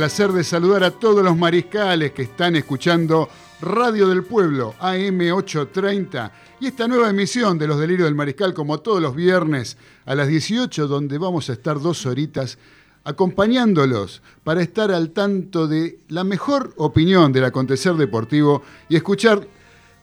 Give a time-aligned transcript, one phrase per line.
[0.00, 3.28] Placer de saludar a todos los mariscales que están escuchando
[3.60, 9.02] Radio del Pueblo, AM830, y esta nueva emisión de Los Delirios del Mariscal, como todos
[9.02, 12.56] los viernes a las 18, donde vamos a estar dos horitas
[13.04, 19.46] acompañándolos para estar al tanto de la mejor opinión del acontecer deportivo y escuchar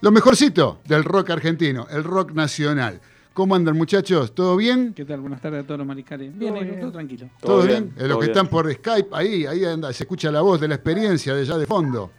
[0.02, 3.02] lo mejorcito del rock argentino, el rock nacional.
[3.38, 4.34] ¿Cómo andan muchachos?
[4.34, 4.96] ¿Todo bien?
[4.96, 5.20] ¿Qué tal?
[5.20, 6.36] Buenas tardes a todos los mariscales.
[6.36, 7.30] Bien, todo, tranquilo.
[7.40, 7.94] ¿Todo, bien?
[7.96, 11.36] los que están por Skype, ahí, ahí anda, se escucha la voz de la experiencia
[11.36, 12.10] de allá de fondo.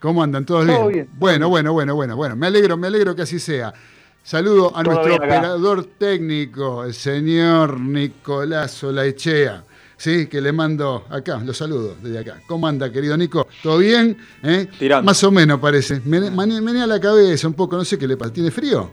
[0.00, 0.46] ¿Cómo andan?
[0.46, 1.10] ¿Todos bien?
[1.18, 2.34] Bueno, bueno, bueno, bueno, bueno.
[2.34, 3.74] Me alegro, me alegro que así sea.
[4.22, 9.64] Saludo a nuestro operador técnico, el señor Nicolás Olaechea.
[9.98, 12.40] Sí, que le mando acá, los saludo desde acá.
[12.46, 13.46] ¿Cómo anda, querido Nico?
[13.62, 14.16] ¿Todo bien?
[14.42, 14.66] ¿Eh?
[15.04, 16.00] Más o menos parece.
[16.06, 18.32] Menea la cabeza un poco, no sé qué le pasa.
[18.32, 18.90] ¿Tiene frío?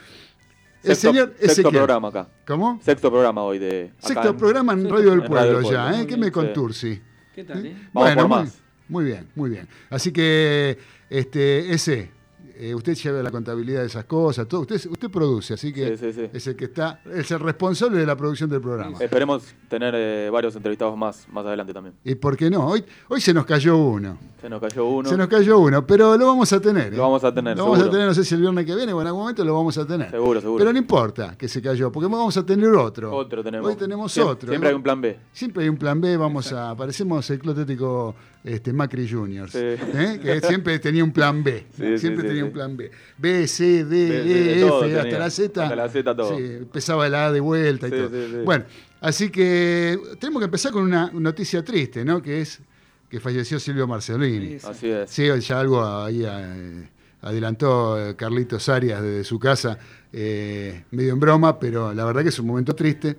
[0.83, 1.55] El señor Ezequiel.
[1.55, 2.29] Sexto programa acá.
[2.45, 2.81] ¿Cómo?
[2.83, 3.93] Sexto programa hoy de.
[3.99, 6.07] Sexto programa en Radio del Pueblo, ya, ¿eh?
[6.07, 7.01] ¿Qué me contursi?
[7.35, 7.77] ¿Qué tal, eh?
[7.93, 8.59] Vamos por más.
[8.89, 9.69] Muy bien, muy bien.
[9.89, 10.77] Así que,
[11.09, 12.11] este, ese,
[12.59, 14.63] eh, usted lleva la contabilidad de esas cosas, todo.
[14.63, 15.93] Usted, usted produce, así que
[16.33, 18.99] es el que está, es el responsable de la producción del programa.
[19.01, 21.95] Esperemos tener eh, varios entrevistados más más adelante también.
[22.05, 22.67] ¿Y por qué no?
[22.67, 24.19] Hoy, hoy se nos cayó uno.
[24.41, 25.09] Se nos cayó uno.
[25.09, 26.91] Se nos cayó uno, pero lo vamos a tener.
[26.91, 27.01] Lo ¿eh?
[27.01, 27.57] vamos a tener.
[27.57, 29.45] Lo vamos a tener, no sé si el viernes que viene o en algún momento
[29.45, 30.11] lo vamos a tener.
[30.11, 30.59] Seguro, seguro.
[30.59, 33.15] Pero no importa que se cayó, porque vamos a tener otro.
[33.15, 33.69] Otro tenemos.
[33.69, 34.49] Hoy tenemos otro.
[34.49, 35.19] Siempre hay un plan B.
[35.33, 36.75] Siempre hay un plan B, vamos a.
[36.77, 40.21] Parecemos el clotético este, Macri Juniors, ¿eh?
[40.23, 41.67] que siempre tenía un plan B,
[41.97, 42.91] siempre tenía un plan B.
[43.19, 45.62] B, C, D, E, F, hasta la Z.
[45.62, 46.39] Hasta la Z todo.
[46.39, 48.11] empezaba la A de vuelta y todo.
[48.44, 48.65] Bueno,
[49.00, 52.21] así que tenemos que empezar con una noticia triste, ¿no?
[52.21, 52.61] Que es
[53.09, 54.56] que falleció Silvio Marcelini.
[54.65, 55.11] Así es.
[55.11, 56.89] Sí, ya algo ahí eh,
[57.23, 59.79] adelantó eh, Carlitos Arias desde su casa,
[60.12, 63.17] eh, medio en broma, pero la verdad que es un momento triste.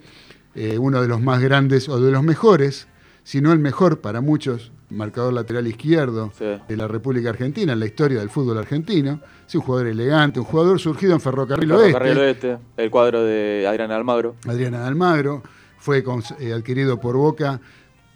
[0.56, 2.88] Eh, uno de los más grandes o de los mejores,
[3.24, 6.46] si no el mejor para muchos, marcador lateral izquierdo Sí.
[6.68, 9.20] de la República Argentina, en la historia del fútbol argentino.
[9.46, 12.48] Sí, un jugador elegante, un jugador surgido en Ferrocarril Ferrocarril Oeste.
[12.54, 14.36] Oeste, el cuadro de Adrián Almagro.
[14.48, 15.44] Adriana Almagro,
[15.78, 16.04] fue
[16.40, 17.60] eh, adquirido por Boca.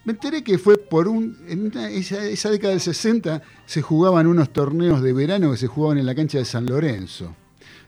[0.05, 1.37] Me enteré que fue por un.
[1.49, 5.67] En una- esa, esa década del 60 se jugaban unos torneos de verano que se
[5.67, 7.35] jugaban en la cancha de San Lorenzo.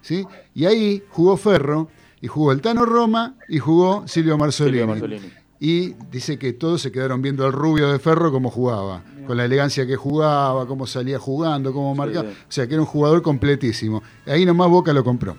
[0.02, 0.26] ¿sí?
[0.54, 1.90] Y ahí jugó Ferro,
[2.22, 4.80] y jugó el Tano Roma, y jugó Silvio Marzolini.
[4.80, 5.34] Silvio Marzolini.
[5.60, 9.46] Y dice que todos se quedaron viendo al rubio de Ferro cómo jugaba, con la
[9.46, 12.30] elegancia que jugaba, cómo salía jugando, cómo marcaba.
[12.30, 12.36] sí.
[12.36, 14.02] O sea, que era un jugador completísimo.
[14.26, 15.38] Ahí nomás Boca lo compró.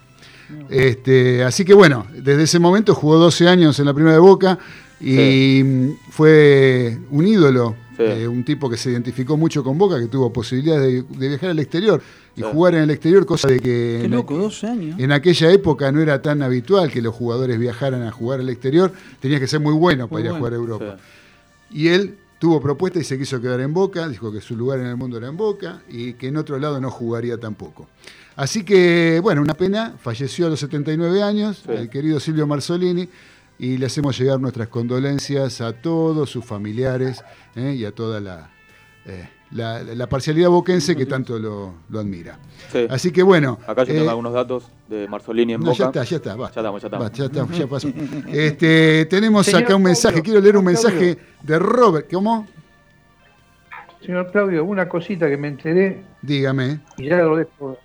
[0.69, 4.59] Este, así que bueno, desde ese momento jugó 12 años en la primera de Boca
[5.01, 7.77] y fue un ídolo,
[8.07, 8.23] Sí.
[8.23, 11.51] eh, un tipo que se identificó mucho con Boca, que tuvo posibilidades de, de viajar
[11.51, 12.03] al exterior
[12.37, 12.47] y Sí.
[12.53, 14.99] jugar en el exterior, cosa de que Qué en- loco, 12 años.
[14.99, 18.93] en aquella época no era tan habitual que los jugadores viajaran a jugar al exterior,
[19.21, 20.97] tenía que ser muy bueno para Muy ir a jugar a Europa.
[21.71, 21.79] Sí.
[21.83, 24.87] Y él tuvo propuesta y se quiso quedar en Boca, dijo que su lugar en
[24.87, 27.87] el mundo era en Boca y que en otro lado no jugaría tampoco.
[28.37, 31.73] Así que, bueno, una pena, falleció a los 79 años Sí.
[31.73, 33.07] el querido Silvio Marzolini
[33.61, 37.23] y le hacemos llegar nuestras condolencias a todos sus familiares
[37.55, 37.75] ¿eh?
[37.77, 38.49] y a toda la,
[39.05, 42.39] eh, la, la parcialidad boquense que tanto lo, lo admira.
[42.73, 42.87] Sí.
[42.89, 43.59] Así que, bueno.
[43.67, 45.77] Acá yo tengo eh, algunos datos de Marzolini en no, Boca.
[45.79, 46.55] ya está, ya está, basta.
[46.55, 47.05] Ya estamos, ya estamos.
[47.05, 47.89] Basta, ya está, ya pasó.
[48.33, 52.11] Este, tenemos Señor acá un mensaje, Claudio, quiero leer un mensaje de Robert.
[52.11, 52.47] ¿Cómo?
[54.01, 56.81] Señor Claudio, una cosita que me enteré Dígame.
[56.97, 57.77] y ya lo dejo.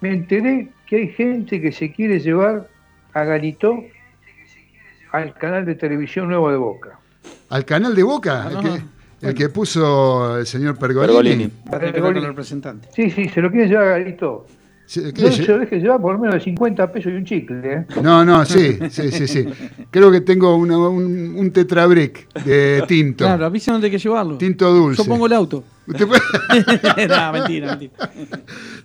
[0.00, 2.70] Me enteré que hay gente que se quiere llevar
[3.12, 3.84] a Galito
[5.16, 6.98] al canal de televisión nuevo de Boca.
[7.50, 8.48] ¿Al canal de Boca?
[8.50, 8.82] El que,
[9.28, 11.48] el que puso el señor Pergolini.
[11.70, 12.26] Pergolini.
[12.26, 12.88] Representante.
[12.94, 14.46] Sí, sí, se lo quiere llevar a Galito.
[14.86, 17.24] Se- ¿qué No se lo deje llevar por lo menos de 50 pesos y un
[17.24, 17.72] chicle.
[17.72, 17.86] ¿eh?
[18.02, 19.44] No, no, sí, sí, sí, sí.
[19.90, 23.24] Creo que tengo una- un, un tetrabric de tinto.
[23.24, 24.38] Claro, avísanos de que llevarlo.
[24.38, 25.02] Tinto dulce.
[25.02, 25.64] Yo pongo el auto.
[25.86, 28.10] Usted puede- no, mentira, mentira.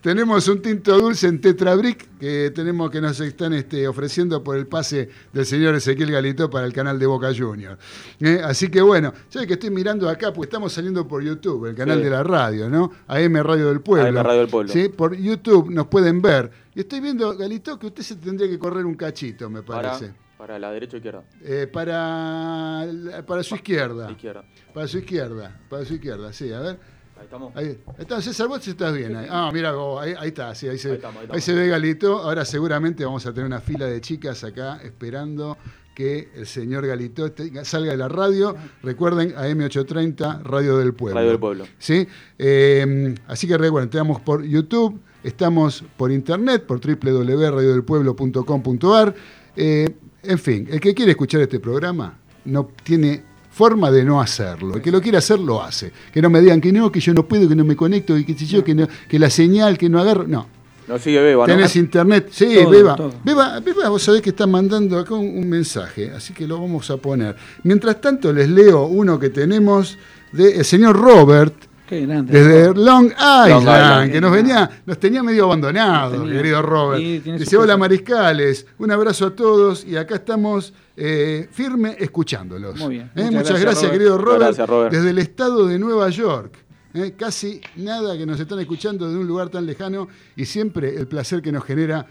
[0.01, 4.67] tenemos un tinto dulce en tetrabric que tenemos que nos están este, ofreciendo por el
[4.67, 7.79] pase del señor Ezequiel Galito para el canal de Boca Juniors.
[8.19, 8.41] ¿Eh?
[8.43, 11.97] Así que bueno, ya que estoy mirando acá, pues estamos saliendo por YouTube, el canal
[11.99, 12.03] Sí.
[12.05, 12.91] de la radio, ¿no?
[13.07, 14.19] AM Radio del Pueblo.
[14.19, 14.71] AM Radio del Pueblo.
[14.71, 16.51] Sí, por YouTube nos pueden ver.
[16.75, 20.07] Y estoy viendo, Galito, que usted se tendría que correr un cachito, me parece.
[20.07, 20.15] para
[20.47, 21.23] la derecha o izquierda.
[21.41, 22.87] Eh, para,
[23.25, 24.11] para su izquierda.
[24.11, 24.43] Izquierda.
[24.73, 25.59] Para su izquierda.
[25.69, 26.79] Para su izquierda, sí, a ver.
[27.17, 27.55] Ahí estamos.
[27.55, 29.15] Ahí está, César, vos estás bien.
[29.15, 29.27] Ahí.
[29.29, 32.19] Ah, mira, ahí, ahí está, sí, ahí, se, Ahí estamos, se ve Galito.
[32.19, 35.57] Ahora seguramente vamos a tener una fila de chicas acá esperando
[35.93, 37.31] que el señor Galito
[37.63, 38.55] salga de la radio.
[38.81, 41.19] Recuerden, AM830, Radio del Pueblo.
[41.19, 41.65] Radio del Pueblo.
[41.77, 42.07] ¿Sí?
[42.39, 49.15] Eh, así que recuerden, estamos por YouTube, estamos por internet, por www.radiodelpueblo.com.ar.
[49.55, 54.75] Eh, en fin, el que quiere escuchar este programa no tiene forma de no hacerlo.
[54.75, 55.91] El que lo quiere hacer, lo hace.
[56.13, 58.23] Que no me digan que no, que yo no puedo, que no me conecto, y
[58.23, 60.25] que, si yo, que, no- que la señal, que no agarro.
[60.27, 60.47] No.
[60.87, 61.53] No sigue Beba, ¿no?
[61.53, 62.29] Tenés internet.
[62.31, 62.95] Sí, Todo, Beba.
[62.95, 63.13] todo.
[63.23, 63.59] Beba.
[63.59, 66.97] Beba, vos sabés que está mandando acá un, un mensaje, así que lo vamos a
[66.97, 67.35] poner.
[67.63, 69.97] Mientras tanto, les leo uno que tenemos
[70.31, 71.53] del señor Robert,
[71.91, 72.31] Qué grande.
[72.31, 74.11] desde Long Island, Island.
[74.13, 76.33] que nos venía, nos tenía medio abandonados, tenía.
[76.37, 77.01] querido Robert.
[77.01, 77.77] Sí, Dice, hola cosa".
[77.77, 82.77] mariscales, un abrazo a todos y acá estamos eh, firme escuchándolos.
[82.79, 83.11] Muy bien.
[83.13, 83.93] Eh, Muchas Muchas, gracias, gracias, Robert.
[83.99, 84.93] querido Robert, Gracias, Robert.
[84.93, 86.53] desde el estado de Nueva York.
[86.93, 90.07] Eh, casi nada que nos están escuchando de un lugar tan lejano
[90.37, 92.07] y siempre el placer que nos genera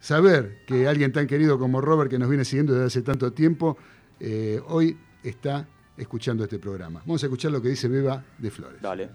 [0.00, 3.76] saber que alguien tan querido como Robert, que nos viene siguiendo desde hace tanto tiempo,
[4.20, 7.00] eh, hoy está escuchando este programa.
[7.04, 8.80] Vamos a escuchar lo que dice Beba de Flores.
[8.80, 9.08] Dale.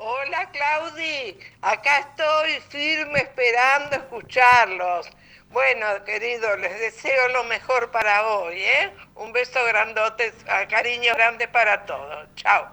[0.00, 5.06] Hola Claudi, acá estoy firme esperando escucharlos.
[5.50, 8.92] Bueno, querido, les deseo lo mejor para hoy, ¿eh?
[9.16, 10.32] Un beso grandote,
[10.68, 12.28] cariño grande para todos.
[12.36, 12.68] Chao.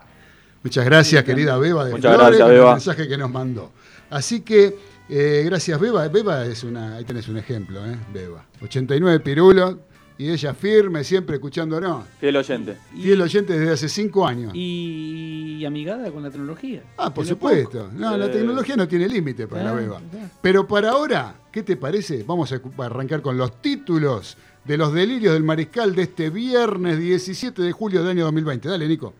[0.61, 2.71] Muchas gracias, querida Beba de Muchas Flores, gracias, por el Beba.
[2.73, 3.71] mensaje que nos mandó.
[4.09, 4.75] Así que,
[5.09, 6.07] eh, gracias, Beba.
[6.09, 7.95] Beba es una, ahí tenés un ejemplo, ¿eh?
[8.09, 8.45] Beba.
[8.61, 9.77] 89 pirulos
[10.17, 12.05] y ella firme, siempre escuchándonos.
[12.19, 12.77] Fiel oyente.
[12.93, 14.51] Fiel oyente desde hace cinco años.
[14.55, 16.81] Y, y amigada con la tecnología.
[16.97, 17.89] Ah, por supuesto.
[17.93, 18.29] No, la Eh.
[18.29, 20.01] tecnología no tiene límite para Ah, Beba.
[20.41, 22.23] Pero para ahora, ¿qué te parece?
[22.23, 27.61] Vamos a arrancar con los títulos de los delirios del mariscal de este viernes 17
[27.61, 28.69] de julio del año 2020.
[28.69, 29.13] Dale, Nico.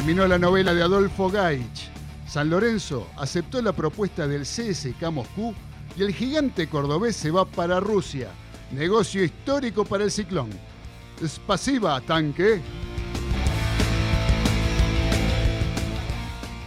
[0.00, 1.90] Terminó la novela de Adolfo Gaich.
[2.26, 5.54] San Lorenzo aceptó la propuesta del CSK Moscú
[5.94, 8.30] y el gigante cordobés se va para Rusia.
[8.72, 10.48] Negocio histórico para el ciclón.
[11.22, 12.62] Spasiba, tanque.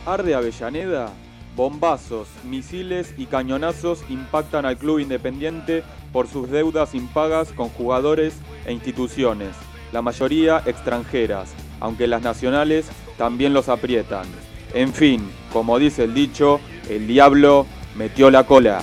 [0.05, 1.11] Arde Avellaneda,
[1.55, 8.35] bombazos, misiles y cañonazos impactan al club independiente por sus deudas impagas con jugadores
[8.67, 9.55] e instituciones,
[9.91, 12.85] la mayoría extranjeras, aunque las nacionales
[13.17, 14.25] también los aprietan.
[14.73, 18.81] En fin, como dice el dicho, el diablo metió la cola.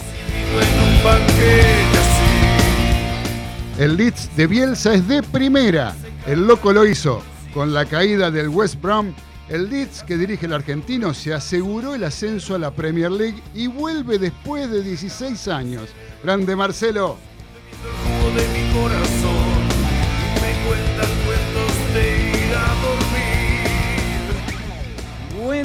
[3.79, 5.95] El Leeds de Bielsa es de primera.
[6.27, 7.23] El loco lo hizo.
[7.55, 9.13] Con la caída del West Brom,
[9.49, 13.67] el Leeds que dirige el argentino se aseguró el ascenso a la Premier League y
[13.67, 15.89] vuelve después de 16 años.
[16.23, 17.17] Grande Marcelo.
[18.37, 19.61] de mi corazón
[20.41, 21.20] me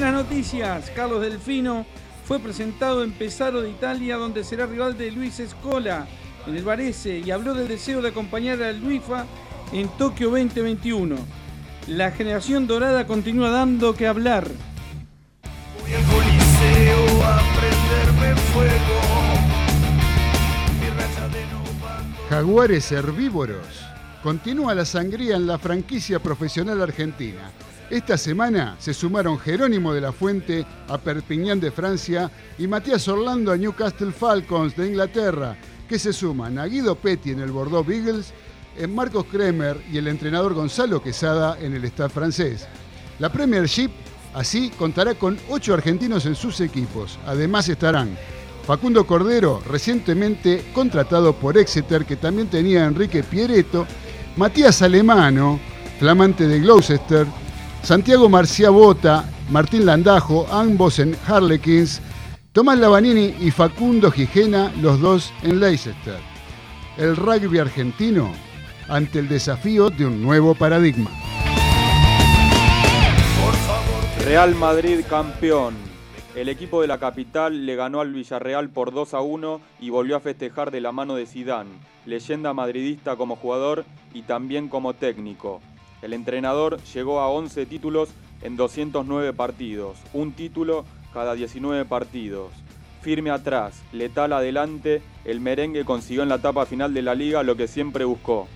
[0.06, 0.92] Buenas noticias.
[0.96, 1.84] Carlos Delfino
[2.26, 6.06] fue presentado en Pesaro de Italia, donde será rival de Luis Escola
[6.46, 9.26] en el Varese y habló del deseo de acompañar al Luifa
[9.74, 11.16] en Tokio 2021.
[11.88, 14.48] La generación dorada continúa dando que hablar.
[15.82, 19.02] Voy al coliseo a prenderme fuego.
[22.30, 23.66] Jaguares herbívoros.
[24.22, 27.52] Continúa la sangría en la franquicia profesional argentina.
[27.90, 33.52] Esta semana se sumaron Jerónimo de la Fuente a Perpignan de Francia y Matías Orlando
[33.52, 35.56] a Newcastle Falcons de Inglaterra,
[35.88, 38.34] que se suman a Guido Petty en el Bordeaux Beagles,
[38.76, 42.68] en Marcos Kremer y el entrenador Gonzalo Quesada en el staff francés.
[43.20, 43.92] La Premiership
[44.34, 47.20] así contará con ocho argentinos en sus equipos.
[47.28, 48.18] Además estarán
[48.66, 53.86] Facundo Cordero, recientemente contratado por Exeter, que también tenía a Enrique Pieretto,
[54.38, 55.60] Matías Alemano,
[56.00, 57.28] flamante de Gloucester,
[57.86, 62.02] Santiago Marcia Bota, Martín Landajo, ambos en Harlequins,
[62.52, 66.18] Tomás Lavanini y Facundo Gijena, los dos en Leicester.
[66.98, 68.34] El rugby argentino
[68.90, 71.12] ante el desafío de un nuevo paradigma.
[74.26, 75.76] Real Madrid campeón.
[76.36, 80.16] El equipo de la capital le ganó al Villarreal por 2 a 1 y volvió
[80.16, 81.68] a festejar de la mano de Sidán,
[82.08, 85.62] leyenda madridista como jugador y también como técnico.
[86.06, 88.10] El entrenador llegó a 11 títulos
[88.44, 92.52] en 209 partidos, un título cada 19 partidos.
[93.02, 97.56] Firme atrás, letal adelante, el merengue consiguió en la etapa final de la liga lo
[97.56, 98.48] que siempre buscó,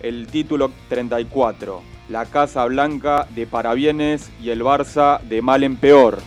[0.00, 6.18] el título 34, la Casa Blanca de parabienes y el Barça de mal en peor.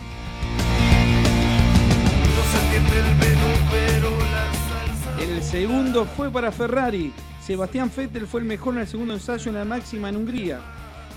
[5.20, 7.12] El segundo fue para Ferrari.
[7.50, 10.60] Sebastián Vettel fue el mejor en el segundo ensayo en la máxima en Hungría.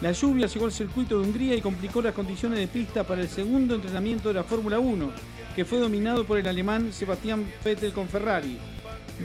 [0.02, 3.30] La lluvia llegó al circuito de Hungría y complicó las condiciones de pista para el
[3.30, 5.12] segundo entrenamiento de la Fórmula 1,
[5.56, 8.58] que fue dominado por el alemán Sebastián Vettel con Ferrari.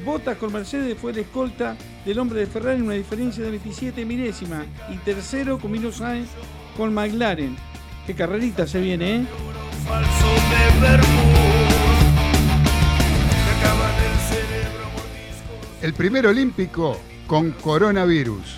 [0.04, 4.04] Bottas con Mercedes fue el escolta del hombre de Ferrari en una diferencia de 27
[4.04, 6.28] milésima y tercero con Milo Sainz
[6.76, 7.56] con McLaren.
[8.06, 9.26] Qué carrerita se viene, ¿eh?
[15.80, 16.96] El primer olímpico
[17.28, 18.56] con coronavirus.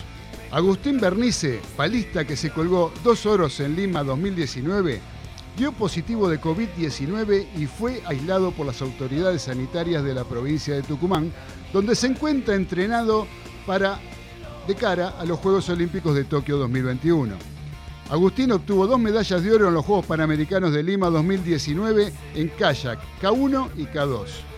[0.53, 5.03] Agustín Bernice, palista que se colgó dos oros en Lima 2019,
[5.55, 10.83] dio positivo de COVID-19 y fue aislado por las autoridades sanitarias de la provincia de
[10.83, 11.31] Tucumán,
[11.75, 13.27] donde se encuentra entrenado
[13.67, 14.00] para
[14.67, 17.35] de cara a los Juegos Olímpicos de Tokio 2021.
[18.09, 22.99] Agustín obtuvo dos medallas de oro en los Juegos Panamericanos de Lima 2019 en kayak
[23.21, 24.50] K1 y K2.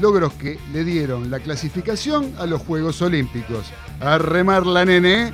[0.00, 3.66] Logros que le dieron la clasificación a los Juegos Olímpicos.
[4.00, 5.32] A remar la nene.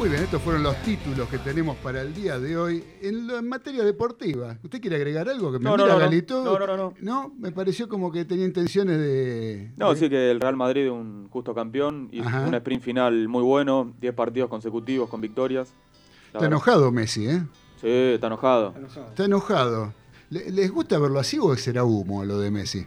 [0.00, 3.36] Muy bien, estos fueron los títulos que tenemos para el día de hoy en, lo-
[3.38, 4.56] en materia deportiva.
[4.64, 5.52] ¿Usted quiere agregar algo?
[5.52, 6.04] Que me No, no, mira, no, no.
[6.06, 6.42] Galito.
[6.42, 6.94] No, no, no, no.
[7.00, 9.72] No, me pareció como que tenía intenciones de.
[9.76, 12.46] No, de- sí que el Real Madrid es un justo campeón y Ajá.
[12.48, 15.68] un sprint final muy bueno, 10 partidos consecutivos con victorias.
[15.68, 16.46] La Está verdad.
[16.48, 17.42] enojado Messi, ¿eh?
[17.82, 18.74] Sí, está enojado.
[19.10, 19.92] Está enojado.
[20.30, 22.86] ¿Le- ¿Les gusta verlo así o será humo lo de Messi?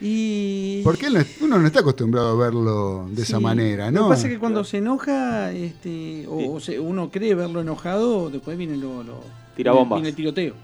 [0.00, 0.82] Y...
[0.84, 1.06] Porque
[1.40, 4.06] uno no está acostumbrado a verlo de esa manera, Lo ¿no?
[4.08, 8.28] que pasa es que cuando se enoja, este, o, o se- uno cree verlo enojado,
[8.30, 9.20] después viene lo, lo
[9.56, 9.96] Tirabombas.
[9.96, 10.54] Viene el tiroteo.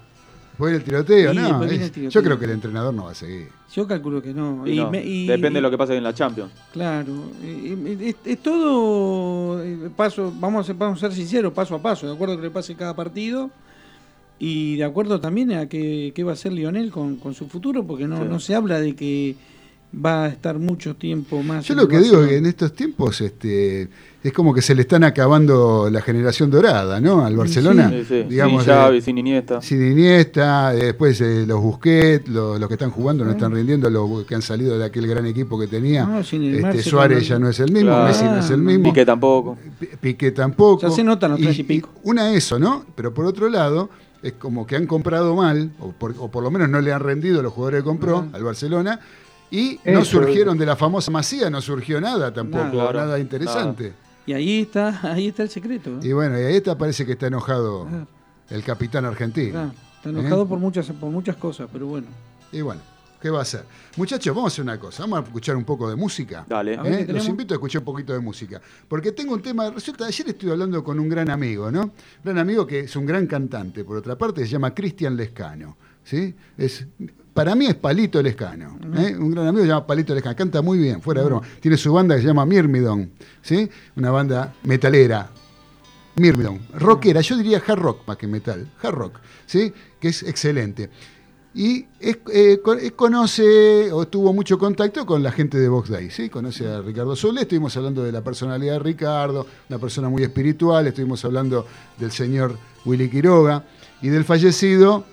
[0.55, 1.59] Fue el tiroteo, Sí, ¿no?
[1.61, 2.09] viene el tiroteo.
[2.11, 3.47] Yo creo que el entrenador no va a seguir.
[3.73, 4.67] Yo calculo que no.
[4.67, 6.51] Y Y no, me- y- Depende de lo que pase en la Champions.
[6.71, 7.11] Claro,
[7.43, 12.05] es, es todo eh, paso, vamos a, ser, vamos a ser sinceros, paso a paso,
[12.05, 13.49] de acuerdo a lo que le pase en cada partido.
[14.39, 17.85] Y de acuerdo también a qué, qué va a hacer Lionel con, con su futuro,
[17.85, 18.23] porque no, Sí.
[18.29, 19.35] no se habla de que
[19.95, 21.65] va a estar mucho tiempo más.
[21.67, 23.87] Yo lo que digo es que en estos tiempos este,
[24.23, 27.23] es como que se le están acabando la generación dorada, ¿no?
[27.23, 27.91] Al Barcelona.
[27.91, 28.23] Sí, sí.
[28.27, 29.61] Digamos, sin Xavi, eh, sin Iniesta.
[29.61, 33.87] sin Iniesta, eh, después eh, los Busquets, lo- los que están jugando no están rindiendo,
[33.91, 36.05] los que han salido de aquel gran equipo que tenía.
[36.07, 38.07] No, sin este, Suárez ya no es el mismo, Claro.
[38.07, 38.83] Messi no es el Ah, mismo.
[38.85, 39.57] Piqué tampoco.
[39.79, 40.81] Pi- Piqué tampoco.
[40.81, 41.89] Ya se notan los treinta y pico.
[42.01, 42.83] Una eso, ¿no?
[42.95, 43.91] Pero por otro lado,
[44.23, 47.01] es como que han comprado mal, o por, o por lo menos no le han
[47.01, 48.99] rendido los jugadores que compró al Barcelona,
[49.51, 53.19] y no surgieron de la famosa masía, no surgió nada tampoco, Nada.
[53.19, 53.93] interesante.
[54.25, 55.91] Y ahí está, ahí está el secreto.
[55.91, 56.07] ¿eh?
[56.07, 57.87] Y bueno, y ahí está, parece que está enojado
[58.49, 59.73] el capitán argentino.
[59.97, 60.47] Está enojado ¿Eh?
[60.47, 62.07] por muchas por muchas cosas, pero bueno.
[62.51, 62.81] Y bueno,
[63.23, 63.63] ¿qué va a hacer?
[63.95, 66.45] Muchachos, vamos a hacer una cosa, vamos a escuchar un poco de música.
[66.45, 66.77] Dale.
[66.83, 67.05] ¿Eh?
[67.07, 68.61] Los invito a escuchar un poquito de música.
[68.85, 69.69] Porque tengo un tema.
[69.69, 71.91] Resulta, ayer estuve hablando con un gran amigo, ¿no?
[72.21, 75.77] Gran amigo que es un gran cantante, por otra parte, se llama Cristian Lescano.
[76.03, 76.35] ¿sí?
[76.57, 76.85] Es,
[77.33, 78.77] para mí es Palito Lescano.
[78.97, 79.15] ¿eh?
[79.17, 80.35] Un gran amigo se llama Palito Lescano.
[80.35, 81.47] Canta muy bien, fuera de broma.
[81.61, 83.09] Tiene su banda que se llama Mirmidon.
[83.41, 83.69] ¿sí?
[83.95, 85.29] Una banda metalera.
[86.17, 86.59] Mirmidon.
[86.73, 88.69] Rockera, yo diría hard rock más que metal.
[88.81, 89.19] Hard rock.
[89.45, 89.73] ¿sí?
[89.97, 90.89] Que es excelente.
[91.55, 92.61] Y eh, eh,
[92.95, 96.27] conoce o tuvo mucho contacto con la gente de Vox Day, ¿sí?
[96.27, 100.87] Conoce a Ricardo Solé, estuvimos hablando de la personalidad de Ricardo, una persona muy espiritual,
[100.87, 101.67] estuvimos hablando
[101.99, 103.63] del señor Willy Quiroga
[104.01, 105.03] y del fallecido,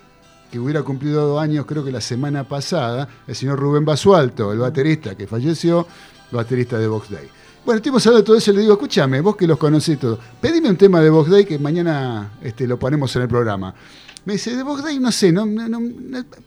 [0.50, 4.59] que hubiera cumplido dos años creo que la semana pasada, el señor Rubén Basualto, el
[4.61, 5.87] baterista que falleció,
[6.32, 7.28] baterista de Vox Day.
[7.66, 10.18] Bueno, estuvimos hablando de todo eso y le digo, escúchame, vos que los conocés todos,
[10.40, 13.75] pedime un tema de Vox Day que mañana este, lo ponemos en el programa.
[14.25, 15.81] Me dice, de Vox Day no sé, no, no,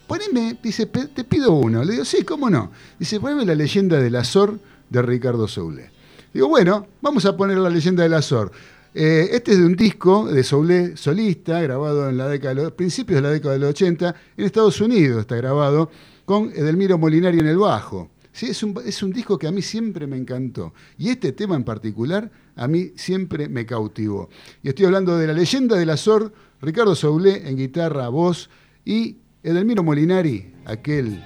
[0.08, 1.84] poneme, dice, "pe- te pido uno.
[1.84, 2.72] Le digo, sí, cómo no.
[3.00, 5.89] Dice, poneme la leyenda del Azor de Ricardo Soule.
[6.34, 8.52] Digo, bueno, vamos a poner la leyenda del Azor.
[8.95, 12.71] Eh, este es de un disco de Soule solista, grabado en la década de los,
[12.74, 15.89] principios de la década de los 80, en Estados Unidos está grabado,
[16.26, 18.12] con Edelmiro Molinari en el bajo.
[18.32, 20.74] Sí, es, un, es un disco que a mí siempre me encantó.
[20.97, 24.30] Y este tema en particular a mí siempre me cautivó.
[24.63, 28.49] Y estoy hablando de la leyenda del Azor, Ricardo Soule en guitarra, voz,
[28.86, 31.21] y Edelmiro Molinari, aquel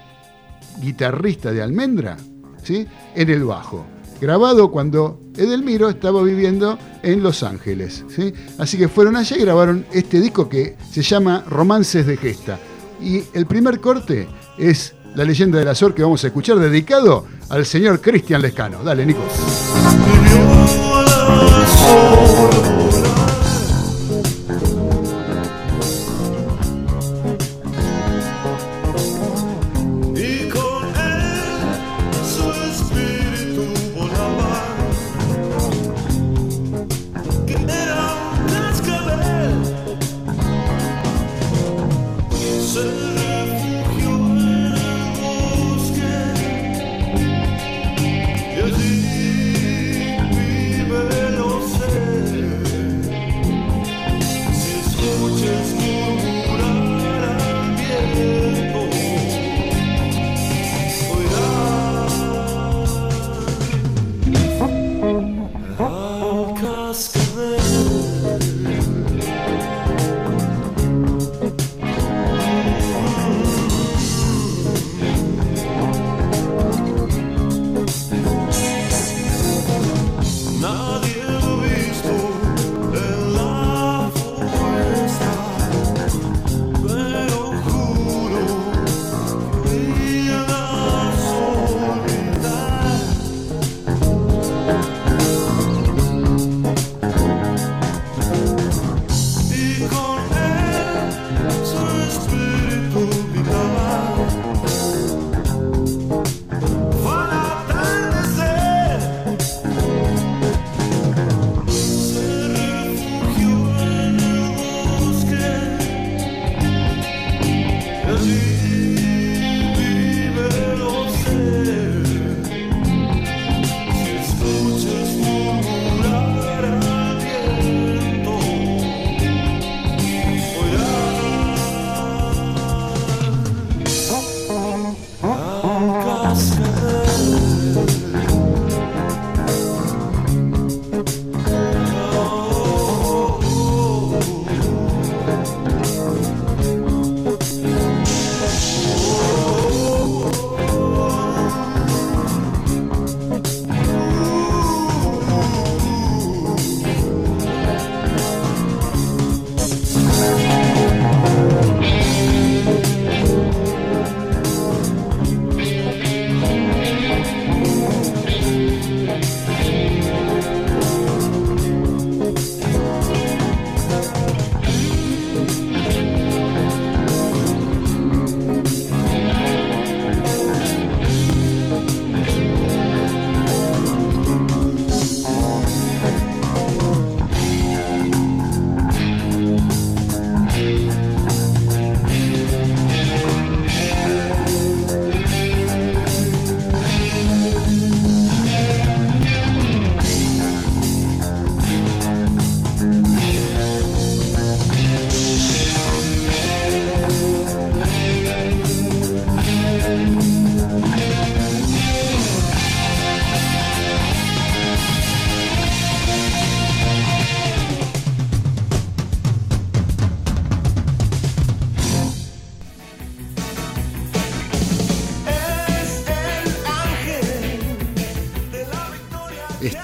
[0.82, 2.18] guitarrista de Almendra,
[2.64, 2.88] ¿sí?
[3.16, 3.86] en el bajo.
[4.20, 8.04] Grabado cuando Edelmiro estaba viviendo en Los Ángeles.
[8.10, 8.34] ¿sí?
[8.58, 12.58] Así que fueron allá y grabaron este disco que se llama Romances de Gesta.
[13.00, 17.64] Y el primer corte es la leyenda del Azor que vamos a escuchar dedicado al
[17.64, 18.84] señor Cristian Lescano.
[18.84, 19.22] Dale, Nico.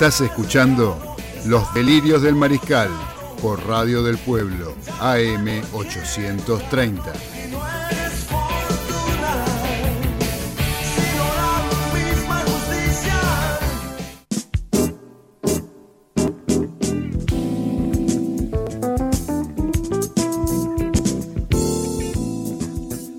[0.03, 2.89] Estás escuchando Los Delirios del Mariscal
[3.41, 7.13] por Radio del Pueblo, AM 830.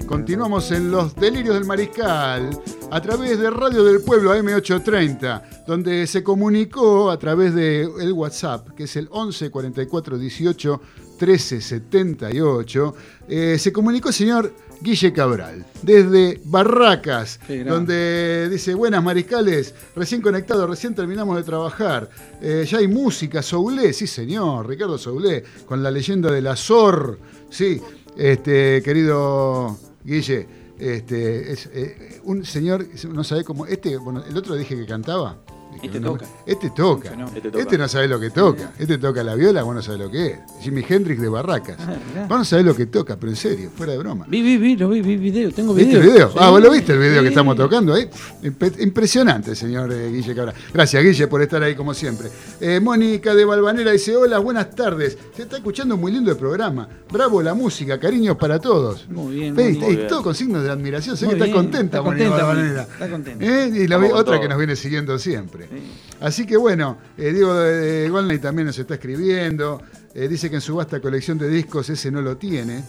[0.07, 2.51] Continuamos en Los Delirios del Mariscal
[2.91, 8.71] a través de Radio del Pueblo AM830, donde se comunicó a través del el WhatsApp,
[8.77, 10.81] que es el 11 44 18
[11.19, 12.95] 13 78,
[13.29, 20.67] eh, se comunicó el señor Guille Cabral, desde Barracas, donde dice, buenas mariscales, recién conectado,
[20.67, 22.11] recién terminamos de trabajar,
[22.43, 27.81] Eh, ya hay música, Soulé, sí señor, Ricardo Soulé, con la leyenda del Azor, sí,
[28.17, 30.47] este, querido Guille,
[30.79, 35.44] este, es eh, un señor, no sabe cómo, este, bueno, el otro dije que cantaba.
[35.83, 36.27] Este No, toca.
[36.47, 37.11] Este toca.
[37.35, 37.59] Este toca.
[37.59, 38.73] Este no sabe lo que toca.
[38.79, 40.39] Este toca la viola, vos no sabés lo que es.
[40.61, 41.77] Jimi Hendrix de Barracas.
[41.81, 42.27] Ah.
[42.29, 44.25] Vos no sabés lo que toca, pero en serio, fuera de broma.
[44.29, 46.03] Vi, vi, vi, lo vi, vi video, tengo ¿Viste video.
[46.05, 46.29] el video?
[46.31, 46.37] Sí.
[46.41, 48.09] Ah, vos lo viste el video que estamos tocando ahí.
[48.43, 50.55] Impe- Impresionante, señor eh, Guille Cabral.
[50.73, 52.29] Gracias, Guille, por estar ahí como siempre.
[52.61, 55.19] Eh, Mónica de Valvanera dice: Hola, buenas tardes.
[55.37, 56.89] Se está escuchando muy lindo el programa.
[57.11, 59.09] Bravo la música, cariños para todos.
[59.09, 59.93] Muy bien, muy y- bien.
[60.05, 61.17] y todo con signos de admiración.
[61.17, 62.81] Sé Muy que está bien, contenta, está Mónica contenta, Valvanera.
[62.83, 63.45] Mónica, está contenta.
[63.45, 63.71] ¿Eh?
[63.85, 64.41] Y la otra todo.
[64.41, 65.64] que nos viene siguiendo siempre.
[65.71, 65.77] Sí.
[66.21, 69.81] Así que bueno, eh, Diego de Golney también nos está escribiendo.
[70.15, 72.85] Eh, dice que en su vasta colección de discos ese no lo tiene.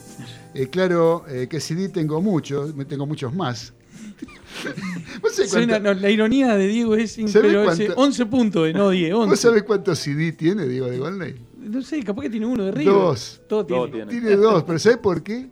[0.54, 3.74] Eh, claro eh, que CD tengo muchos, tengo muchos más.
[5.22, 7.66] ¿Vos sabés Suena- cuánto- no, la ironía de Diego es ¿Sabés increíble.
[7.72, 9.30] ese cuánto- 11 puntos, no 10, 11.
[9.30, 11.36] ¿Vos sabés cuántos CD tiene Diego de Golney?
[11.58, 12.94] No sé, capaz que tiene uno de River.
[12.94, 13.42] Dos.
[13.50, 13.82] Todo tiene.
[13.82, 14.12] Todo tiene.
[14.12, 15.50] Tiene dos, pero ¿sabés por qué?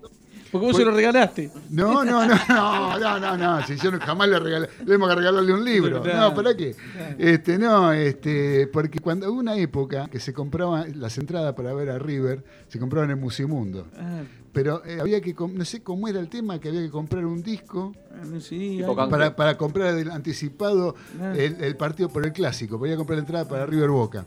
[0.53, 1.49] Porque vos se lo regalaste.
[1.71, 3.65] No, no, no, no, no, no, no.
[3.65, 6.03] Si yo jamás le regalé, le hemos que regalarle un libro.
[6.03, 6.75] No, ¿para qué?
[7.17, 11.89] Este, no, este, porque cuando hubo una época que se compraban las entradas para ver
[11.89, 13.87] a River, se compraban en Musimundo.
[13.97, 14.21] Ah,
[14.53, 17.25] Pero eh, había que, com- no sé cómo era el tema, que había que comprar
[17.25, 19.09] un disco canje.
[19.09, 21.33] para, para comprar el anticipado Ah.
[21.35, 22.77] el, el partido por el clásico.
[22.77, 24.25] Podía comprar la entrada para River Boca.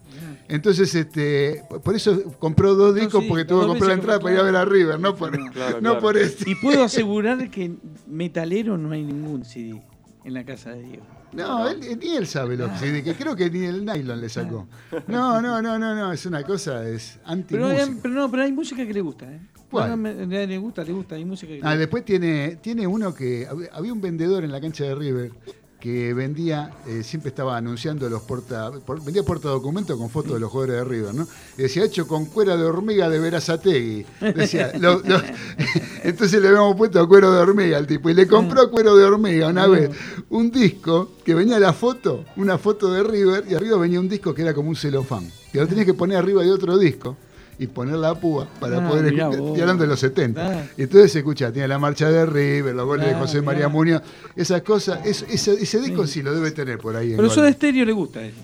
[0.49, 4.19] Entonces, este, por eso compró dos No, discos, sí, porque tuvo que comprar la entrada
[4.21, 6.01] para ir a ver a River, no por, Claro, no claro.
[6.01, 6.51] por este.
[6.51, 7.77] Y puedo asegurar que
[8.09, 9.81] metalero no hay ningún CD
[10.25, 11.07] en la casa de Diego.
[11.33, 14.29] No, él- ni él sabe lo que se que creo que ni el nylon le
[14.29, 14.67] sacó.
[15.07, 18.43] No, no, no, no, no, es una cosa, es anti Pero, hay- pero no, pero
[18.43, 19.41] hay música que le gusta, ¿eh?
[19.71, 19.91] ¿Cuál?
[19.91, 21.79] No, no, me- le gusta, le gusta, hay música que le Ah, gusta.
[21.79, 25.33] después tiene, tiene uno que hab- había un vendedor en la cancha de River
[25.81, 30.51] que vendía, eh, siempre estaba anunciando los porta, por- vendía portadocumentos con fotos de los
[30.51, 31.29] jugadores de River, ¿no?
[31.59, 34.07] Y decía, hecho con cuero de hormiga de Verazategui.
[34.35, 35.21] Decía, lo- lo-
[36.03, 39.49] entonces le habíamos puesto cuero de hormiga al tipo y le compró cuero de hormiga
[39.49, 39.91] una vez
[40.31, 44.35] un disco que venía la foto, una foto de River y arriba venía un disco
[44.35, 47.17] que era como un celofán, que lo tenías que poner arriba de otro disco
[47.59, 50.47] y poner la púa para Ah, poder escuchar, estoy hablando de los 70.
[50.47, 50.65] Ah.
[50.77, 53.69] Y entonces se escucha, tiene la marcha de River, los goles de Ah, José María.
[53.69, 54.03] Muñoz,
[54.35, 57.11] esas cosas, es- ese, ese disco sí lo debe tener por ahí.
[57.11, 57.35] Pero Golden.
[57.35, 58.35] Soda Stereo le gusta a él.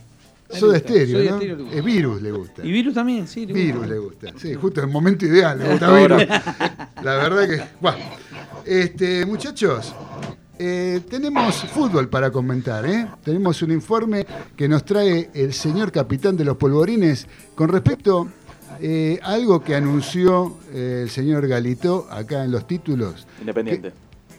[0.49, 1.37] Gusta, Stereo, Soda ¿no?
[1.37, 1.79] Stereo le gusta.
[1.79, 2.67] Es Virus le gusta.
[2.67, 4.33] Y Virus también, sí, le Virus le gusta.
[4.37, 6.17] Sí, justo en el momento ideal le gusta Ahora.
[6.17, 6.37] Virus.
[7.03, 7.63] La verdad que.
[7.81, 7.99] Bueno,
[8.67, 9.95] este, muchachos,
[10.59, 13.07] eh, tenemos fútbol para comentar, ¿eh?
[13.25, 18.29] Tenemos un informe que nos trae el señor capitán de los polvorines con respecto
[18.81, 23.27] eh, algo que anunció eh, el señor Galito acá en los títulos.
[23.41, 23.93] Independiente.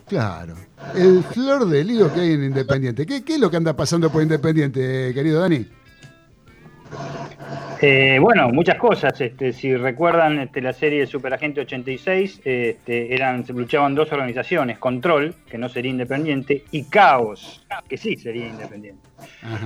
[0.06, 0.54] Claro,
[0.94, 3.06] el flor de lío que hay en Independiente.
[3.06, 5.66] ¿Qué, qué es lo que anda pasando por Independiente, querido Dani?
[7.86, 9.20] Eh, bueno, muchas cosas.
[9.20, 15.34] Este, si recuerdan este, la serie Superagente 86, este, eran, se luchaban dos organizaciones, Control,
[15.50, 19.02] que no sería independiente, y Caos, que sí sería independiente.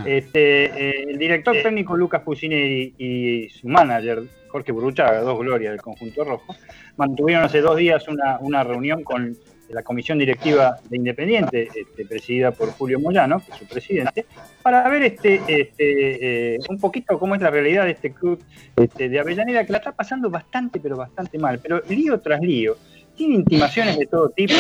[0.04, 5.82] Este, eh, el director técnico Lucas Pusineri y su manager Jorge Burruchaga, dos glorias del
[5.82, 6.54] conjunto rojo,
[6.96, 9.37] mantuvieron hace dos días una, una reunión con
[9.68, 14.26] la comisión directiva de Independiente, este, presidida por Julio Moyano, que es su presidente,
[14.62, 18.42] para ver este, este, eh, un poquito cómo es la realidad de este club
[18.76, 21.58] este, de Avellaneda, que la está pasando bastante, pero bastante mal.
[21.58, 22.76] Pero lío tras lío,
[23.14, 24.54] tiene intimaciones de todo tipo,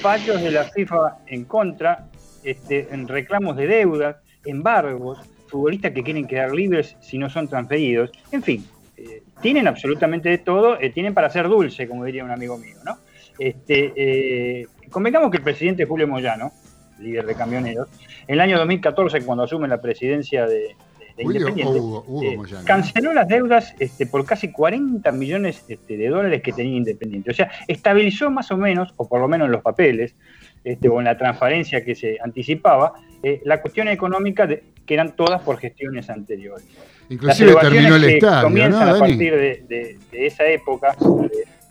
[0.00, 2.08] fallos de la FIFA en contra,
[2.42, 5.20] este, en reclamos de deudas, embargos,
[5.52, 10.38] futbolistas que quieren quedar libres si no son transferidos, en fin, eh, tienen absolutamente de
[10.38, 12.98] todo, eh, tienen para ser dulce, como diría un amigo mío, ¿no?
[13.38, 16.52] Este, eh, convengamos que el presidente Julio Moyano,
[16.98, 17.88] líder de camioneros,
[18.26, 20.74] en el año 2014, cuando asume la presidencia de,
[21.22, 22.64] Julio Independiente, Hugo, Hugo eh, Moyano.
[22.64, 27.30] canceló las deudas este, por casi 40 millones este, de dólares que tenía Independiente.
[27.30, 30.14] O sea, estabilizó más o menos, o por lo menos en los papeles,
[30.64, 35.14] este, o en la transparencia que se anticipaba, eh, la cuestión económica de, que eran
[35.16, 36.66] todas por gestiones anteriores.
[37.08, 40.96] Inclusive Las terminó el que estadio, ¿no, comienzan a partir de, de- de esa época,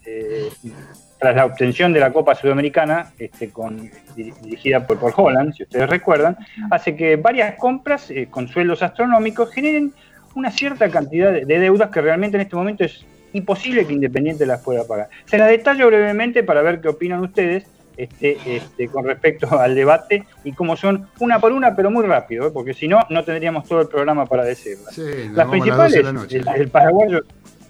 [0.06, 0.72] eh, eh,
[1.20, 5.64] tras la obtención de la Copa Sudamericana, este, con, dir- dirigida por, por Holland, si
[5.64, 6.38] ustedes recuerdan,
[6.72, 9.94] hace que varias compras eh, con sueldos astronómicos generen
[10.36, 14.46] una cierta cantidad de, de deudas que realmente en este momento es imposible que Independiente
[14.46, 15.10] las pueda pagar.
[15.26, 17.66] Se las detallo brevemente para ver qué opinan ustedes
[17.98, 22.48] este, este, con respecto al debate y cómo son una por una, pero muy rápido,
[22.48, 22.52] ¿eh?
[22.54, 24.94] porque si no, no tendríamos todo el programa para decirlas.
[24.94, 26.38] Sí, Las vamos a las 12 principales, la noche.
[26.38, 27.24] el, el paraguayo,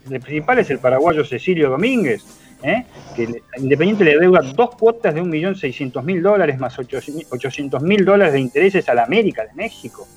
[0.09, 2.23] el principal es el paraguayo Cecilio Domínguez,
[2.63, 2.85] ¿eh?
[3.15, 8.93] que Independiente le deuda dos cuotas de 1.600.000 dólares más 800.000 dólares de intereses a
[8.93, 10.07] la América de México.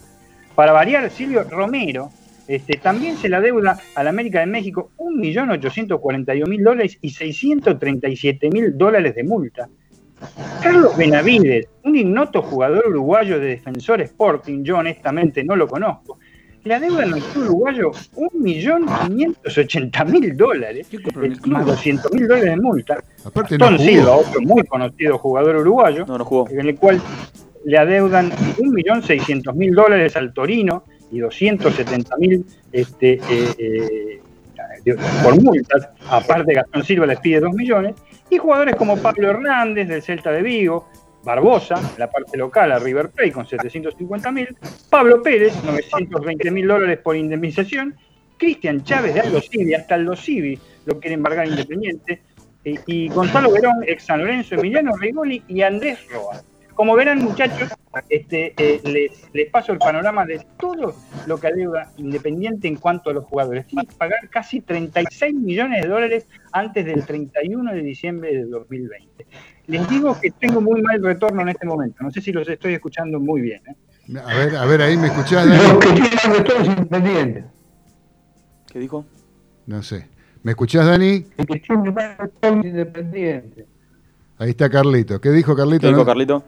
[0.55, 2.11] Para variar, Silvio Romero
[2.47, 9.15] este, también se la deuda a la América de México 1.841.000 dólares y 637.000 dólares
[9.15, 9.69] de multa.
[10.63, 16.19] Carlos Benavides, un ignoto jugador uruguayo de Defensor Sporting, yo honestamente no lo conozco,
[16.65, 21.77] la deuda en el club uruguayo 1.580.000 dólares, ¿Qué compró en el eh, más club?
[21.77, 23.05] 200.000 dólares de multa.
[23.25, 23.77] Aparte Tom.
[23.77, 26.49] Silva, otro muy conocido jugador uruguayo, No, no jugó.
[26.49, 27.03] en el cual
[27.67, 34.23] le adeudan 1.600.000 dólares al Torino y 270.000 este, eh, eh,
[35.23, 35.91] por multas.
[36.09, 37.95] Aparte, Gastón Silva les pide 2 millones.
[38.35, 40.89] Y jugadores como Pablo Hernández del Celta de Vigo,
[41.23, 44.57] Barbosa, la parte local a River Plate con 750.000,
[44.91, 47.95] Pablo Pérez, 920.000 dólares por indemnización,
[48.37, 52.23] Cristian Chávez de Aldo Civi, hasta Aldo Civi lo quiere embargar Independiente,
[52.65, 56.43] y Gonzalo Verón, ex San Lorenzo, Emiliano Rigoli y Andrés Roa.
[56.75, 57.71] Como verán, muchachos,
[58.09, 60.95] este, eh, les, les paso el panorama de todo
[61.27, 63.67] lo que adeuda Independiente en cuanto a los jugadores.
[63.67, 69.27] Tiene que pagar casi 36 millones de dólares antes del 31 de diciembre de 2020.
[69.67, 72.03] Les digo que tengo muy mal retorno en este momento.
[72.03, 73.63] No sé si los estoy escuchando muy bien.
[73.67, 74.19] ¿eh?
[74.19, 77.45] A ver, a ver, ahí me escuchás, Lo que tiene retorno es independiente.
[78.71, 79.07] ¿Qué dijo?
[79.67, 80.09] No sé.
[80.43, 81.27] ¿Me escuchás, Dani?
[81.39, 83.67] El que tiene más retorno es independiente.
[84.37, 85.21] Ahí está Carlito.
[85.21, 85.83] ¿Qué dijo Carlito?
[85.83, 86.05] ¿Qué dijo no?
[86.05, 86.45] Carlito?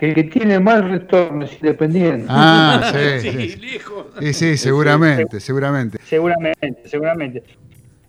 [0.00, 2.24] Que el que tiene más retorno es independiente.
[2.28, 3.56] Ah, sí, Sí, sí.
[3.58, 4.06] lejos.
[4.20, 5.98] Sí, sí, seguramente, seguramente.
[6.04, 7.44] Seguramente, seguramente.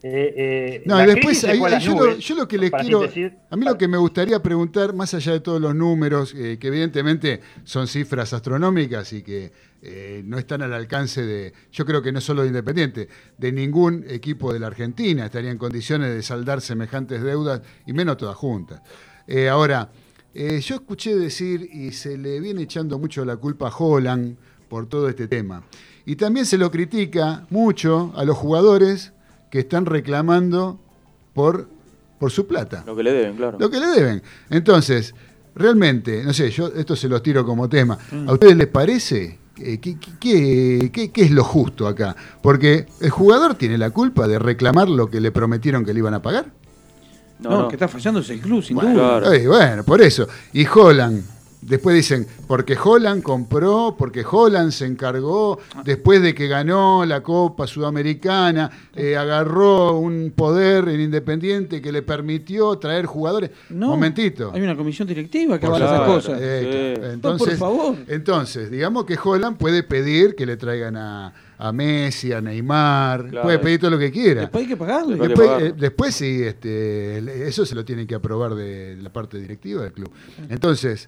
[0.03, 3.01] Eh, eh, No, y después, ahí- yo, lo, nubes, yo lo que le para quiero,
[3.01, 6.57] decir- a mí lo que me gustaría preguntar, más allá de todos los números, eh,
[6.59, 9.51] que evidentemente son cifras astronómicas y que
[9.83, 14.05] eh, no están al alcance de, yo creo que no solo de Independiente, de ningún
[14.07, 18.81] equipo de la Argentina estaría en condiciones de saldar semejantes deudas y menos todas juntas.
[19.27, 19.89] Eh, ahora,
[20.33, 24.35] eh, yo escuché decir, y se le viene echando mucho la culpa a Holland
[24.69, 25.63] por todo este tema,
[26.05, 29.11] y también se lo critica mucho a los jugadores
[29.49, 30.79] que están reclamando
[31.33, 31.67] por,
[32.19, 33.57] por su plata, Lo que le deben, claro.
[33.59, 34.21] lo que le deben.
[34.49, 35.13] Entonces,
[35.55, 37.97] realmente, no sé, yo esto se los tiro como tema.
[38.27, 39.37] ¿A ustedes les parece?
[39.57, 42.15] eh, ¿Qué, qué- qué- qué- qué es lo justo acá?
[42.41, 46.13] Porque el jugador tiene la culpa de reclamar lo que le prometieron que le iban
[46.13, 46.51] a pagar.
[47.41, 47.67] No, No, no.
[47.67, 49.19] que está fallando es el club, sin Bueno, duda.
[49.21, 49.49] Claro.
[49.49, 50.27] bueno, por eso.
[50.53, 51.23] Y Holland,
[51.61, 57.65] después dicen, porque Holland compró, porque Holland se encargó, después de que ganó la Copa
[57.67, 63.51] Sudamericana, eh, agarró un poder en Independiente que le permitió traer jugadores.
[63.69, 64.51] No, Momentito.
[64.53, 66.39] Hay una comisión directiva que avala esas cosas.
[66.41, 66.99] Eh, Sí.
[66.99, 67.07] claro.
[67.07, 67.95] No, entonces, por favor.
[68.07, 73.43] entonces, digamos que Holland puede pedir que le traigan a, a Messi, a Neymar, Claro.
[73.43, 74.41] puede pedir todo lo que quiera.
[74.41, 75.15] Después hay que pagarle.
[75.15, 75.67] Después- pagarlo.
[75.67, 79.93] eh, después sí, este, eso se lo tienen que aprobar de la parte directiva del
[79.93, 80.11] club.
[80.49, 81.07] Entonces,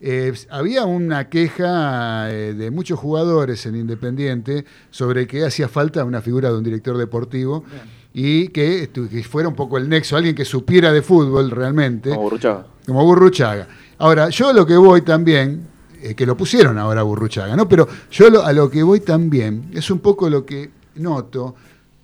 [0.00, 6.20] eh, había una queja eh, de muchos jugadores en Independiente sobre que hacía falta una
[6.20, 7.64] figura de un director deportivo
[8.12, 12.22] y que, que fuera un poco el nexo, alguien que supiera de fútbol realmente, Como
[12.22, 12.66] Burruchaga.
[12.86, 13.68] como Burruchaga.
[13.98, 15.66] Ahora, yo a lo que voy también,
[16.10, 17.68] eh, que lo pusieron ahora a Burruchaga, ¿no?
[17.68, 21.54] Pero yo lo- a lo que voy también es un poco lo que noto,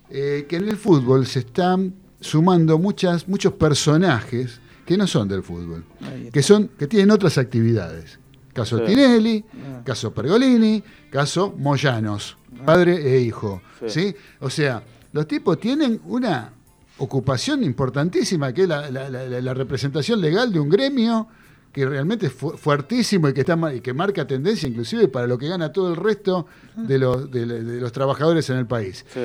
[0.09, 5.43] eh, que en el fútbol se están sumando muchas, muchos personajes que no son del
[5.43, 5.85] fútbol,
[6.31, 8.19] que, son, que tienen otras actividades.
[8.53, 8.83] Caso Sí.
[8.85, 9.81] Tinelli, Ah.
[9.83, 13.61] caso Pergolini, caso Moyanos, padre e hijo.
[13.79, 13.89] Sí.
[13.89, 14.15] ¿sí?
[14.41, 16.51] O sea, los tipos tienen una
[16.99, 21.27] ocupación importantísima, que es la, la- la- la representación legal de un gremio
[21.73, 25.27] que realmente es fu- fuertísimo y que, está, ma- y que marca tendencia inclusive para
[25.27, 26.45] lo que gana todo el resto
[26.77, 29.03] de los, de- de los trabajadores en el país.
[29.13, 29.21] Sí.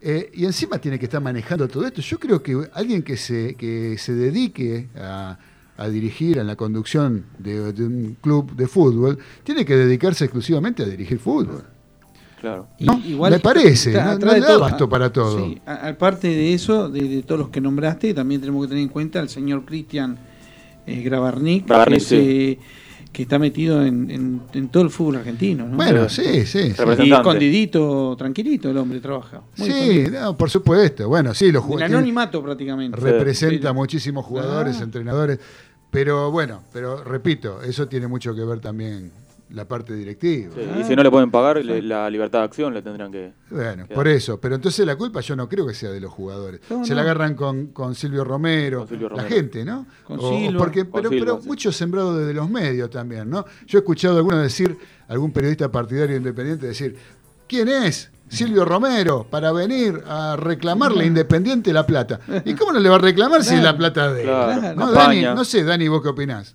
[0.00, 2.00] Eh, y encima tiene que estar manejando todo esto.
[2.02, 5.38] Yo creo que alguien que se, que se dedique a,
[5.76, 10.84] a dirigir en la conducción de, de un club de fútbol tiene que dedicarse exclusivamente
[10.84, 11.64] a dirigir fútbol.
[12.40, 12.68] Claro.
[12.78, 12.98] ¿no?
[13.28, 15.38] Me parece, está no- atrás no de le da abasto para todo.
[15.44, 18.90] Sí, aparte de eso, de, de todos los que nombraste, también tenemos que tener en
[18.90, 20.16] cuenta al señor Cristian
[20.88, 22.58] eh, Grabarnik, Grabarnik, que, es, eh,
[23.12, 25.66] que está metido en, en- en todo el fútbol argentino.
[25.66, 25.76] ¿no?
[25.76, 26.46] Bueno, sí, sí.
[26.46, 26.58] sí.
[26.58, 27.14] y Representante.
[27.14, 29.42] escondidito, tranquilito el hombre trabaja.
[29.56, 31.08] Muy Sí, no, por supuesto.
[31.08, 32.96] Bueno, sí, los El jugadores anonimato prácticamente.
[33.00, 34.84] representa Pero- muchísimos jugadores, Ah.
[34.84, 35.38] entrenadores.
[35.90, 39.10] Pero bueno, pero repito, eso tiene mucho que ver también
[39.50, 40.52] la parte directiva.
[40.54, 43.32] Sí, Y si no le pueden pagar, le- la libertad de acción le tendrán que.
[43.50, 44.38] Bueno, por eso.
[44.40, 46.60] Pero entonces la culpa yo no creo que sea de los jugadores.
[46.68, 46.96] No, Se no.
[46.96, 49.86] la agarran con, con Silvio Romero, Con Silvio la gente, ¿no?
[50.04, 50.58] Con O- Silva.
[50.58, 51.48] porque, Con pero Silva, pero sí.
[51.48, 53.44] mucho sembrado desde los medios también, ¿no?
[53.66, 54.76] Yo he escuchado a algunos decir,
[55.08, 56.96] algún periodista partidario independiente decir,
[57.46, 58.10] ¿quién es?
[58.28, 62.20] Silvio Romero, para venir a reclamarle Independiente la plata.
[62.44, 64.26] ¿Y cómo no le va a reclamar si es la plata de él?
[64.26, 64.92] Claro, No.
[64.92, 66.54] Dani, no sé, Dani, ¿vos qué opinás?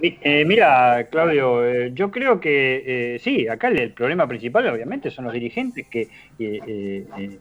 [0.00, 5.24] Eh, mira, Claudio, eh, yo creo que eh, sí, acá el, problema principal obviamente son
[5.24, 6.08] los dirigentes que eh,
[6.38, 7.38] eh, eh,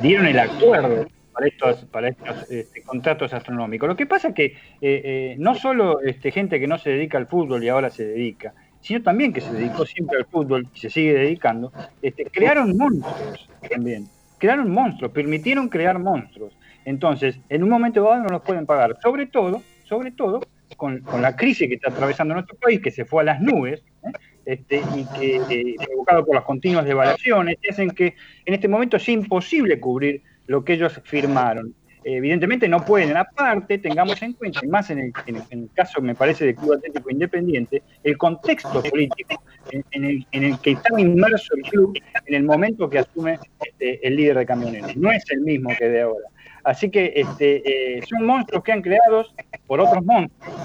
[0.00, 3.88] dieron el acuerdo para estos, para estos este, contratos astronómicos.
[3.88, 7.62] Lo que pasa es que no solo este, gente que no se dedica al fútbol
[7.62, 11.12] y ahora se dedica, sino también que se dedicó siempre al fútbol y se sigue
[11.12, 14.08] dedicando, este, crearon monstruos también,
[14.38, 16.56] crearon monstruos, permitieron crear monstruos.
[16.86, 20.40] Entonces, en un momento dado no nos pueden pagar, sobre todo, sobre todo,
[20.76, 23.82] con, con la crisis que está atravesando nuestro país, que se fue a las nubes,
[24.04, 24.12] ¿eh?
[24.44, 29.08] este, y que, eh, provocado por las continuas devaluaciones, hacen que en este momento es
[29.08, 31.74] imposible cubrir lo que ellos firmaron.
[32.08, 33.16] Evidentemente no pueden.
[33.16, 37.82] Aparte, tengamos en cuenta, y más en el, caso, me parece, del Club Atlético Independiente,
[38.04, 42.44] el contexto político en, en el, en el que está inmerso el club en el
[42.44, 44.96] momento que asume este, el líder de camioneros.
[44.96, 46.28] No es el mismo que de ahora.
[46.66, 49.32] Así que este, eh, son monstruos que han creados
[49.68, 50.56] por otros monstruos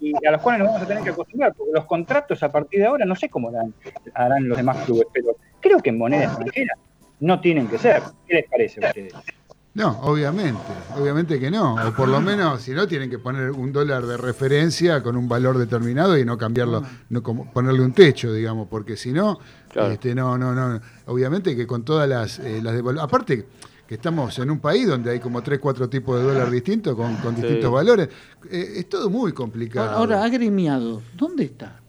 [0.00, 2.78] y a los cuales nos vamos a tener que acostumbrar, porque los contratos a partir
[2.78, 3.74] de ahora no sé cómo harán,
[4.14, 6.74] harán los demás clubes, pero creo que en moneda extranjera
[7.18, 8.00] no tienen que ser.
[8.28, 9.12] ¿Qué les parece a ustedes?
[9.74, 10.60] No, obviamente,
[10.96, 11.74] obviamente que no.
[11.74, 15.28] O por lo menos, si no, tienen que poner un dólar de referencia con un
[15.28, 19.40] valor determinado y no cambiarlo, no como ponerle un techo, digamos, porque si no,
[19.72, 19.90] Claro.
[19.90, 20.80] este, no, no, no.
[21.06, 23.46] Obviamente que con todas las, eh, las Aparte
[23.88, 27.16] que estamos en un país donde hay como tres, cuatro tipos de dólar distintos con,
[27.16, 27.40] con Sí.
[27.42, 28.08] distintos valores,
[28.50, 29.90] eh, es todo muy complicado.
[29.90, 31.80] Ahora, agremiado, ¿dónde está?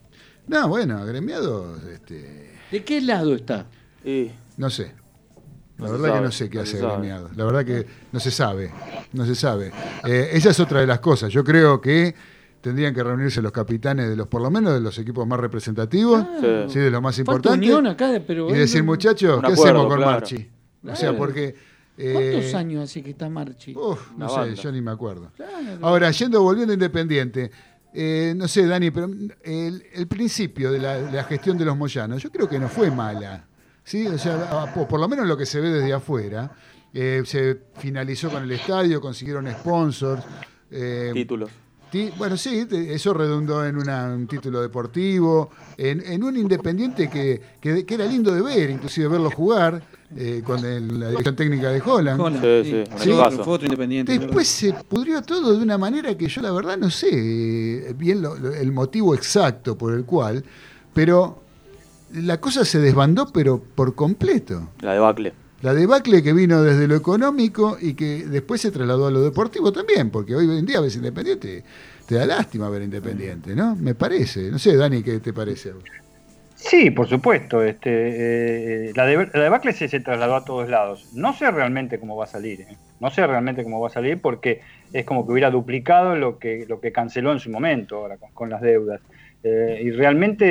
[0.48, 3.66] No, bueno, agremiados, este, ¿De qué lado está?
[4.58, 4.94] No sé.
[5.78, 7.30] La No verdad que no sé qué no hace agremiado.
[7.36, 8.72] La verdad que no se sabe.
[9.14, 9.72] No se sabe.
[10.06, 11.32] Eh, esa es otra de las cosas.
[11.32, 12.14] Yo creo que
[12.62, 16.26] tendrían que reunirse los capitanes de los, por lo menos de los equipos más representativos,
[16.42, 16.74] Sí.
[16.74, 17.76] sí, de los más importantes.
[17.88, 20.12] acá, pero Y decir, muchachos, ¿qué acuerdo, hacemos con claro.
[20.12, 20.50] Marchi?
[20.84, 21.18] O sea, Claro.
[22.04, 22.30] Porque.
[22.30, 23.76] eh, ¿Cuántos años hace que está Marchi?
[23.76, 24.54] uf, no sé, banda.
[24.56, 25.32] yo ni me acuerdo.
[25.36, 25.52] Claro.
[25.82, 27.52] Ahora, yendo, volviendo a Independiente,
[27.94, 29.10] eh, no sé, Dani, pero
[29.44, 33.46] el, el principio de la, gestión de los Moyanos, yo creo que no fue mala.
[33.84, 34.06] ¿sí?
[34.08, 36.52] O sea, por, por lo menos lo que se ve desde afuera,
[36.94, 40.24] eh, se finalizó con el estadio, consiguieron sponsors.
[40.72, 41.50] eh, títulos.
[42.18, 47.84] bueno, sí, eso redundó en una- un título deportivo, en, en un Independiente que, que,
[47.86, 49.82] que era lindo de ver, inclusive verlo jugar
[50.18, 52.20] eh, con el- la dirección técnica de Holland.
[52.20, 53.44] Hola, Sí, sí, un Sí, equipazo.
[53.44, 54.18] fue otro independiente.
[54.18, 58.22] Después se pudrió todo de una manera que yo la verdad no sé eh, bien
[58.22, 60.44] lo- lo- el motivo exacto por el cual,
[60.94, 61.44] pero
[62.14, 64.70] la cosa se desbandó pero por completo.
[64.82, 65.34] La debacle.
[65.62, 69.72] La debacle que vino desde lo económico y que después se trasladó a lo deportivo
[69.74, 71.64] también, porque hoy en día ves Independiente,
[72.06, 73.76] te da lástima ver Independiente, ¿no?
[73.76, 74.50] Me parece.
[74.50, 75.74] No sé, Dani, ¿qué te parece?
[76.62, 77.64] Sí, por supuesto.
[77.64, 81.08] Este, eh, la, de- la debacle se, trasladó a todos lados.
[81.12, 82.62] No sé realmente cómo va a salir.
[82.62, 82.78] ¿eh?
[83.00, 84.60] No sé realmente cómo va a salir porque
[84.92, 88.32] es como que hubiera duplicado lo que, lo que canceló en su momento ahora con,
[88.34, 89.02] con las deudas.
[89.42, 90.46] Eh, y realmente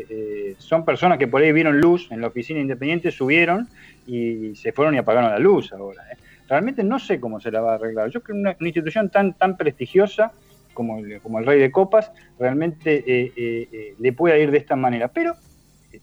[0.00, 3.68] eh, eh, son personas que por ahí vieron luz en la oficina independiente, subieron
[4.06, 6.04] y se fueron y apagaron la luz ahora.
[6.48, 8.08] Realmente no sé cómo se la va a arreglar.
[8.10, 10.32] Yo creo que una, una institución tan, tan prestigiosa
[10.74, 14.58] como el, como el Rey de Copas realmente eh, eh, eh, le pueda ir de
[14.58, 15.08] esta manera.
[15.08, 15.34] Pero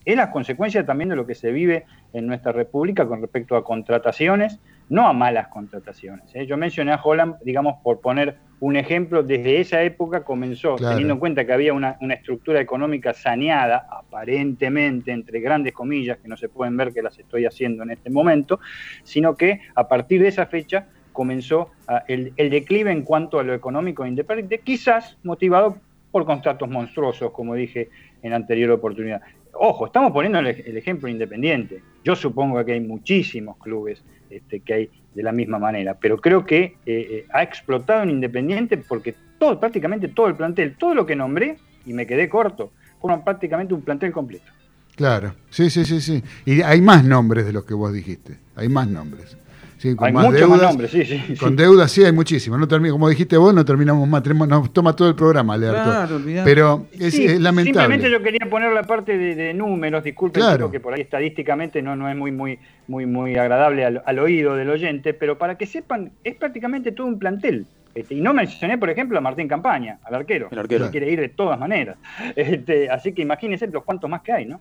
[0.06, 3.64] es la consecuencia también de lo que se vive en nuestra República con respecto a
[3.64, 4.60] contrataciones,
[4.90, 6.34] no a malas contrataciones.
[6.36, 6.46] ¿eh?
[6.46, 10.94] Yo mencioné a Holland, digamos, por poner un ejemplo, desde esa época comenzó, Claro.
[10.94, 16.28] teniendo en cuenta que había una, una estructura económica saneada, aparentemente, entre grandes comillas, que
[16.28, 18.60] no se pueden ver que las estoy haciendo en este momento,
[19.04, 20.88] sino que a partir de esa fecha
[21.18, 21.72] comenzó
[22.08, 25.78] el, el declive en cuanto a lo económico e independiente, quizás motivado
[26.12, 27.90] por contratos monstruosos, como dije
[28.22, 29.22] en anterior oportunidad.
[29.54, 31.82] Ojo, estamos poniendo el, el ejemplo independiente.
[32.04, 36.46] Yo supongo que hay muchísimos clubes este, que hay de la misma manera, pero creo
[36.46, 41.08] que eh, eh, ha explotado en Independiente porque todo, prácticamente todo el plantel, todo lo
[41.08, 41.58] que nombré,
[41.88, 44.52] y me quedé corto, forman prácticamente un plantel completo.
[44.96, 46.24] Claro, sí, sí, sí, sí.
[46.46, 49.36] Y hay más nombres de los que vos dijiste, hay más nombres.
[49.78, 50.70] Sí, con Hay más muchos más deudas.
[50.74, 51.36] nombres, sí, sí.
[51.36, 51.56] Con sí.
[51.56, 52.60] deudas sí hay muchísimos.
[52.60, 54.24] No termi- como dijiste vos, no terminamos más.
[54.24, 55.84] Tenemos- nos toma todo el programa, Learto.
[55.84, 56.22] Claro.
[56.44, 57.80] Pero es, Sí, es lamentable.
[57.82, 60.72] Simplemente yo quería poner la parte de, de números, disculpen Claro.
[60.72, 62.58] que por ahí estadísticamente no, no es muy, muy,
[62.88, 67.06] muy, muy agradable al, al oído del oyente, pero para que sepan, es prácticamente todo
[67.08, 67.66] un plantel.
[67.94, 70.48] Este, y no mencioné, por ejemplo, a Martín Campaña, al arquero.
[70.52, 70.86] El arquero.
[70.86, 71.98] que quiere ir de todas maneras.
[72.36, 74.60] Este, así que imagínense los cuantos más que hay, ¿no?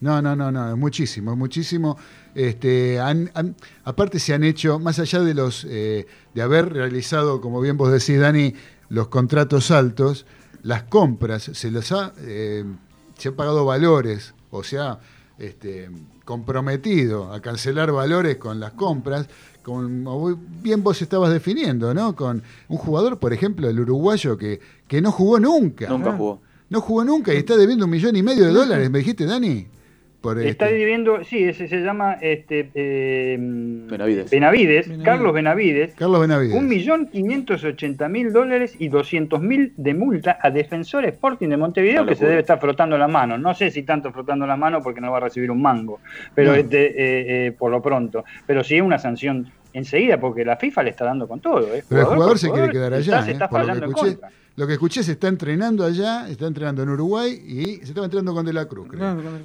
[0.00, 1.96] No, no, no, no, es muchísimo, es muchísimo.
[2.34, 7.40] Este, han- han- aparte se han hecho, más allá de los eh, de haber realizado,
[7.40, 8.54] como bien vos decís, Dani,
[8.90, 10.24] los contratos altos,
[10.62, 12.64] las compras, se los ha, eh,
[13.16, 15.00] se han pagado valores, o sea,
[15.38, 15.90] este,
[16.24, 19.26] comprometido a cancelar valores con las compras,
[19.62, 22.14] como bien vos estabas definiendo, ¿no?
[22.16, 25.88] Con un jugador, por ejemplo, el uruguayo que, que no jugó nunca.
[25.88, 26.40] Nunca jugó.
[26.70, 29.66] No jugó nunca y está debiendo un millón y medio de dólares, ¿me dijiste, Dani?
[30.20, 34.28] Por Está este- viviendo, sí, ese se llama este, eh, Benavides.
[34.30, 35.04] Benavides, Benavides.
[35.04, 36.56] Carlos Benavides, Carlos Benavides.
[36.56, 41.56] Un millón quinientos ochenta mil dólares y doscientos mil de multa a Defensor Sporting de
[41.56, 43.38] Montevideo que se debe estar frotando la mano.
[43.38, 46.00] No sé si tanto frotando la mano porque no va a recibir un mango,
[46.34, 46.56] pero No.
[46.56, 48.24] este, eh, eh, por lo pronto.
[48.44, 51.72] Pero sí una sanción enseguida porque la FIFA le está dando con todo.
[51.72, 51.84] ¿eh?
[51.88, 53.28] Pero el jugador se quiere quedar está- allá.
[53.28, 53.32] ¿eh?
[53.34, 54.30] está Por lo, que fallando en escuché, contra.
[54.56, 58.34] lo que escuché, se está entrenando allá, está entrenando en Uruguay y se estaba entrenando
[58.34, 58.98] con De la Cruz, creo.
[58.98, 59.36] Claro, claro.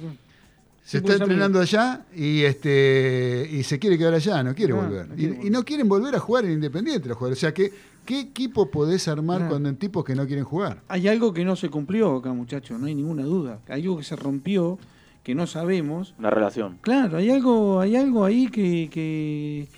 [0.84, 5.08] Se está entrenando allá y este y se quiere quedar allá, no quiere Claro, volver.
[5.08, 5.52] no Y- quiere y, volver.
[5.52, 7.38] no quieren volver a jugar en Independiente los jugadores.
[7.38, 7.72] O sea, que,
[8.04, 9.54] ¿qué equipo podés armar Claro.
[9.54, 10.82] con tipos que no quieren jugar?
[10.88, 13.60] Hay algo que no se cumplió acá, muchachos, no hay ninguna duda.
[13.68, 14.78] Hay algo que se rompió,
[15.22, 16.14] que no sabemos.
[16.18, 16.76] Una relación.
[16.82, 19.68] Claro, hay algo, hay algo ahí que, que,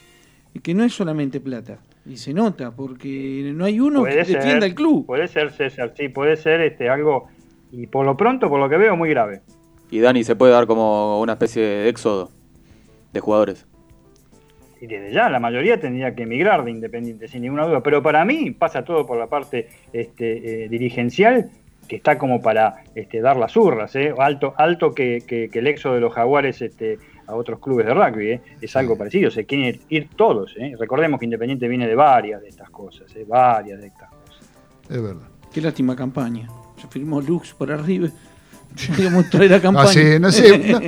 [0.61, 1.79] que no es solamente plata.
[2.05, 5.07] Y se nota, porque no hay uno que ser, defienda el club.
[5.07, 7.29] Puede ser, César, sí, puede ser este, algo,
[7.71, 9.43] y por lo pronto, por lo que veo, muy grave.
[9.91, 12.30] Y Dani se puede dar como una especie de éxodo
[13.12, 13.66] de jugadores.
[14.80, 17.82] y desde ya la mayoría tendría que emigrar de Independiente, sin ninguna duda.
[17.82, 21.51] Pero para mí pasa todo por la parte este, eh, dirigencial,
[21.89, 23.95] que está como para este, dar las urras.
[23.97, 24.12] ¿eh?
[24.18, 27.95] Alto, alto que, que- que el éxodo de los jaguares este, a otros clubes de
[27.95, 28.30] rugby.
[28.32, 28.41] ¿eh?
[28.61, 30.55] Es algo parecido, se quieren ir, ir todos.
[30.59, 30.74] ¿eh?
[30.78, 33.24] Recordemos que Independiente viene de varias de estas cosas, ¿eh?
[33.26, 34.51] varias de estas cosas.
[34.91, 35.28] Es verdad.
[35.55, 36.49] Qué lástima campaña.
[36.76, 38.09] Se firmó Lux por arriba.
[38.89, 39.87] Podríamos traer a campaña.
[39.89, 40.59] No sé, no sé.
[40.59, 40.81] no.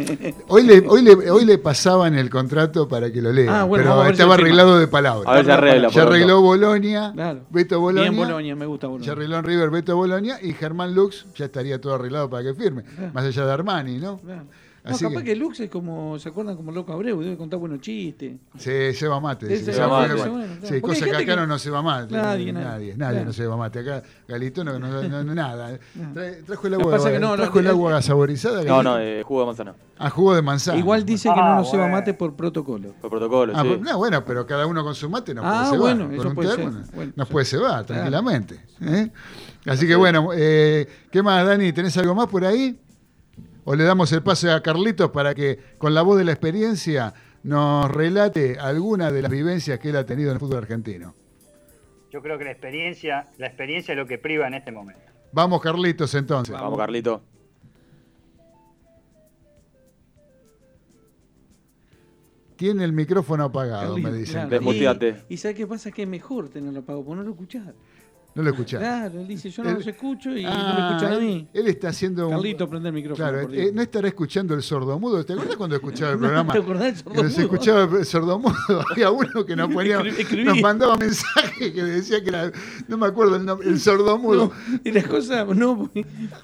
[0.49, 3.85] Hoy, le, hoy, le, hoy le pasaban el contrato para que lo lea, Ah, bueno,
[3.99, 5.31] pero estaba arreglado de palabra.
[5.31, 5.89] A ver si arregla.
[5.89, 6.41] Ya por arregló.
[6.43, 7.41] Bolonia, Claro.
[7.51, 8.11] Beto Bolonia.
[8.11, 9.13] Bien Bolonia, me gusta Ya Bolonia.
[9.13, 12.85] arregló en River Beto Bolonia y Germán Lux ya estaría todo arreglado para que firme,
[13.13, 14.19] más allá de Armani, ¿no?
[14.19, 14.45] Claro.
[14.85, 15.37] No, Así capaz que- que...
[15.37, 16.57] Lux es como, ¿se acuerdan?
[16.57, 18.37] Como Loco Abreu, debe contar buenos chistes.
[18.57, 19.55] Se lleva mate.
[19.59, 20.81] Se va mate, muy sí, bueno, claro.
[20.81, 22.15] Cosa que gente acá que- no, no se va mate.
[22.15, 22.95] Nadie, nadie, nadie.
[22.97, 23.25] nadie, Claro.
[23.27, 23.79] no se va mate.
[23.81, 25.79] Acá Galito no, no, no- no- nada.
[26.15, 28.63] Trae- trajo el agua, pasa que no, trajo el agua saborizada.
[28.65, 29.75] No, no, eh, jugo de manzana.
[29.99, 30.79] Ah, jugo de manzana.
[30.79, 31.97] Igual dice que Ah, no nos se va bueno.
[31.99, 32.95] mate por protocolo.
[33.01, 33.69] Por protocolo, Ah, sí.
[33.69, 35.79] pues, no, bueno, pero cada uno con su mate nos Ah, puede cebar.
[35.81, 36.81] bueno, con eso un puede termo ser.
[36.81, 38.61] no- Bueno, nos puede cebar tranquilamente.
[38.81, 39.11] ¿eh?
[39.67, 41.73] Así que bueno, eh, ¿qué más, Dani?
[41.73, 42.79] ¿Tenés algo más por ahí?
[43.71, 47.13] ¿O le damos el pase a Carlitos para que con la voz de la experiencia
[47.43, 51.15] nos relate alguna de las vivencias que él ha tenido en el fútbol argentino?
[52.11, 55.03] Yo creo que la experiencia, la experiencia es lo que priva en este momento.
[55.33, 56.55] Vamos, Carlitos, entonces.
[56.55, 57.23] Vamos, Carlito.
[62.57, 64.35] Tiene el micrófono apagado, Carlito, me dicen.
[64.35, 64.49] claro.
[64.49, 65.25] Desmuteate.
[65.29, 65.91] Y, y ¿sabes qué pasa?
[65.91, 67.75] Que es mejor tenerlo apagado, porque no lo escuchás.
[68.35, 68.79] No lo escuchás.
[68.81, 71.49] Claro, él dice, yo no Él- los escucho y no Ah, me escuchan a mí.
[71.53, 72.35] Él, él está haciendo un...
[72.35, 73.29] Carlito, prende el micrófono.
[73.29, 75.25] Claro, eh, no estará escuchando el sordomudo.
[75.25, 76.53] ¿Te acuerdas cuando escuchaba el programa?
[76.53, 77.27] ¿Te acordás del sordomudo?
[77.43, 78.55] escuchaba el sordomudo.
[78.93, 80.01] Había uno que nos ponía,
[80.45, 82.53] nos mandaba mensajes que decía que era,
[82.87, 84.53] no me acuerdo el nombre, el sordomudo.
[84.69, 85.91] No, y las cosas, no,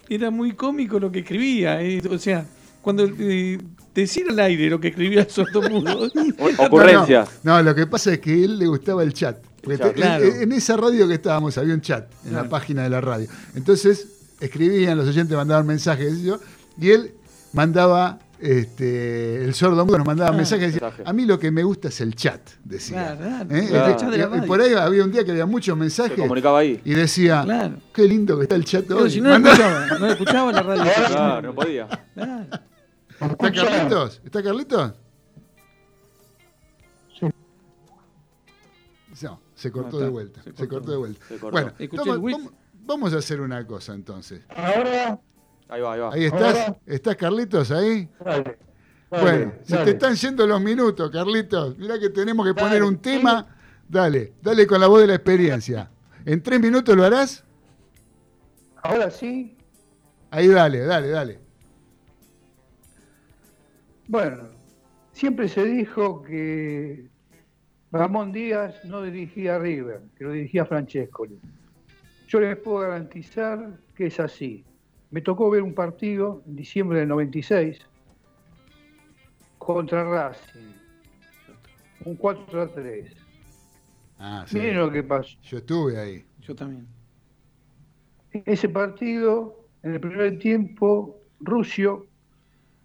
[0.09, 1.81] era muy cómico lo que escribía.
[1.81, 2.45] eh, o sea,
[2.83, 3.59] cuando eh,
[3.95, 6.11] decir al aire lo que escribía el sordomudo.
[6.41, 7.41] O- Ocurrencias.
[7.45, 9.37] No, no, lo que pasa es que a él le gustaba el chat.
[9.65, 10.25] Porque Chat, te- claro.
[10.25, 13.29] en, en esa radio que estábamos había un chat en la página de la radio.
[13.55, 14.09] Entonces
[14.41, 16.15] escribían, los oyentes mandaban mensajes
[16.79, 17.15] y él
[17.53, 20.37] mandaba, este, el sordomudo nos mandaba Ah.
[20.37, 21.03] mensajes y decía, Mensaje.
[21.07, 23.17] a mí lo que me gusta es el chat, decía.
[23.17, 23.57] Claro, claro.
[23.57, 23.67] ¿Eh?
[23.69, 23.89] Claro.
[23.89, 24.47] Y- El chat de la y- y radio.
[24.47, 26.81] por ahí había un día que había muchos Se mensajes comunicaba ahí.
[26.85, 27.77] y decía, Claro.
[27.95, 29.11] qué lindo que está el chat Pero hoy.
[29.11, 30.93] si no escuchaba, no escuchaba la radio.
[31.09, 31.89] Claro, no podía.
[32.15, 32.47] Claro.
[33.21, 34.21] ¿Está Carlitos?
[34.25, 34.93] ¿Está Carlitos?
[39.23, 40.43] No, se cortó de vuelta.
[40.43, 41.25] Se Se cortó, de vuelta.
[41.27, 41.51] Se cortó.
[41.53, 42.53] Bueno, toma- vamos,
[42.85, 44.43] vamos a hacer una cosa entonces.
[44.49, 45.21] Ahora,
[45.69, 46.13] Ahí va, ahí va.
[46.13, 48.09] Ahí estás, ¿estás Carlitos ahí?
[48.23, 48.59] dale.
[49.11, 51.79] bueno, dale, se te están yendo los minutos, Carlitos.
[51.79, 53.47] Mirá que tenemos que poner un tema.
[53.89, 55.91] Dale, dale con la voz de la experiencia.
[56.27, 57.45] ¿En tres minutos lo harás?
[58.83, 59.57] Ahora sí.
[60.31, 61.41] Ahí dale, dale, dale.
[64.07, 64.49] Bueno,
[65.13, 67.09] siempre se dijo que
[67.95, 71.39] Ramón Díaz no dirigía a River, que lo dirigía Francescoli.
[72.27, 74.65] Yo les puedo garantizar que es así.
[75.13, 77.79] Me tocó ver un partido en diciembre del 96
[79.59, 80.73] contra Racing,
[82.05, 83.17] un 4 a 3.
[84.19, 84.59] Ah, sí.
[84.59, 85.39] Miren lo que pasó.
[85.43, 86.25] Yo estuve ahí.
[86.41, 86.89] Yo también.
[88.33, 92.09] Ese partido, en el primer tiempo, Rusio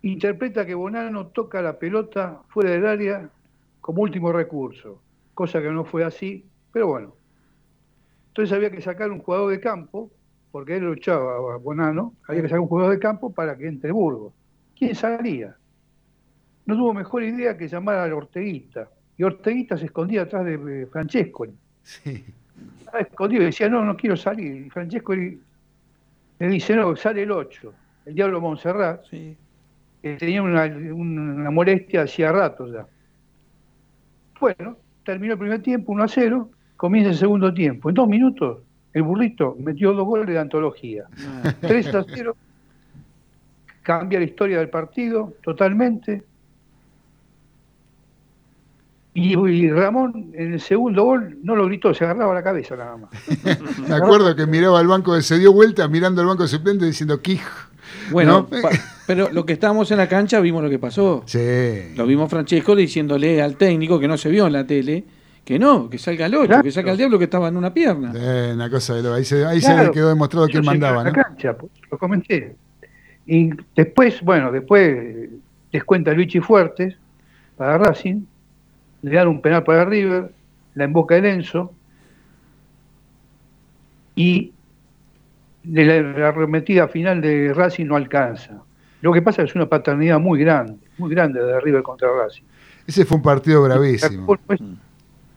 [0.04, 3.32] interpreta que Bonano toca la pelota fuera del área
[3.90, 5.02] como último recurso,
[5.34, 7.16] cosa que no fue así, pero bueno.
[8.28, 10.12] Entonces había que sacar un jugador de campo,
[10.52, 13.92] porque él luchaba a Bonano, había que sacar un jugador de campo para que entre
[13.92, 14.32] Burgos.
[14.78, 15.56] ¿Quién salía?
[16.68, 18.92] No tuvo mejor idea que llamar al Orteguita.
[19.18, 21.48] Y Orteguita se escondía atrás de Francesco.
[21.82, 22.24] Sí.
[22.78, 24.68] Estaba escondido y decía, no, no quiero salir.
[24.68, 25.40] Y Francesco le
[26.38, 27.74] dice, no, sale el 8,
[28.06, 29.36] el Diablo Montserrat, Sí.
[30.04, 32.86] que tenía una, una molestia hacía rato ya.
[34.40, 37.90] Bueno, terminó el primer tiempo, 1 a 0, comienza el segundo tiempo.
[37.90, 38.60] En dos minutos,
[38.94, 41.06] el burrito metió dos goles de antología.
[41.44, 42.36] Ah, 3 a 0,
[43.84, 46.24] cambia la historia del partido totalmente.
[49.14, 52.96] Y, y Ramón en el segundo gol no lo gritó, se agarraba la cabeza nada
[52.96, 53.10] más.
[53.90, 57.42] Me acuerdo que miraba al banco, se dio vuelta mirando al banco suplente diciendo Quij.
[58.12, 58.62] Bueno, ¿No?
[58.62, 58.70] pa-
[59.08, 61.24] pero lo que estábamos en la cancha vimos lo que pasó.
[61.26, 61.94] Sí.
[61.96, 65.04] Lo vimos Francesco diciéndole al técnico que no se vio en la tele
[65.46, 66.64] que no, que salga el 8, Claro.
[66.64, 68.12] que salga el diablo que estaba en una pierna.
[68.16, 69.92] Eh, una cosa de lo- Ahí se, ahí se Claro.
[69.92, 71.16] quedó demostrado que él mandaba, a la ¿no?
[71.24, 72.56] cancha, pues, lo comenté.
[73.26, 75.30] Y después, bueno, después
[75.72, 76.96] descuenta Luigi Fuertes
[77.58, 78.22] para Racing,
[79.02, 80.32] le dan un penal para River,
[80.76, 81.72] la emboca el Enzo
[84.16, 84.52] y
[85.72, 88.62] de la, la arremetida final de Racing no alcanza.
[89.02, 92.10] Lo que pasa es que es una paternidad muy grande, muy grande de River contra
[92.12, 92.44] Racing.
[92.86, 94.26] Ese fue un partido bravísimo.
[94.36, 94.60] Después,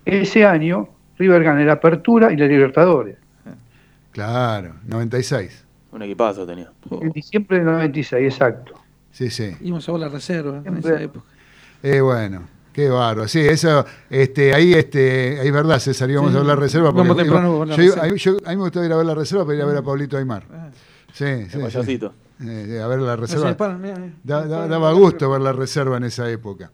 [0.04, 3.16] Ese año River gana la Apertura y la Libertadores,
[4.10, 5.64] Claro, 96.
[5.92, 6.70] Un equipazo tenía.
[6.90, 8.74] en diciembre del 96, exacto.
[9.10, 9.54] Sí, sí.
[9.60, 11.26] Íbamos a la reserva en esa época.
[11.82, 12.42] Eh, bueno,
[12.72, 13.28] qué bárbaro.
[13.28, 16.36] Sí, eso, este, ahí, este, ahí es verdad, César, íbamos Sí.
[16.36, 16.88] a ver la reserva.
[16.92, 18.16] porque Vamos temprano iba- con la yo, reserva.
[18.16, 19.82] yo- a mí me gustaba ir a ver la reserva para ir a ver a
[19.82, 20.44] Pablito Aymar.
[20.52, 20.70] Ah,
[21.12, 21.30] Sí, sí.
[21.30, 21.58] El sí.
[21.58, 22.14] payasito.
[22.44, 23.48] Eh, sí, a ver la no reserva.
[23.48, 24.12] disparan, mirá, mirá.
[24.24, 24.70] Da- da- Disparan.
[24.70, 26.72] daba gusto ver la reserva en esa época.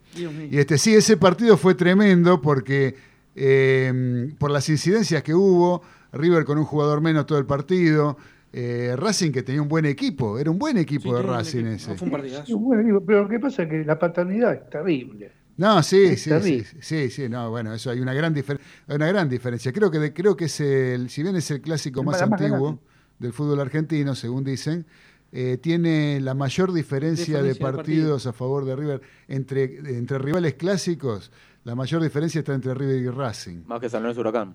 [0.51, 2.94] Y este, sí, ese partido fue tremendo porque
[3.40, 5.82] eh, por las incidencias que hubo,
[6.12, 8.16] River con un jugador menos todo el partido,
[8.53, 11.74] eh, Racing que tenía un buen equipo, era un buen equipo Sí, de Racing equipo.
[11.74, 11.90] ese.
[11.90, 12.59] No, fue un Sí, partidazo.
[12.59, 15.32] bueno, digo, pero lo que pasa es que la paternidad es terrible.
[15.59, 19.28] No, sí, sí, sí, sí, sí, no, bueno, eso hay una gran, hay una gran
[19.28, 19.72] diferencia.
[19.72, 22.30] Creo que, de- creo que es el, si bien es el clásico El más más
[22.40, 22.80] antiguo grande.
[23.18, 24.86] del fútbol argentino, según dicen,
[25.32, 29.64] eh, tiene la mayor diferencia, de Diferencia de partidos a favor de River entre,
[29.98, 31.30] entre rivales clásicos.
[31.64, 34.54] La mayor diferencia está entre River y Racing, Más que San Lorenzo Huracán.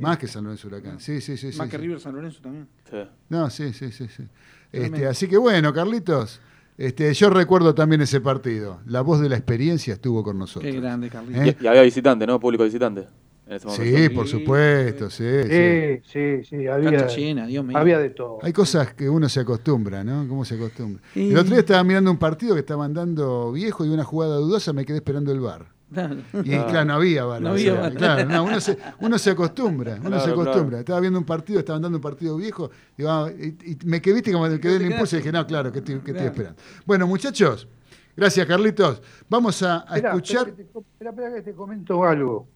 [0.00, 0.98] más que San Lorenzo Huracán.
[1.00, 1.82] Sí, sí, sí, Más sí, que sí.
[1.82, 2.66] River San Lorenzo también.
[2.90, 2.96] Sí.
[3.28, 4.24] No, sí, sí, sí, sí.
[4.72, 6.40] Este, así que bueno, Carlitos,
[6.86, 8.80] este, yo recuerdo también ese partido.
[8.86, 10.70] La voz de la experiencia estuvo con nosotros.
[10.72, 11.46] Qué grande, Carlitos.
[11.46, 11.56] ¿Eh?
[11.60, 12.38] Y, y había visitante, ¿no?
[12.40, 13.06] Público visitante.
[13.46, 13.98] En ese momento.
[13.98, 15.48] Sí, por supuesto, sí, sí.
[15.50, 17.76] Sí, sí, sí, había, Cancha llena, Dios mío.
[17.76, 18.38] había de todo.
[18.42, 20.26] Hay cosas que uno se acostumbra, ¿no?
[20.28, 21.02] ¿Cómo se acostumbra?
[21.14, 24.36] Y- El otro día estaba mirando un partido que estaban dando viejo y una jugada
[24.36, 25.66] dudosa, me quedé esperando el bar.
[25.92, 26.16] Claro.
[26.42, 27.42] Y claro, no había bar.
[27.42, 27.94] No o había sea, VAR.
[27.94, 30.68] Claro, no, uno, se, uno se acostumbra, uno Claro, se acostumbra.
[30.68, 30.78] claro.
[30.80, 34.48] Estaba viendo un partido, estaban dando un partido viejo, y, y me quedé, viste, como
[34.48, 36.60] me quedé el impulso y dije, no, claro, que estoy, que estoy esperando.
[36.86, 37.68] Bueno, muchachos,
[38.16, 39.02] gracias Carlitos.
[39.28, 40.54] Vamos a, a Esperá, escuchar.
[41.00, 42.46] Espera que te comento algo.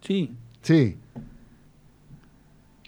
[0.00, 0.34] Sí.
[0.62, 0.96] Sí,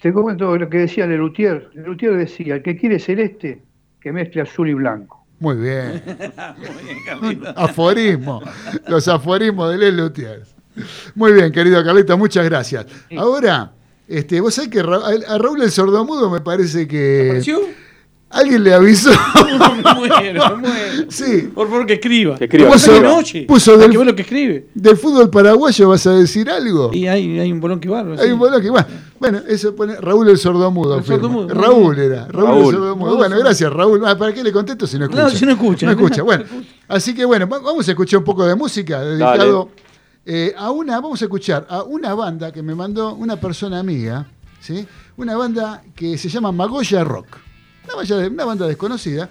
[0.01, 1.71] Te comento lo que decía Lelutier.
[1.75, 3.63] Lelutier decía, el que quiere celeste,
[4.01, 5.16] que mezcle azul y blanco.
[5.39, 6.03] Muy bien.
[6.57, 7.53] Muy bien, Carlitos.
[7.57, 8.43] Aforismo,
[8.89, 10.55] los aforismos de Les Lutiers.
[11.15, 12.87] Muy bien, querido Carlito, muchas gracias.
[13.17, 13.73] Ahora,
[14.09, 17.61] este, vos sabés que Ra- a a Raúl el sordomudo me parece que ¿Apareció?
[18.31, 19.11] Alguien le avisó.
[19.97, 21.07] muero, muero.
[21.09, 22.37] sí, Por favor, que escriba.
[22.37, 23.43] Que escriba, Puso- que noche.
[23.47, 24.67] puso del- que lo que escribe.
[24.75, 26.91] del fútbol paraguayo vas a decir algo.
[26.93, 28.19] Y hay, hay un bolón que barro.
[28.21, 28.87] Hay un bolón que- bueno,
[29.19, 30.99] bueno, eso pone Raúl el sordomudo.
[30.99, 32.59] El sordomudo, Raúl era, Raúl, Raúl.
[32.67, 33.07] el sordomudo.
[33.11, 34.03] Raúl Bueno, gracias Raúl.
[34.07, 35.23] Ah, ¿Para qué le contesto si no escucha?
[35.23, 35.87] No, si no escucha.
[35.87, 36.23] No escucha.
[36.27, 36.45] Bueno,
[36.89, 39.71] así que bueno, va- vamos a escuchar un poco de música dedicado
[40.25, 44.27] eh, a una, vamos a escuchar a una banda que me mandó una persona amiga,
[44.61, 44.85] ¿sí?
[45.17, 47.27] Una banda que se llama Magoya Rock.
[47.87, 49.29] Una, banda- una banda desconocida.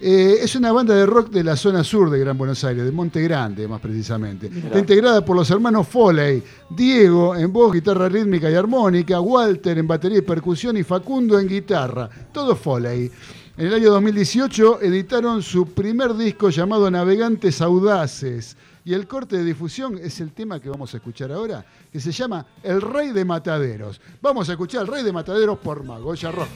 [0.00, 2.90] Eh, es una banda de rock de la zona sur de Gran Buenos Aires, de
[2.92, 4.48] Monte Grande más precisamente.
[4.48, 9.86] Está integrada por los hermanos Foley, Diego en voz, guitarra rítmica y armónica, Walter en
[9.86, 12.10] batería y percusión y Facundo en guitarra.
[12.32, 13.10] Todo Foley.
[13.56, 19.44] En el año 2018 editaron su primer disco llamado Navegantes Audaces, Y el corte de
[19.44, 23.24] difusión es el tema que vamos a escuchar ahora, que se llama El Rey de
[23.24, 24.00] Mataderos.
[24.20, 26.48] Vamos a escuchar El Rey de Mataderos por Magoya Rock.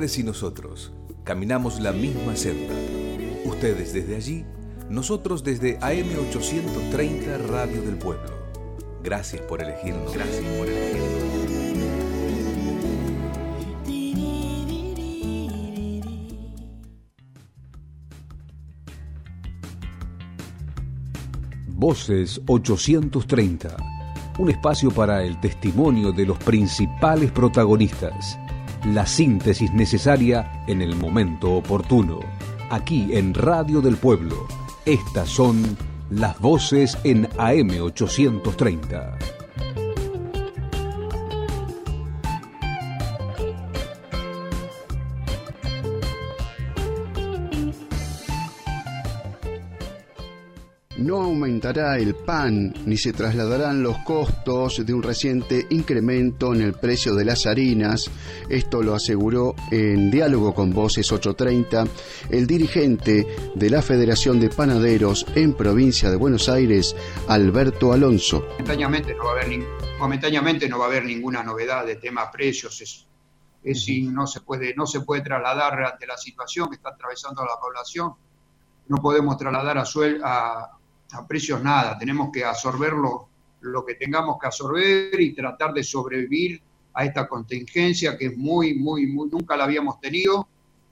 [0.00, 0.92] Ustedes y nosotros
[1.24, 2.72] caminamos la misma senda.
[3.44, 4.46] Ustedes desde allí,
[4.88, 8.30] nosotros desde AM830 Radio del Pueblo.
[9.04, 10.14] Gracias por elegirnos.
[10.14, 11.10] Gracias por elegirnos.
[21.66, 23.76] Voces 830.
[24.38, 28.38] Un espacio para el testimonio de los principales protagonistas.
[28.84, 32.20] La síntesis necesaria en el momento oportuno.
[32.70, 34.48] Aquí en Radio del Pueblo.
[34.86, 35.76] Estas son
[36.08, 39.29] las voces en AM830.
[51.44, 57.14] Aumentará el pan ni se trasladarán los costos de un reciente incremento en el precio
[57.14, 58.10] de las harinas.
[58.50, 61.84] Esto lo aseguró en diálogo con Voces 830
[62.28, 66.94] el dirigente de la Federación de Panaderos en provincia de Buenos Aires,
[67.26, 68.44] Alberto Alonso.
[68.58, 69.66] momentáneamente no va a haber, nin-
[69.98, 72.78] momentáneamente no va a haber ninguna novedad de tema precios.
[72.82, 73.06] Es,
[73.64, 77.58] es no, se puede, no se puede trasladar ante la situación que está atravesando la
[77.58, 78.12] población.
[78.88, 80.76] No podemos trasladar a, suel- a,
[81.14, 81.98] a precios nada.
[81.98, 83.28] Tenemos que absorber lo,
[83.60, 86.62] lo que tengamos que absorber y tratar de sobrevivir
[86.94, 90.48] a esta contingencia que es muy, muy, muy, nunca la habíamos tenido.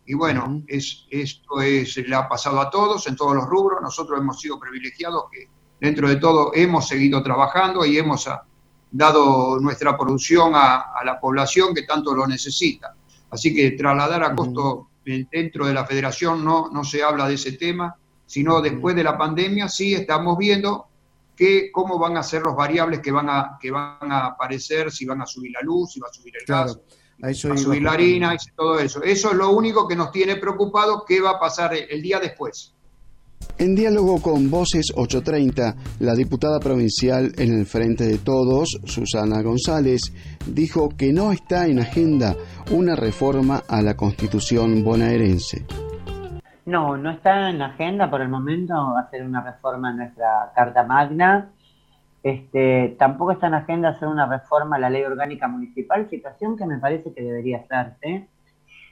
[0.07, 3.81] Y bueno, es, esto es, le ha pasado a todos, en todos los rubros.
[3.83, 5.49] Nosotros hemos sido privilegiados que
[5.81, 8.43] dentro de todo hemos seguido trabajando y hemos ah,
[8.91, 12.95] dado nuestra producción a, a la población que tanto lo necesita.
[13.31, 17.35] Así que trasladar a costo eh, dentro de la federación no, no se habla de
[17.35, 17.95] ese tema,
[18.29, 20.85] sino después de la pandemia sí estamos viendo
[21.35, 25.05] que, cómo van a ser los variables que van a, que van a aparecer, si
[25.07, 26.85] van a subir la luz, si va a subir el gas, Claro,
[27.23, 29.03] a eso va a subir la harina, y todo eso.
[29.03, 32.21] Eso es lo único que nos tiene preocupado, qué va a pasar el- el día
[32.21, 32.75] después.
[33.57, 40.13] En diálogo con Voces 830, la diputada provincial en el Frente de Todos, Susana González,
[40.47, 42.37] dijo que no está en agenda
[42.73, 45.65] una reforma a la Constitución bonaerense.
[46.69, 50.83] No, no está en la agenda por el momento hacer una reforma a nuestra Carta
[50.83, 51.51] Magna.
[52.23, 56.59] Este, tampoco está en la agenda hacer una reforma a la ley orgánica municipal, situación
[56.59, 58.29] que me parece que debería hacerse,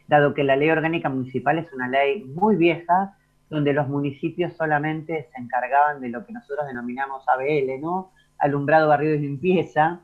[0.09, 3.15] dado que la ley orgánica municipal es una ley muy vieja,
[3.51, 8.11] donde los municipios solamente se encargaban de lo que nosotros denominamos ABL, ¿no?
[8.39, 10.01] alumbrado, barrido y limpieza.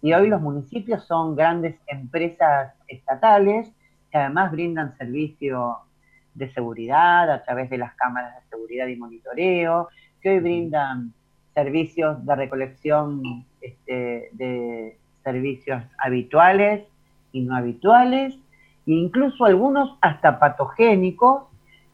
[0.00, 3.70] Y hoy los municipios son grandes empresas estatales
[4.10, 5.80] que además brindan servicio
[6.40, 9.88] de seguridad a través de las cámaras de seguridad y monitoreo,
[10.20, 11.12] que hoy brindan
[11.54, 16.84] servicios de recolección este, de servicios habituales
[17.32, 18.34] y no habituales,
[18.86, 21.44] e incluso algunos hasta patogénicos,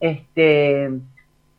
[0.00, 0.90] este,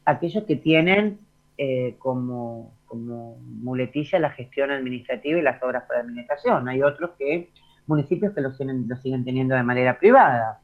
[0.05, 1.19] aquellos que tienen
[1.57, 6.67] eh, como, como muletilla la gestión administrativa y las obras por administración.
[6.69, 7.49] Hay otros que
[7.87, 10.61] municipios que lo siguen, lo siguen teniendo de manera privada.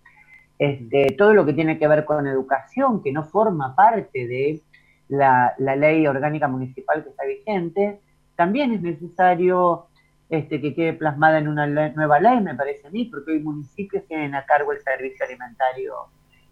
[0.60, 4.62] Este, todo lo que tiene que ver con educación, que no forma parte de
[5.10, 8.00] la, ley orgánica municipal que está vigente,
[8.36, 9.88] también es necesario
[10.30, 14.06] este, que quede plasmada en una nueva ley, me parece a mí, porque hoy municipios
[14.08, 15.94] tienen a cargo el servicio alimentario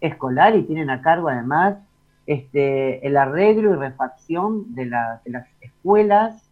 [0.00, 1.76] escolar y tienen a cargo además
[2.26, 6.51] este, el arreglo y refacción de, de las escuelas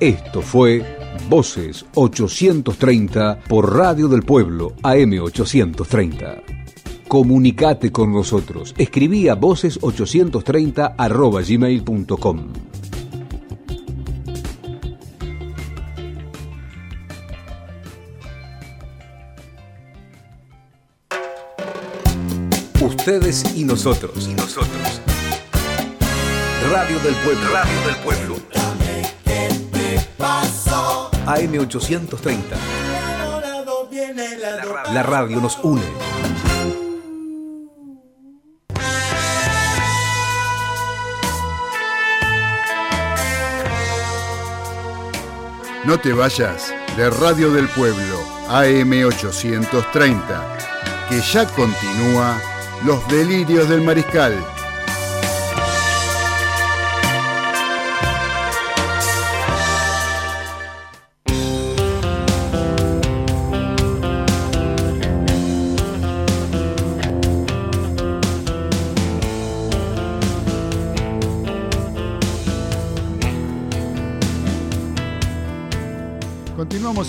[0.00, 0.82] Esto fue
[1.28, 6.42] Voces 830 por Radio del Pueblo AM830.
[7.06, 8.74] Comunicate con nosotros.
[8.78, 12.52] Escribí a voces830 arroba gmail.com.
[22.80, 24.26] Ustedes y nosotros.
[24.26, 25.02] Y nosotros.
[26.72, 27.50] Radio del Pueblo.
[27.52, 28.69] Radio del Pueblo.
[31.26, 32.40] AM830.
[34.92, 35.82] La radio nos une.
[45.84, 50.22] No te vayas de Radio del Pueblo AM830,
[51.08, 52.40] que ya continúa
[52.84, 54.34] Los Delirios del Mariscal.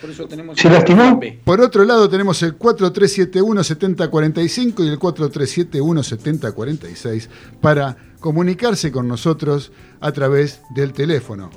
[0.00, 0.58] Por eso tenemos.
[0.58, 1.20] ¿Se lastimó?
[1.44, 7.28] Por otro lado, tenemos el 4371-7045 y el 4371-7046
[7.60, 11.50] para comunicarse con nosotros a través del teléfono.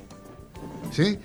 [0.92, 1.18] ¿Sí?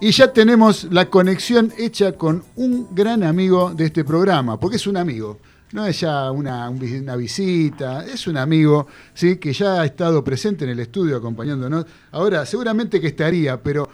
[0.00, 4.86] Y ya tenemos la conexión hecha con un gran amigo de este programa, porque es
[4.86, 5.38] un amigo
[5.72, 9.36] no es ya una, una, visita, es un amigo ¿sí?
[9.36, 11.86] que ya ha estado presente en el estudio acompañándonos.
[12.12, 13.88] Ahora, seguramente que estaría, pero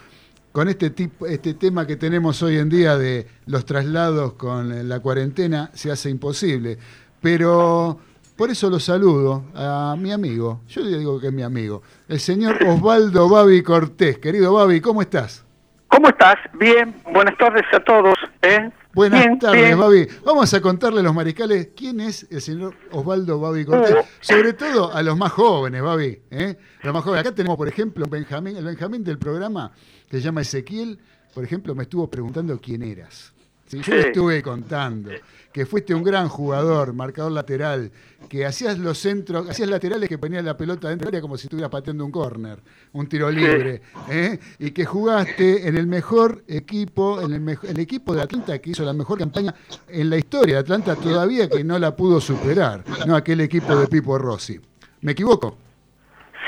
[0.52, 5.00] con este, tipo, este tema que tenemos hoy en día de los traslados con la
[5.00, 6.78] cuarentena se hace imposible.
[7.20, 7.98] Pero
[8.36, 12.20] por eso lo saludo a mi amigo, yo le digo que es mi amigo, el
[12.20, 14.18] señor Osvaldo Babi Cortés.
[14.18, 15.45] Querido Babi, ¿cómo estás?
[15.88, 16.36] ¿Cómo estás?
[16.58, 18.14] Bien, buenas tardes a todos.
[18.42, 18.70] ¿eh?
[18.92, 20.06] Buenas tardes, Babi.
[20.24, 24.04] Vamos a contarle a los mariscales quién es el señor Osvaldo Babi Cortés, uh.
[24.20, 26.22] sobre todo a los más jóvenes, Babi.
[26.30, 26.56] ¿eh?
[26.82, 27.26] Los más jóvenes.
[27.26, 29.72] Acá tenemos, por ejemplo, Benjamín, el Benjamín del programa,
[30.10, 30.98] que se llama Ezequiel,
[31.34, 33.32] por ejemplo, me estuvo preguntando quién eras.
[33.70, 35.10] Yo le estuve contando
[35.52, 37.90] que fuiste un gran jugador, marcador lateral,
[38.28, 41.46] que hacías los centros, hacías laterales que ponías la pelota dentro del área como si
[41.46, 42.58] estuvieras pateando un córner,
[42.92, 44.38] un tiro libre, ¿eh?
[44.58, 48.92] y que jugaste en el mejor equipo, en el, equipo de Atlanta que hizo la
[48.92, 49.54] mejor campaña
[49.88, 53.86] en la historia de Atlanta todavía que no la pudo superar, no aquel equipo de
[53.86, 54.60] Pipo Rossi.
[55.00, 55.56] ¿Me equivoco?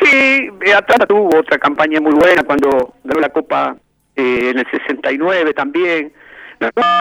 [0.02, 3.74] Sí, Atlanta tuvo otra campaña muy buena cuando ganó la Copa
[4.14, 6.12] eh, en el 69 también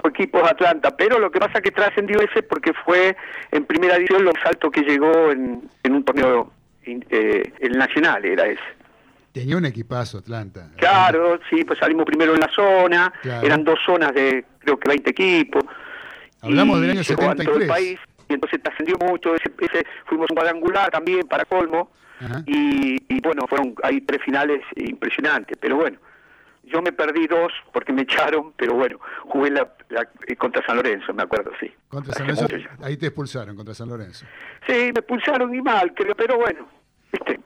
[0.04, 3.16] Equipos Atlanta, pero lo que pasa es que trascendió ese porque fue
[3.50, 6.52] en primera división lo más alto que llegó en, en un torneo
[6.84, 8.60] eh, el nacional, era ese.
[9.32, 10.70] Tenía un equipazo Atlanta.
[10.76, 13.46] Claro, sí, pues salimos primero en la zona, Claro.
[13.46, 15.64] eran dos zonas de creo que 20 equipos.
[16.40, 17.68] Hablamos y del año llegó a todo el 73.
[17.68, 21.90] país, y entonces trascendió mucho, ese, ese- fuimos un cuadrangular también para colmo,
[22.46, 25.98] y, y bueno, fueron hay tres finales impresionantes, pero bueno,
[26.68, 30.76] yo me perdí dos porque me echaron, pero bueno, jugué la, la- eh, contra San
[30.76, 31.70] Lorenzo, me acuerdo, sí.
[31.88, 34.26] Contra San Lorenzo, ahí te expulsaron contra San Lorenzo.
[34.66, 36.68] Sí, me pulsaron y mal, creo, pero bueno,
[37.12, 37.40] ¿viste?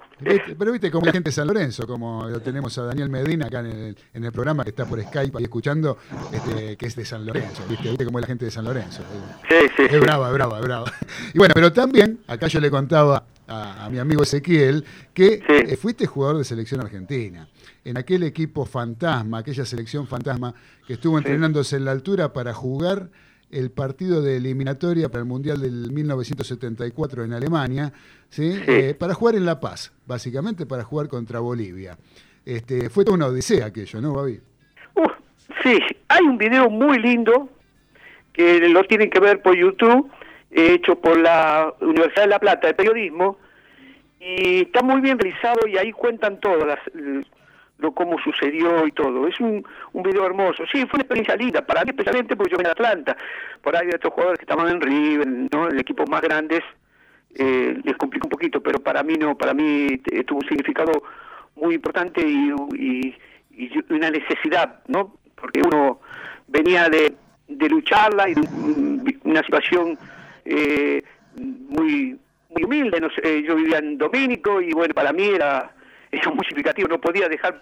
[0.56, 3.58] Pero viste como la gente de San Lorenzo, como lo tenemos a Daniel Medina acá
[3.58, 5.98] en el, en el programa que está por Skype ahí escuchando,
[6.32, 7.88] este, que es de San Lorenzo, ¿viste?
[7.88, 9.02] ¿Viste cómo es la gente de San Lorenzo?
[9.48, 10.92] Sí, sí, Es brava, es brava, es brava.
[11.34, 15.76] Y bueno, pero también, acá yo le contaba a, a mi amigo Ezequiel que eh,
[15.76, 17.48] fuiste jugador de selección argentina.
[17.84, 20.54] En aquel equipo fantasma, aquella selección fantasma
[20.86, 23.08] que estuvo entrenándose en la altura para jugar
[23.50, 27.92] el partido de eliminatoria para el Mundial del 1974 en Alemania,
[28.30, 28.58] ¿sí?
[28.66, 31.98] Eh, para jugar en La Paz, básicamente para jugar contra Bolivia.
[32.46, 34.40] Este, fue toda una odisea aquello, ¿no, Babi?
[35.62, 35.78] Sí,
[36.08, 37.48] hay un video muy lindo
[38.32, 40.10] que lo tienen que ver por YouTube,
[40.50, 43.38] hecho por la Universidad de La Plata de Periodismo,
[44.18, 46.78] y está muy bien realizado y ahí cuentan todo, las,
[47.82, 49.26] lo cómo sucedió y todo.
[49.28, 50.64] Es un, un video hermoso.
[50.72, 53.16] Sí, fue una experiencia linda, para mí especialmente porque yo de Atlanta.
[53.62, 55.68] Por ahí hay otros jugadores que estaban en River, ¿no?
[55.68, 56.60] en equipos más grandes,
[57.34, 61.02] eh, les complica un poquito, pero para mí no, para mí eh, tuvo un significado
[61.56, 63.14] muy importante y, y,
[63.90, 65.14] una necesidad, ¿no?
[65.34, 66.00] Porque uno
[66.48, 67.12] venía de,
[67.48, 69.98] de lucharla y de un- una situación
[70.44, 71.02] eh,
[71.36, 72.18] muy
[72.54, 75.72] muy humilde, no sé, yo vivía en Domínico y bueno, para mí era,
[76.12, 77.60] era muy significativo, no podía dejar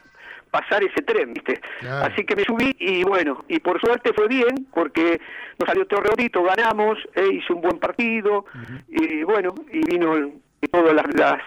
[0.51, 1.61] pasar ese tren, ¿viste?
[2.03, 5.20] Así que me subí y bueno, y por suerte fue bien, porque
[5.59, 8.44] nos salió todo redondito, ganamos, eh, hice un buen partido,
[8.88, 10.32] y bueno, y vino el-
[10.72, 11.42] todas las, las-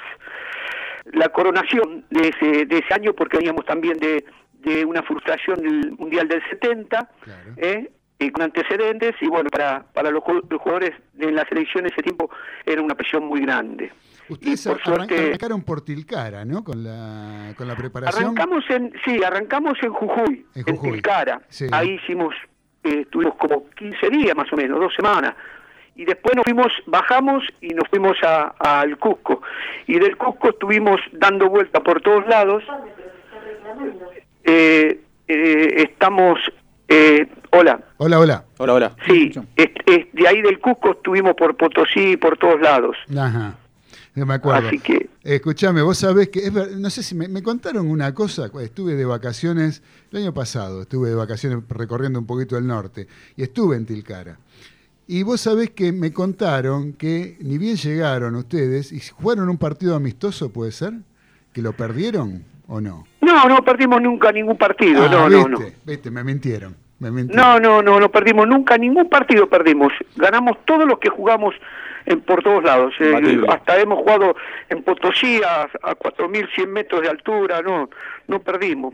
[1.12, 4.24] la coronación de ese, de ese año, porque veníamos también de,
[4.60, 7.10] de una frustración del Mundial del 70,
[7.58, 7.91] ¿eh?
[8.20, 12.01] y con antecedentes, y bueno, para, para los, los jugadores de la selección en ese
[12.01, 12.30] tiempo
[12.66, 13.91] era una presión muy grande.
[14.30, 16.63] Ustedes por arran- suerte- arrancaron por Tilcara, ¿no?
[16.63, 18.24] Con la, con la preparación.
[18.26, 21.41] Arrancamos en, sí, arrancamos en Jujuy, En en, Jujuy, Tilcara.
[21.49, 21.67] sí.
[21.71, 22.34] Ahí hicimos,
[22.84, 25.36] eh, estuvimos como 15 días más o menos, dos semanas.
[25.95, 29.41] Y después nos fuimos, bajamos y nos fuimos a- al Cusco.
[29.88, 32.63] Y del Cusco estuvimos dando vuelta por todos lados.
[34.43, 36.39] Eh, eh, estamos,
[36.88, 38.43] eh, hola, Hola, hola.
[38.57, 38.95] Hola, hola.
[39.07, 42.97] sí, es- es- de ahí del Cusco estuvimos por Potosí y por todos lados.
[43.17, 43.55] Ajá.
[44.16, 44.68] No me acuerdo.
[44.68, 48.14] Así que- Escuchame, vos sabés que, es ver- no sé si me, me contaron una
[48.14, 53.07] cosa, estuve de vacaciones, el año pasado, estuve de vacaciones recorriendo un poquito el norte,
[53.38, 54.38] y estuve en Tilcara.
[55.07, 59.95] Y vos sabés que me contaron que ni bien llegaron ustedes y jugaron un partido
[59.95, 60.93] amistoso, ¿puede ser?
[61.53, 63.05] ¿Que lo perdieron o no?
[63.22, 65.66] No, no perdimos nunca ningún partido, Ah, no, viste, no, no.
[65.86, 66.76] Viste, me mintieron.
[67.12, 67.24] Me.
[67.24, 69.93] No, no, no, no perdimos nunca, ningún partido perdimos.
[70.16, 71.56] Ganamos todos los que jugamos
[72.06, 72.93] en, por todos lados.
[72.99, 74.36] Eh, hasta hemos jugado
[74.70, 77.89] en Potosí a, a 4.100 metros de altura, no,
[78.28, 78.93] no perdimos.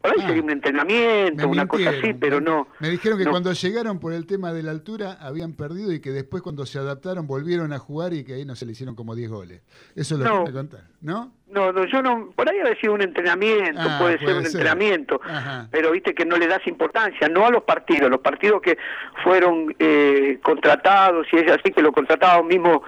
[0.00, 1.46] Por ahí sería un entrenamiento, Ah.
[1.48, 2.68] una cosa así, pero no.
[2.78, 3.32] Me dijeron que no.
[3.32, 6.78] cuando llegaron por el tema de la altura habían perdido y que después cuando se
[6.78, 9.60] adaptaron volvieron a jugar y que ahí no se le hicieron como 10 goles.
[9.96, 10.44] Eso es lo No.
[10.44, 11.32] que me contaron, ¿no?
[11.50, 14.46] No, no, yo no, por ahí ha sido un entrenamiento, Ah, puede ser un ser.
[14.60, 15.66] entrenamiento, Ajá.
[15.72, 18.76] pero viste que no le das importancia, no a los partidos, los partidos que
[19.24, 22.82] fueron eh, contratados, y es así que lo contrataba mismo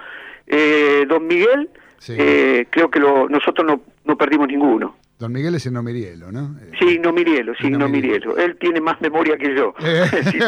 [0.47, 2.15] eh, Don Miguel, Sí.
[2.17, 4.95] eh, creo que lo, nosotros no, no perdimos ninguno.
[5.21, 6.57] Don Miguel es no Mirielo, ¿no?
[6.59, 8.31] Eh, Sí, no Mirielo, sí, Igno no Mirielo.
[8.33, 8.37] Mirielo.
[8.43, 9.73] Él tiene más memoria que yo.
[9.79, 10.03] Eh.
[10.31, 10.39] sí,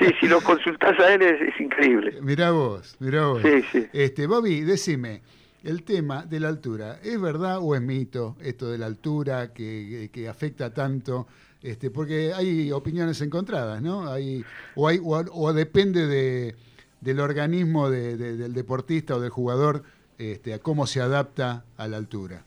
[0.00, 2.18] sí, si lo consultás a él es, es increíble.
[2.22, 3.42] Mirá vos, mirá vos.
[3.42, 3.86] Sí, sí.
[3.92, 5.20] Este, Bobby, decime,
[5.64, 10.08] el tema de la altura, ¿es verdad o es mito esto de la altura que,
[10.10, 11.26] que afecta tanto?
[11.62, 14.10] Este, porque hay opiniones encontradas, ¿no?
[14.10, 14.42] Hay,
[14.76, 16.54] o, hay, o, o depende de,
[17.02, 19.82] del organismo de- de- del deportista o del jugador
[20.16, 22.44] este, a cómo se adapta a la altura.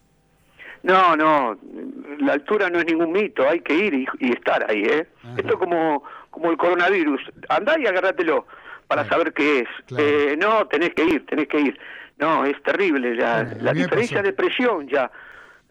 [0.83, 1.57] No, no,
[2.19, 5.07] la altura no es ningún mito, hay que ir y, y estar ahí, ¿eh?
[5.37, 8.45] Esto es como, como el coronavirus, andá y agárratelo
[8.87, 9.67] para saber qué es.
[9.97, 11.79] Eh, no, tenés que ir, tenés que ir.
[12.17, 14.27] No, es terrible, ya, la diferencia pasó.
[14.27, 15.11] de presión ya,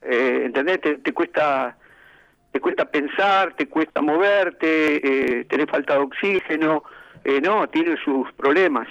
[0.02, 0.80] eh, ¿entendés?
[0.80, 1.76] Te, te cuesta
[2.52, 6.82] te cuesta pensar, te cuesta moverte, eh, tenés falta de oxígeno,
[7.24, 8.88] eh, no, tiene sus problemas.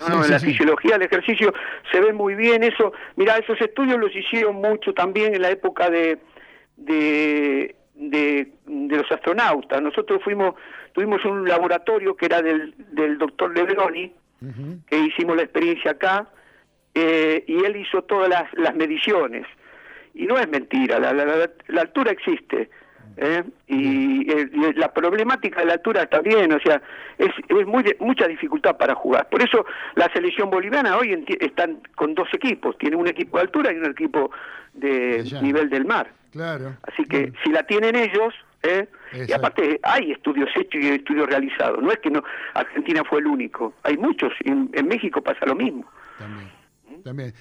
[0.00, 0.46] No, Sí, no, en la sí.
[0.46, 1.52] fisiología del ejercicio
[1.92, 2.92] se ve muy bien eso.
[3.16, 6.18] Mira, esos estudios los hicieron mucho también en la época de,
[6.76, 9.80] de de, de los astronautas.
[9.80, 10.56] Nosotros fuimos,
[10.92, 14.12] tuvimos un laboratorio que era del, del doctor Lebroni,
[14.88, 16.28] que hicimos la experiencia acá,
[16.92, 19.46] eh, y él hizo todas las, las mediciones.
[20.12, 22.68] Y no es mentira, la, la, la- la altura existe.
[23.16, 23.42] ¿Eh?
[23.68, 26.80] Y, eh, y la problemática de la altura también, o sea,
[27.18, 29.28] es, es muy mucha dificultad para jugar.
[29.28, 33.42] Por eso la selección boliviana hoy enti- están con dos equipos, tiene un equipo de
[33.42, 34.30] altura y un equipo
[34.72, 36.10] de nivel del mar.
[36.32, 36.76] Claro.
[36.82, 38.34] Así que si la tienen ellos,
[38.64, 38.88] ¿eh?
[39.28, 43.26] y aparte hay estudios hechos y estudios realizados, no es que no Argentina fue el
[43.28, 45.84] único, hay muchos, y en, en México pasa lo mismo.
[46.18, 46.48] También.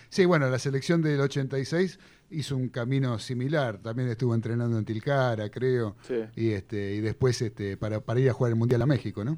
[0.10, 2.00] Sí, bueno, la selección del 86
[2.32, 3.78] hizo un camino similar.
[3.78, 5.96] También estuvo entrenando en Tilcara, creo.
[6.08, 6.16] Sí.
[6.36, 9.38] Y este y después este para, para ir a jugar el Mundial a México, ¿no?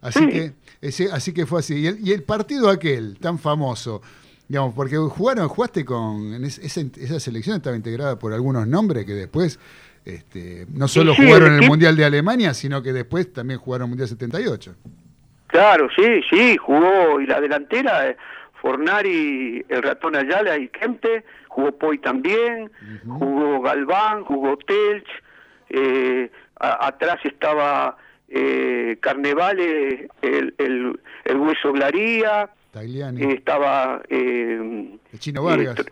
[0.00, 0.28] Así Sí.
[0.28, 1.74] que ese, así que fue así.
[1.80, 4.02] Y el, y el partido aquel, tan famoso,
[4.46, 6.34] digamos, porque jugaron, jugaste con.
[6.34, 9.58] en es- esa, esa selección estaba integrada por algunos nombres que después.
[10.04, 13.58] Este, no solo sí, jugaron el en el Mundial de Alemania, sino que después también
[13.58, 14.74] jugaron el Mundial 78.
[15.48, 18.16] Claro, sí, sí, jugó y la delantera, eh,
[18.60, 22.70] Fornari, el ratón Ayala y Kempe, jugó Poi también,
[23.08, 25.08] jugó Galván, jugó Telch,
[25.70, 26.30] eh,
[26.60, 27.96] a- atrás estaba
[28.28, 32.48] eh, Carnevale, el, el, el Hueso Glaría,
[33.22, 34.02] eh, estaba...
[34.08, 35.86] eh, el Chino Vargas.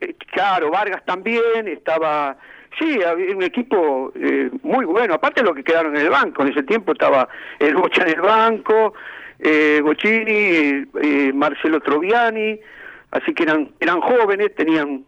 [0.00, 2.36] eh, claro, Vargas también, estaba...
[2.78, 6.42] Sí, había un equipo eh, muy bueno, aparte de lo que quedaron en el banco,
[6.42, 7.26] en ese tiempo estaba
[7.58, 8.92] el Bocha en el banco,
[9.38, 12.58] eh, Gochini, eh, Marcelo Troviani,
[13.10, 15.04] así que eran, eran jóvenes, tenían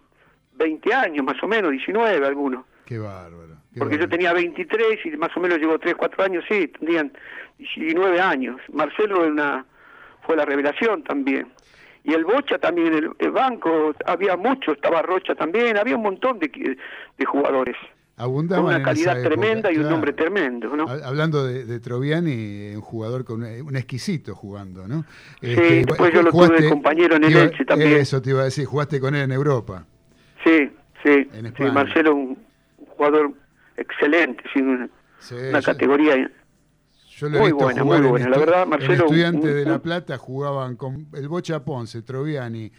[0.55, 3.57] 20 años más o menos, 19 algunos, Qué bárbaro.
[3.73, 7.13] qué porque yo tenía 23 y más o menos llevo 3, 4 años, sí, tendrían
[7.59, 8.61] 19 años.
[8.73, 9.65] Marcelo una,
[10.23, 11.49] fue la revelación también.
[12.05, 16.39] Y el Bocha también, el, el banco, había mucho, estaba Rocha también, había un montón
[16.39, 16.77] de,
[17.19, 17.77] de jugadores.
[18.19, 20.89] Abundaban Con una en calidad esa época, tremenda y un nombre tremendo, ¿no?
[20.89, 25.05] Ha- Hablando de, de Troviani, un jugador con un, un exquisito jugando, ¿no?
[25.41, 25.55] Sí,
[25.85, 27.93] después yo lo tuve de compañero en el iba- Elche también.
[27.95, 29.87] Eso te iba a decir, jugaste con él en Europa.
[30.45, 30.71] Sí,
[31.05, 31.63] sí, En sí.
[31.73, 32.37] Marcelo un
[32.97, 33.33] jugador
[33.77, 34.89] excelente, sin una,
[35.21, 36.31] Sí, una yo- categoría
[37.11, 38.29] Yo lo he muy visto buena, jugar muy en buena.
[38.31, 38.93] La verdad, en Marcelo...
[38.95, 42.71] un- Estudiantes de La Plata jugaban con el Bocha Ponce, Troviani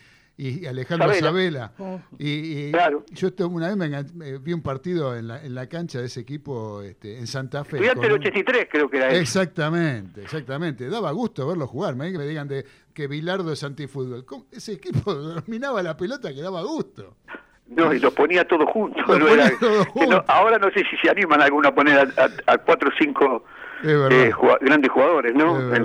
[0.41, 1.27] y Alejandro Sabela.
[1.29, 1.71] Sabela.
[1.79, 1.99] Oh.
[2.17, 3.03] Y, y Claro.
[3.11, 6.81] yo una vez me, vi un partido en la, en la cancha de ese equipo
[6.81, 7.77] este, en Santa Fe.
[7.77, 9.17] Estudiante del un- 83 creo que era él.
[9.21, 10.87] Exactamente, exactamente.
[10.89, 11.95] Daba gusto verlo jugar.
[11.95, 14.23] Me que me digan de, que Bilardo es antifútbol.
[14.25, 14.45] ¿Cómo?
[14.51, 17.17] Ese equipo dominaba la pelota que daba gusto.
[17.67, 19.03] No, y los ponía todos juntos.
[19.07, 21.75] Los no ponía era- todos que no- ahora no sé si se animan alguno a
[21.75, 22.03] poner a,
[22.47, 23.43] a- a cuatro o cinco
[23.83, 24.31] eh,
[24.61, 25.73] grandes jugadores, ¿no?
[25.73, 25.79] Es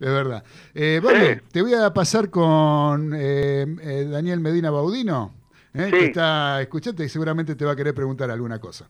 [0.00, 0.44] Es verdad.
[0.74, 5.34] Eh, vale, te voy a pasar con eh, eh, Daniel Medina Baudino,
[5.74, 8.88] eh, que está escuchante y seguramente te va a querer preguntar alguna cosa.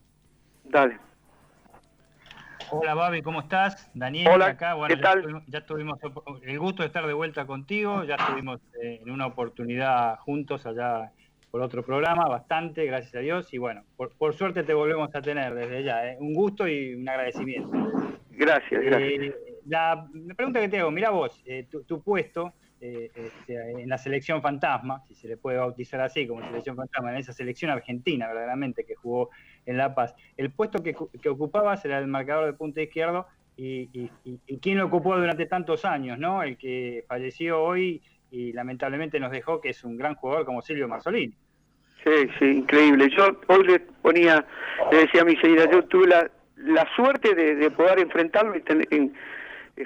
[0.64, 0.98] Dale.
[2.70, 3.90] Hola Babi, ¿cómo estás?
[3.94, 4.74] Daniel, Hola, acá.
[4.74, 5.22] Bueno, ¿qué ya tal?
[5.22, 5.98] tuvimos- Ya tuvimos
[6.42, 11.10] el gusto de estar de vuelta contigo, ya estuvimos eh, en una oportunidad juntos allá
[11.50, 15.22] por otro programa, bastante, gracias a Dios, y bueno, por, por suerte te volvemos a
[15.22, 16.18] tener desde ya, ¿eh?
[16.20, 17.70] un gusto y un agradecimiento.
[18.32, 19.34] Gracias, gracias.
[19.68, 20.06] La,
[20.36, 24.40] pregunta que te hago, mira vos, eh, tu, tu puesto eh, este, en la selección
[24.40, 28.84] fantasma, si se le puede bautizar así como selección fantasma, en esa selección argentina verdaderamente
[28.84, 29.30] que jugó
[29.66, 33.88] en La Paz, el puesto que, que ocupabas era el marcador de punta izquierdo y,
[33.92, 36.42] y, y- y quién lo ocupó durante tantos años, ¿no?
[36.42, 38.00] El que falleció hoy
[38.30, 41.34] y lamentablemente nos dejó, que es un gran jugador como Silvio Marzolini.
[42.04, 43.08] Sí, sí, increíble.
[43.10, 44.46] Yo hoy le ponía,
[44.92, 48.60] le decía a mi señora, yo tuve la, la suerte de, de poder enfrentarlo y
[48.60, 49.12] ten- en-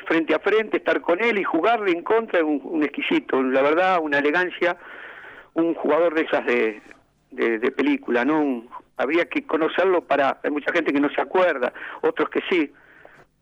[0.07, 3.99] frente a frente, estar con él y jugarle en contra, un, un exquisito, la verdad,
[4.03, 4.77] una elegancia,
[5.55, 6.81] un jugador de esas de,
[7.31, 8.41] de, película, ¿no?
[8.41, 11.73] Un- habría que conocerlo para, hay mucha gente que no se acuerda,
[12.03, 12.73] otros que sí,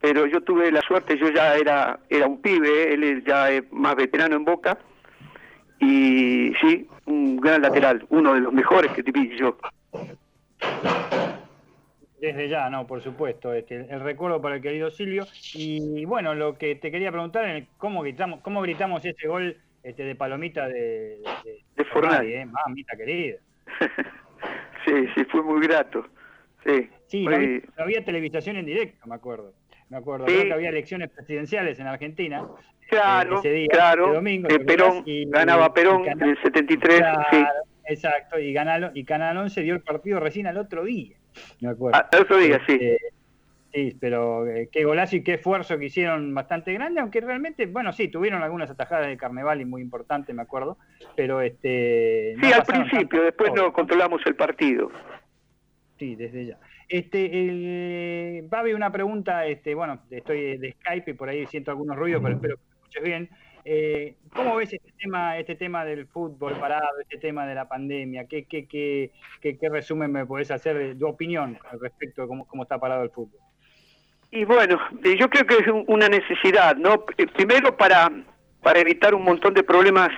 [0.01, 3.65] pero yo tuve la suerte, yo ya era, era un pibe, él es ya es
[3.73, 4.79] más veterano en Boca,
[5.81, 9.57] y sí, un gran lateral, uno de los mejores que te vi yo.
[12.21, 15.27] Desde ya, no, por supuesto, este, el recuerdo para el querido Silvio.
[15.55, 20.05] Y bueno, lo que te quería preguntar es cómo gritamos, cómo gritamos ese gol este,
[20.05, 22.35] de palomita de, de, De Fornari.
[22.35, 23.37] eh, mamita querida.
[24.87, 26.07] Sí, sí, fue muy grato.
[26.65, 29.53] Sí, Sí, fue- había, había televisación en directo, me acuerdo.
[29.91, 30.33] Me acuerdo, Sí.
[30.35, 32.47] creo que había elecciones presidenciales en Argentina.
[32.89, 34.07] Claro, eh, ese día, claro.
[34.07, 35.03] ese domingo, eh, ¿te Perón?
[35.05, 37.45] Y- ganaba Perón en el 73, Claro, sí.
[37.85, 41.17] Exacto, y, Canal, y Canal 11 dio el partido recién al otro día,
[41.61, 41.99] me acuerdo.
[41.99, 42.75] Ah, otro día, sí.
[42.75, 42.99] Este,
[43.73, 47.93] Sí, pero eh, qué golazo y qué esfuerzo que hicieron bastante grande, aunque realmente, bueno,
[47.93, 50.77] sí, tuvieron algunas atajadas de Carnaval y muy importantes, me acuerdo,
[51.15, 52.35] pero este...
[52.41, 54.91] Sí, no al principio, después no controlamos el partido.
[55.99, 56.59] Sí, desde ya.
[56.89, 61.97] Este, el, Babi, una pregunta, este, bueno, estoy de Skype y por ahí siento algunos
[61.97, 63.31] ruidos, pero espero que me escuches bien.
[63.65, 68.25] Eh, ¿Cómo ves este tema, este tema del fútbol parado, este tema de la pandemia?
[68.27, 69.11] ¿Qué, qué, qué,
[69.43, 73.03] qué, resumen me podés hacer de tu opinión al respecto de cómo, cómo está parado
[73.03, 73.39] el fútbol?
[74.31, 77.05] Y bueno, eh, yo creo que es un- una necesidad, ¿no?
[77.19, 78.11] Eh, Primero para,
[78.63, 80.11] para evitar un montón de problemas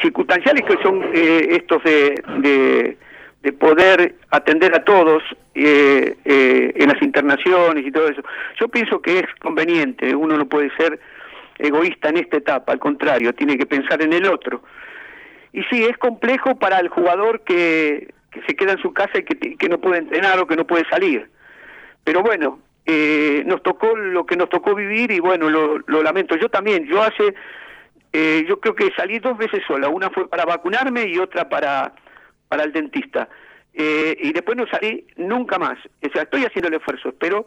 [0.00, 2.96] circunstanciales que son eh, estos de, de,
[3.42, 5.22] de poder atender a todos
[5.54, 8.22] eh, eh, en las internaciones y todo eso.
[8.60, 10.98] Yo pienso que es conveniente, uno no puede ser
[11.58, 14.62] egoísta en esta etapa, al contrario, tiene que pensar en el otro.
[15.52, 19.22] Y sí, es complejo para el jugador que, que se queda en su casa y
[19.24, 21.30] que, que no puede entrenar o que no puede salir.
[22.02, 26.36] Pero bueno, eh, nos tocó lo que nos tocó vivir y bueno, lo, lo lamento.
[26.36, 27.34] Yo también, yo hace,
[28.12, 29.88] eh, yo creo que salí dos veces sola.
[29.88, 31.94] Una fue para vacunarme y otra para,
[32.48, 33.28] para el dentista.
[33.72, 35.78] Eh, y después no salí nunca más.
[36.02, 37.46] O sea, estoy haciendo el esfuerzo, pero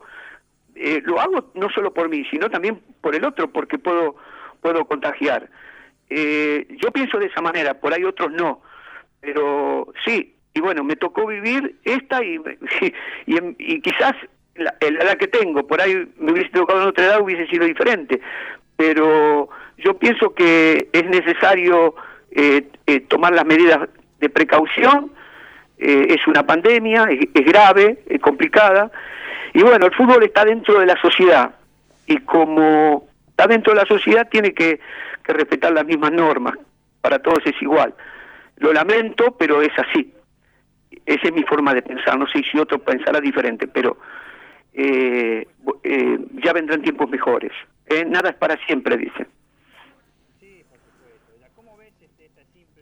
[0.80, 4.16] eh, lo hago no solo por mí, sino también por el otro, porque puedo,
[4.62, 5.50] puedo contagiar.
[6.10, 8.62] Eh, yo pienso de esa manera, por ahí otros no.
[9.20, 12.40] Pero sí, y bueno, me tocó vivir esta y,
[13.26, 14.14] y, y quizás
[14.56, 18.20] la, la que tengo, por ahí me hubiese tocado en otra edad, hubiese sido diferente.
[18.76, 21.96] Pero yo pienso que es necesario
[22.32, 25.12] eh, eh, tomar las medidas de precaución.
[25.80, 28.92] Eh, es una pandemia, es, es grave, es complicada.
[29.58, 31.50] Y bueno, el fútbol está dentro de la sociedad.
[32.06, 34.80] Y como está dentro de la sociedad, tiene que,
[35.24, 36.54] respetar las mismas normas.
[37.02, 37.92] Para todos es igual.
[38.58, 40.14] Lo lamento, pero es así.
[41.08, 42.20] Esa es mi forma de pensar.
[42.20, 43.98] No sé si otro pensará diferente, pero
[44.74, 45.48] eh,
[45.84, 47.52] eh, ya vendrán tiempos mejores.
[47.88, 49.28] Eh, nada es para siempre, dicen.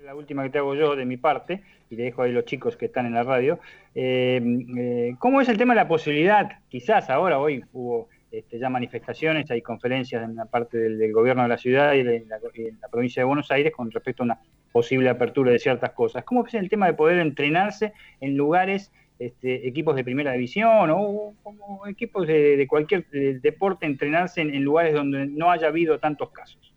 [0.04, 2.76] La última que te hago yo de mi parte, y le dejo ahí los chicos
[2.78, 3.60] que están en la radio.
[3.94, 4.42] Eh,
[4.78, 6.60] eh, ¿Cómo es el tema de la posibilidad?
[6.70, 11.50] Quizás ahora, hoy hubo este, ya manifestaciones, hay conferencias en la parte del, gobierno de
[11.50, 14.40] la ciudad y de la, en la provincia de Buenos Aires con respecto a una
[14.72, 16.24] posible apertura de ciertas cosas.
[16.26, 21.34] ¿Cómo es el tema de poder entrenarse en lugares, este, equipos de primera división o
[21.42, 23.06] como equipos de, cualquier
[23.42, 26.75] deporte, entrenarse en, en lugares donde no haya habido tantos casos?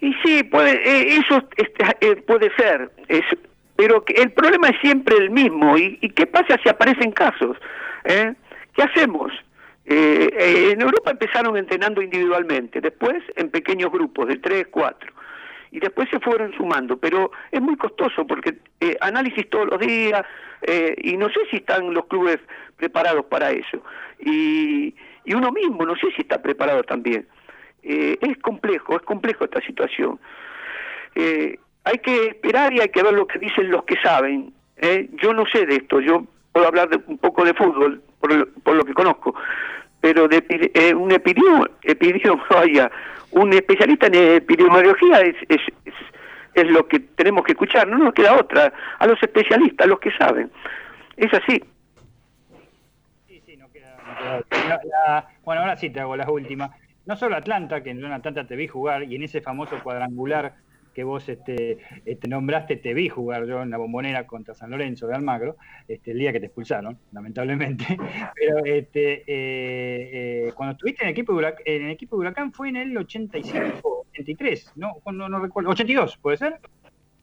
[0.00, 3.24] Y sí, puede, eh, eso este, eh, puede ser, es,
[3.80, 5.78] pero el problema es siempre el mismo.
[5.78, 7.56] ¿Y, qué pasa si aparecen casos?
[8.04, 8.34] ¿Eh?
[8.74, 9.32] ¿Qué hacemos?
[9.86, 15.10] Eh, eh, en Europa empezaron entrenando individualmente, después en pequeños grupos de tres, cuatro,
[15.70, 18.58] y después se fueron sumando, pero es muy costoso porque
[19.00, 20.26] análisis todos los días,
[20.60, 22.38] eh, y no sé si están los clubes
[22.76, 23.82] preparados para eso,
[24.18, 24.94] y,
[25.24, 27.26] y uno mismo no sé si está preparado también.
[27.82, 30.18] Eh, es complejo, es complejo esta situación.
[31.14, 34.52] Eh, hay que esperar y hay que ver lo que dicen los que saben.
[34.76, 35.08] ¿eh?
[35.22, 38.48] Yo no sé de esto, yo puedo hablar de, un poco de fútbol por, lo-
[38.62, 39.34] por lo que conozco,
[40.00, 40.44] pero de
[40.74, 42.90] eh, un epidemio, epidemio- vaya,
[43.32, 45.94] un especialista en epidemiología es, es, es,
[46.54, 50.00] es lo que tenemos que escuchar, no nos queda otra, a los especialistas, a los
[50.00, 50.50] que saben.
[51.16, 51.62] Es así.
[54.68, 56.70] La- la- bueno, ahora sí te hago la última.
[57.10, 60.54] No solo Atlanta, que en Atlanta te vi jugar, y en ese famoso cuadrangular
[60.94, 65.08] que vos este, este, nombraste, te vi jugar yo en la bombonera contra San Lorenzo
[65.08, 65.56] de Almagro,
[65.88, 67.84] este, el día que te expulsaron, lamentablemente.
[68.36, 72.20] Pero este, eh, eh, cuando estuviste en el equipo de Huracán, en el equipo de
[72.20, 75.02] Huracán fue en el 85, 83, ¿no?
[75.12, 76.60] No, no recuerdo, 82, ¿puede ser?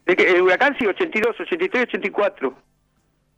[0.04, 2.54] El huracán sí, 82, 83, 84.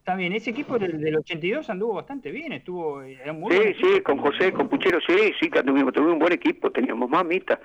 [0.01, 3.03] Está bien, ese equipo del, del 82 anduvo bastante bien, estuvo...
[3.03, 6.33] Era muy Sí, sí, con José, con Puchero, sí, sí, que tuvimos, tuvimos un buen
[6.33, 7.61] equipo, teníamos mamita,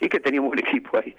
[0.00, 1.14] sí que teníamos un equipo ahí.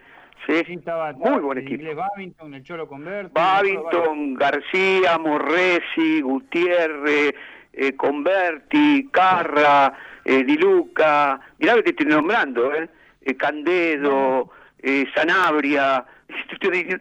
[0.45, 1.81] Sí, estaba muy buen el equipo.
[1.81, 3.31] inglés Babington, el Cholo Converti.
[3.33, 7.35] Babington, García, Morresi, Gutiérrez,
[7.71, 9.93] eh, Converti, Carra,
[10.25, 12.89] eh, Di Luca, mirá que te estoy nombrando, ¿eh?
[13.21, 16.05] Eh, Candedo, eh, Sanabria,
[16.51, 16.99] estoy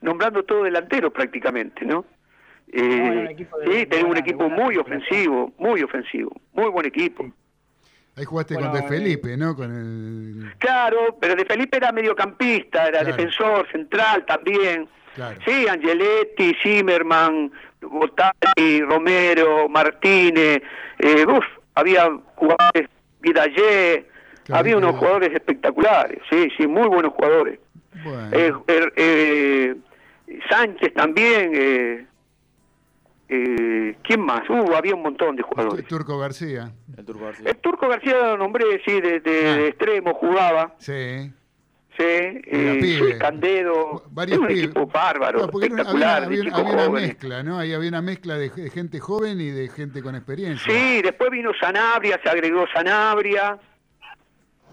[0.00, 2.04] nombrando todo delantero prácticamente, ¿no?
[2.72, 3.36] Eh,
[3.66, 7.30] sí, tenemos un equipo muy ofensivo, muy ofensivo, muy buen equipo.
[8.16, 9.54] Ahí jugaste Bueno, con De eh, Felipe, ¿no?
[9.56, 10.52] Con el.
[10.58, 13.06] Claro, pero de Felipe era mediocampista, era Claro.
[13.16, 14.88] defensor, central también.
[15.14, 15.38] Claro.
[15.46, 20.60] Sí, Angeletti, Zimmerman, Botani, Romero, Martínez,
[20.98, 22.88] eh, uf, había jugadores,
[23.20, 24.06] Vidalé,
[24.50, 27.58] había unos jugadores espectaculares, sí, sí, muy buenos jugadores.
[28.02, 28.28] Bueno.
[28.32, 29.74] Eh, er- eh,
[30.50, 32.08] Sánchez también,
[33.28, 34.48] eh, ¿quién más?
[34.48, 35.86] Uh, había un montón de jugadores.
[35.86, 36.72] Turco García.
[36.96, 37.50] El Turco García.
[37.50, 39.56] El Turco García lo nombré, sí, de, de- Ah.
[39.56, 40.74] de extremo jugaba.
[40.78, 41.30] Sí.
[41.96, 44.64] Sí, eh, Candedo, Varios un pibes.
[44.64, 47.56] equipo bárbaro, No, espectacular, había, una mezcla, ¿no?
[47.56, 50.72] Ahí había una mezcla de, de gente joven y de gente con experiencia.
[50.74, 53.58] Sí, después vino Sanabria, se agregó Sanabria.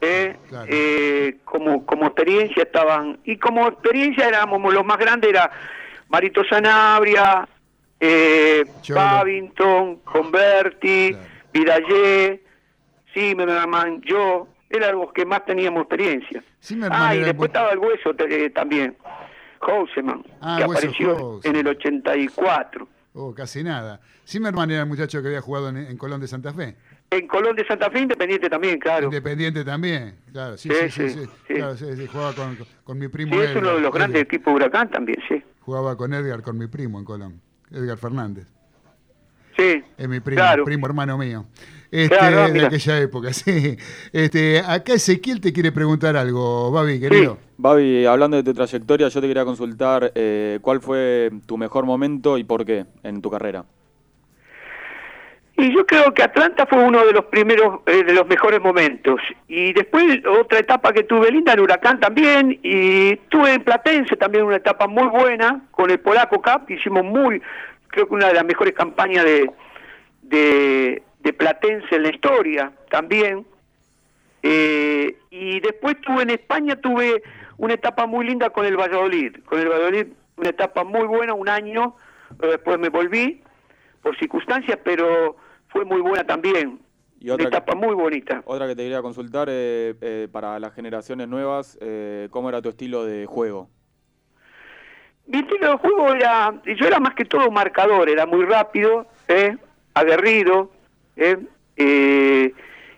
[0.01, 0.65] eh, Claro.
[0.67, 5.51] eh, como, como experiencia estaban, y como experiencia éramos los más grandes, era
[6.09, 7.47] Marito Sanabria,
[8.01, 8.99] eh, Cholo.
[8.99, 11.15] Babington, Converti,
[11.53, 12.43] Vidalé,
[13.13, 16.43] Zimmerman, yo, eran los que más teníamos experiencia.
[16.61, 18.97] Zimmerman Ah, y después estaba el hueso eh, también,
[19.61, 22.87] Houseman, Ah, que apareció en el 84.
[23.13, 23.99] Oh, casi nada.
[24.25, 26.75] Zimmerman era el muchacho que había jugado en, en Colón de Santa Fe.
[27.09, 29.05] En Colón de Santa Fe, Independiente también, claro.
[29.05, 31.53] Independiente también, claro, sí, Sí, sí, sí, sí, sí.
[31.55, 31.75] Claro,
[32.09, 34.89] jugaba con, con mi primo Sí, es Edgar, uno de los grandes equipos de Huracán
[34.89, 35.43] también, sí.
[35.59, 37.41] Jugaba con Edgar, con mi primo en Colón,
[37.71, 38.47] Edgar Fernández.
[39.57, 40.63] Sí, Es mi primo, Claro.
[40.65, 41.45] primo hermano mío.
[41.91, 43.75] Este, Claro, ah, de aquella época, sí.
[44.13, 47.37] Este, acá Ezequiel te quiere preguntar algo, Babi, querido.
[47.57, 52.37] Babi, hablando de tu trayectoria, yo te quería consultar eh, cuál fue tu mejor momento
[52.37, 53.65] y por qué en tu carrera.
[55.61, 59.21] Y yo creo que Atlanta fue uno de los primeros, eh, de los mejores momentos.
[59.47, 62.59] Y después otra etapa que tuve linda en Huracán también.
[62.63, 66.67] Y tuve en Platense también una etapa muy buena con el Polaco Cup.
[66.67, 67.43] Hicimos muy,
[67.89, 69.51] creo que una de las mejores campañas de,
[70.23, 73.45] de, Platense en la historia también.
[74.41, 77.21] Eh, y después tuve en España, tuve
[77.57, 79.37] una etapa muy linda con el Valladolid.
[79.45, 80.07] Con el Valladolid,
[80.37, 81.95] una etapa muy buena, un año.
[82.41, 83.43] eh, Después me volví
[84.01, 85.35] por circunstancias, pero
[85.71, 86.79] fue muy buena también.
[87.19, 88.41] Y Una otra que- etapa muy bonita.
[88.45, 92.69] Otra que te quería consultar eh, eh, para las generaciones nuevas, eh, ¿cómo era tu
[92.69, 93.69] estilo de juego?
[95.27, 99.55] Mi estilo de juego era, yo era más que todo marcador, era muy rápido, ¿eh?
[99.93, 100.71] aguerrido,
[101.15, 101.37] ¿eh?
[101.77, 102.53] Eh,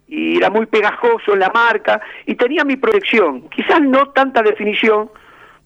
[0.08, 5.10] y era muy pegajoso en la marca, y tenía mi proyección, quizás no tanta definición,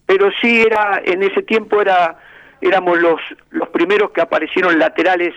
[0.05, 2.17] pero sí era, en ese tiempo era,
[2.61, 3.19] éramos los,
[3.51, 5.33] los primeros que aparecieron laterales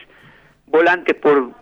[0.70, 1.52] volantes por,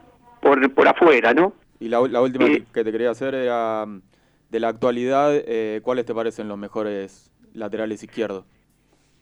[0.40, 1.54] por, por afuera, ¿no?
[1.80, 2.64] Y la, la última Eh.
[2.72, 4.02] que, te quería hacer era, mm,
[4.50, 8.44] de la actualidad, eh, ¿cuáles te parecen los mejores laterales izquierdos?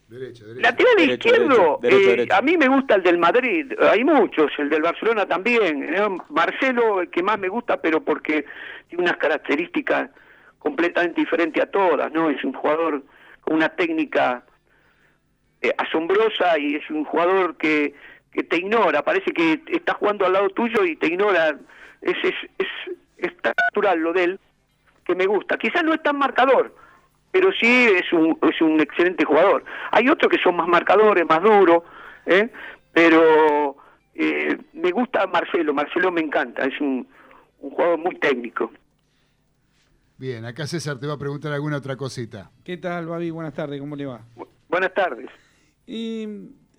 [0.07, 0.61] Derecho, derecho.
[0.61, 2.35] Lateral Derecho, izquierdo, derecho, eh, derecho.
[2.35, 5.85] a mí me gusta el del Madrid, hay muchos, el del Barcelona también.
[6.29, 8.45] Marcelo el que más me gusta, pero porque
[8.87, 10.09] tiene unas características
[10.59, 12.29] completamente diferentes a todas, ¿no?
[12.29, 13.03] Es un jugador
[13.41, 14.45] con una técnica
[15.61, 17.93] eh, asombrosa y es un jugador que,
[18.37, 21.57] que te ignora, parece que está jugando al lado tuyo y te ignora,
[22.01, 22.67] es, es, es,
[23.17, 24.39] es tan natural lo de él
[25.03, 26.75] que me gusta, quizás no es tan marcador,
[27.31, 29.65] pero sí es un, es un excelente jugador.
[29.89, 31.81] Hay otros que son más marcadores, más duros,
[32.27, 32.51] ¿eh?
[32.93, 33.75] pero
[34.13, 37.07] eh, me gusta Marcelo, Marcelo me encanta, es un,
[37.61, 38.71] un jugador muy técnico.
[40.19, 42.51] Bien, acá César te va a preguntar alguna otra cosita.
[42.63, 43.31] ¿Qué tal, Babi?
[43.31, 44.21] Buenas tardes, ¿cómo le va?
[44.69, 45.27] Buenas tardes.
[45.87, 46.27] Y,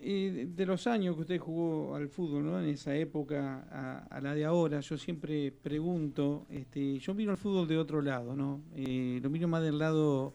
[0.01, 2.59] y de los años que usted jugó al fútbol, ¿no?
[2.61, 7.37] En esa época a, a la de ahora, yo siempre pregunto, este, yo miro el
[7.37, 8.61] fútbol de otro lado, ¿no?
[8.75, 10.33] Eh, lo miro más del lado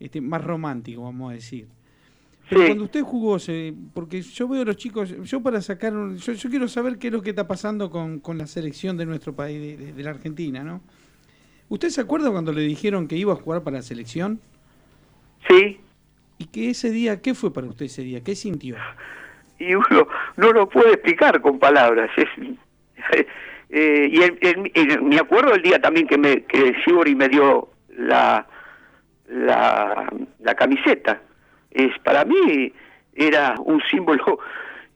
[0.00, 1.66] este, más romántico, vamos a decir.
[2.50, 2.66] Pero Sí.
[2.66, 6.32] cuando usted jugó, se- porque yo veo a los chicos, yo para sacar, un- yo,
[6.34, 9.34] yo quiero saber qué es lo que está pasando con, con la selección de nuestro
[9.34, 10.82] país, de, de- de la Argentina, ¿no?
[11.70, 14.40] ¿Usted se acuerda cuando le dijeron que iba a jugar para la selección?
[15.48, 15.83] Sí, ¿Y
[16.54, 18.22] que ese día, qué fue para usted ese día?
[18.22, 18.76] ¿Qué sintió?
[19.58, 22.10] y uno no lo puede explicar con palabras.
[22.16, 22.28] Es,
[23.70, 27.68] eh, y el- el- me acuerdo el día también que me que Sibori me dio
[27.96, 28.46] la,
[29.28, 31.20] la, la camiseta.
[31.70, 32.72] Es para mí
[33.14, 34.38] era un símbolo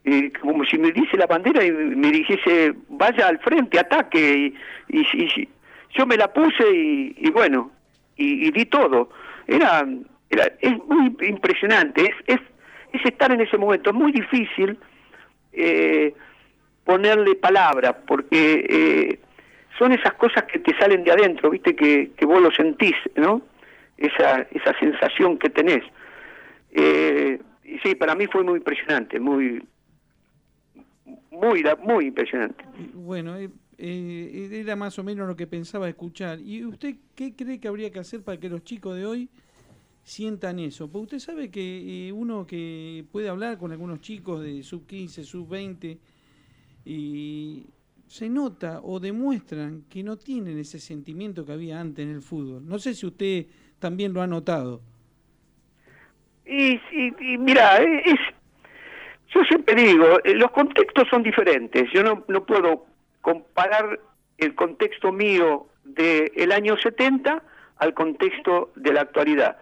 [0.04, 4.52] eh, como si me dice la bandera y me dijese vaya al frente, ataque
[4.88, 5.48] y, y- y
[5.96, 7.70] yo me la puse y, y bueno
[8.16, 9.10] y, y di todo.
[9.46, 9.86] Era,
[10.30, 12.02] era es muy impresionante.
[12.02, 12.40] Es, es
[12.92, 13.90] es estar en ese momento.
[13.90, 14.78] Es muy difícil
[15.52, 16.14] eh,
[16.84, 19.20] ponerle palabra, porque eh,
[19.78, 23.42] son esas cosas que te salen de adentro, viste, que, que vos lo sentís, ¿no?
[23.96, 25.84] Esa, esa sensación que tenés.
[26.70, 27.40] Eh,
[27.82, 29.62] sí, para mí fue muy impresionante, muy,
[31.30, 32.64] muy, muy impresionante.
[32.94, 36.38] Bueno, eh, eh, era más o menos lo que pensaba escuchar.
[36.40, 39.28] ¿Y usted qué cree que habría que hacer para que los chicos de hoy
[40.08, 40.90] sientan eso?
[40.90, 45.22] Porque usted sabe que eh, uno que puede hablar con algunos chicos de sub 15,
[45.24, 45.98] sub 20,
[46.84, 47.66] y
[48.06, 52.66] se nota o demuestran que no tienen ese sentimiento que había antes en el fútbol.
[52.66, 53.46] No sé si usted
[53.78, 54.80] también lo ha notado.
[56.46, 58.18] Y, y- y mira, eh, es,
[59.34, 61.84] yo siempre digo, eh, los contextos son diferentes.
[61.92, 62.86] Yo no, no puedo
[63.20, 64.00] comparar
[64.38, 67.42] el contexto mío del año 70
[67.76, 69.58] al contexto de la actualidad.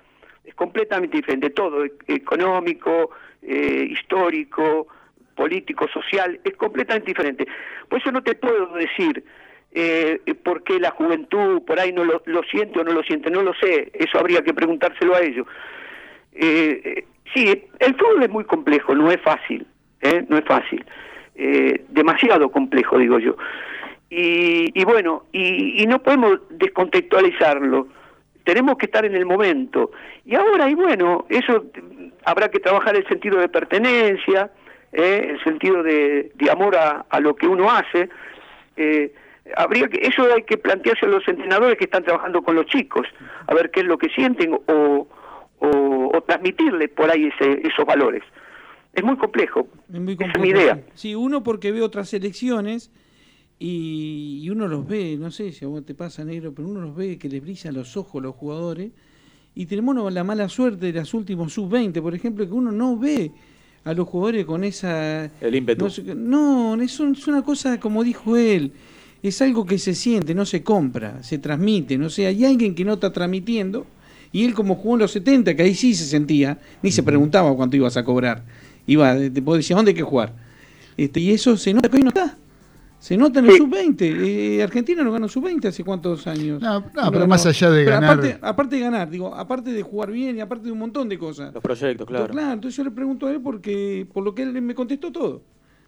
[0.47, 3.10] Es completamente diferente, todo, e- económico,
[3.43, 4.86] eh, histórico,
[5.35, 7.47] político, social, es completamente diferente.
[7.89, 9.23] Por eso no te puedo decir
[9.73, 13.31] eh, por qué la juventud por ahí no lo, lo siente o no lo siente,
[13.31, 15.47] no lo sé, eso habría que preguntárselo a ellos.
[16.32, 17.05] Eh, eh,
[17.35, 19.66] sí, el fútbol es muy complejo, no es fácil,
[20.01, 20.24] ¿eh?
[20.28, 20.85] no es fácil,
[21.89, 23.36] demasiado complejo, digo yo.
[24.09, 27.89] Y, y bueno, y, y no podemos descontextualizarlo,
[28.47, 29.90] tenemos que estar en el momento.
[30.24, 31.64] Y ahora, y bueno, eso
[32.24, 34.52] habrá que trabajar el sentido de pertenencia,
[34.93, 35.31] ¿eh?
[35.31, 38.09] el sentido de, de amor a, a lo que uno hace.
[38.77, 39.12] Eh,
[39.56, 43.06] habría que eso hay que plantearse a los entrenadores que están trabajando con los chicos
[43.47, 45.09] a ver qué es lo que sienten o,
[45.59, 48.23] o, o transmitirle por ahí ese, esos valores
[48.93, 52.90] es muy complejo Es muy esa es mi idea Sí, uno porque ve otras elecciones
[53.59, 56.81] y, y uno los ve, no sé si a vos te pasa, negro, pero uno
[56.81, 58.91] los ve que les brillan los ojos a los jugadores.
[59.55, 63.31] Y tenemos la mala suerte de las últimos sub-20, por ejemplo, que uno no ve
[63.85, 65.31] a los jugadores con esa...
[65.41, 65.87] El ímpetu.
[66.15, 68.73] No, es, un- es una cosa, como dijo él,
[69.23, 71.97] es algo que se siente, no se compra, se transmite.
[71.97, 73.87] No sé, hay alguien que no está transmitiendo
[74.31, 77.55] y él como jugó en los 70, que ahí sí se sentía, ni se preguntaba
[77.57, 78.45] cuánto ibas a cobrar.
[78.87, 80.35] Iba, te vos decías, ¿dónde hay que jugar?
[80.99, 82.37] Este, y eso se nota que hoy no está.
[82.98, 83.97] Se nota en el sub-20.
[84.01, 86.60] Eh, Argentina no ganó sub-20 hace cuántos años.
[86.60, 87.27] No, no, pero ganó.
[87.28, 90.40] más allá de Pero ganar- Aparte, aparte de ganar, digo, aparte de jugar bien y
[90.40, 91.52] aparte de un montón de cosas.
[91.55, 92.28] Los proyectos, claro.
[92.28, 95.43] Claro, entonces yo le pregunto a él porque, por lo que él me contestó todo.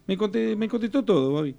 [0.07, 1.55] Me, conte- me contestó todo, Bobby.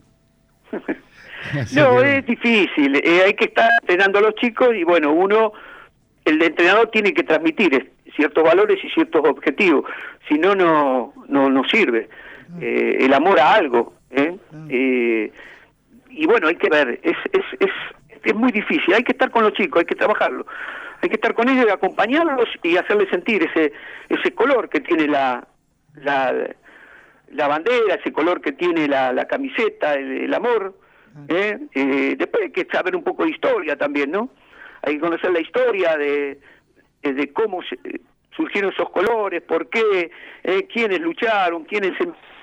[1.75, 5.53] no es difícil eh, hay que estar entrenando a los chicos y bueno uno
[6.25, 9.85] el entrenador tiene que transmitir ciertos valores y ciertos objetivos
[10.29, 12.09] si no no no no sirve
[12.61, 14.37] Eh, el amor a algo ¿eh?
[14.69, 15.33] Eh,
[16.11, 17.71] y bueno hay que ver es, es, es,
[18.25, 20.47] es muy difícil hay que estar con los chicos hay que trabajarlo.
[21.03, 23.73] Hay que estar con ellos y acompañarlos y hacerles sentir ese
[24.11, 25.47] ese color que tiene la
[25.95, 26.35] la,
[27.33, 30.77] la bandera ese color que tiene la, la camiseta el, el amor
[31.29, 31.59] ¿eh?
[31.75, 34.29] Eh, después hay que saber un poco de historia también no
[34.83, 36.39] hay que conocer la historia de
[37.03, 37.79] de, de cómo se-
[38.37, 40.11] surgieron esos colores, por qué,
[40.45, 41.93] eh, quiénes lucharon, quiénes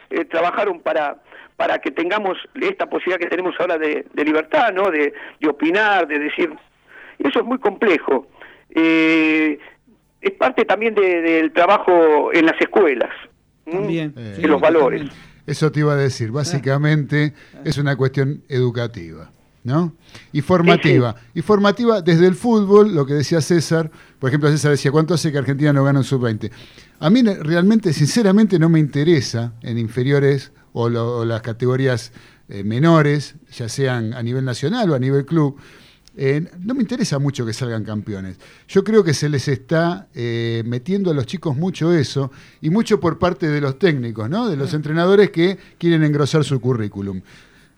[0.10, 1.18] eh, trabajaron para
[1.58, 4.90] para que tengamos esta posibilidad que tenemos ahora de, de libertad, ¿no?
[4.90, 6.50] De, de opinar, de decir.
[7.20, 8.28] Eso es muy complejo.
[8.70, 9.60] Eh,
[10.22, 13.10] es parte también de- del trabajo en las escuelas.
[13.70, 14.14] También.
[14.16, 15.04] de los valores.
[15.46, 16.32] Eso te iba a decir.
[16.32, 17.34] Básicamente
[17.66, 19.30] es una cuestión educativa,
[19.66, 19.94] ¿no?
[20.32, 21.16] Y formativa.
[21.34, 23.90] Y formativa desde el fútbol, lo que decía César.
[24.20, 26.50] Por ejemplo, César decía, ¿cuánto hace que Argentina no gana un sub-20?
[27.00, 32.12] A mí realmente, sinceramente, no me interesa en inferiores o, lo- o las categorías
[32.50, 35.56] eh, menores, ya sean a nivel nacional o a nivel club.
[36.20, 38.38] Eh, no me interesa mucho que salgan campeones.
[38.68, 42.32] Yo creo que se les está eh, metiendo a los chicos mucho eso
[42.62, 44.48] y mucho por parte de los técnicos, ¿no?
[44.50, 47.22] de los entrenadores que quieren engrosar su currículum.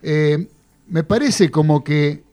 [0.02, 2.24] Me parece como que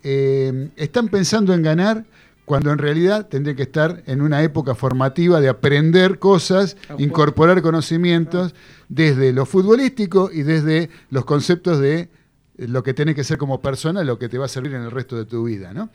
[0.76, 2.04] están pensando en ganar
[2.46, 8.54] cuando en realidad tendría que estar en una época formativa de aprender cosas, incorporar conocimientos
[8.88, 12.08] desde lo futbolístico y desde los conceptos de
[12.56, 14.92] lo que tenés que ser como persona, lo que te va a servir en el
[14.92, 15.90] resto de tu vida, ¿no?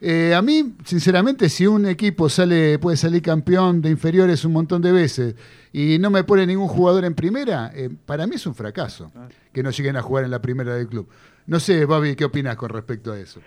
[0.00, 4.80] Eh, a mí, sinceramente, si un equipo sale, puede salir campeón de inferiores un montón
[4.80, 5.34] de veces
[5.74, 9.12] y no me pone ningún jugador en primera, eh, para mí es un fracaso
[9.52, 11.06] que no lleguen a jugar en la primera del club.
[11.46, 13.42] No sé, Babi, ¿qué opinas con respecto a eso?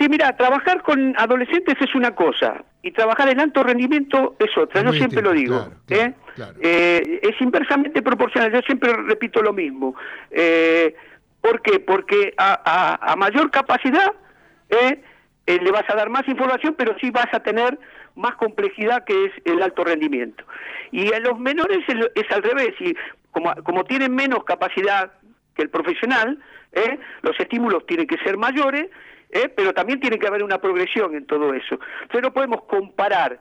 [0.00, 4.80] Sí, mira, trabajar con adolescentes es una cosa y trabajar en alto rendimiento es otra.
[4.80, 5.56] Yo siempre lo digo.
[5.90, 6.14] ¿eh?
[6.62, 8.50] Eh, es inversamente proporcional.
[8.50, 9.94] Yo siempre repito lo mismo.
[10.30, 10.96] Eh,
[11.42, 11.80] ¿Por qué?
[11.80, 14.10] Porque a, a- a mayor capacidad
[14.70, 15.02] ¿eh?
[15.46, 17.78] Le vas a dar más información, pero sí vas a tener
[18.14, 20.44] más complejidad que es el alto rendimiento.
[20.92, 22.72] Y en los menores es, es al revés.
[22.80, 22.94] Y
[23.32, 25.12] como, como tienen menos capacidad
[25.56, 26.38] que el profesional,
[26.72, 26.98] ¿eh?
[27.22, 28.86] los estímulos tienen que ser mayores,
[29.32, 29.48] ¿eh?
[29.48, 31.78] pero también tiene que haber una progresión en todo eso.
[32.02, 33.40] Entonces no podemos comparar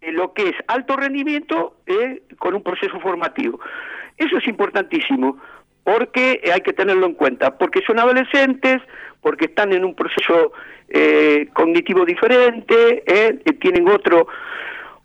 [0.00, 3.60] eh, lo que es alto rendimiento eh, con un proceso formativo.
[4.16, 5.38] Eso es importantísimo
[5.84, 8.80] porque hay que tenerlo en cuenta, porque son adolescentes,
[9.20, 10.52] porque están en un proceso
[10.88, 14.26] eh, cognitivo diferente, eh, eh, tienen otro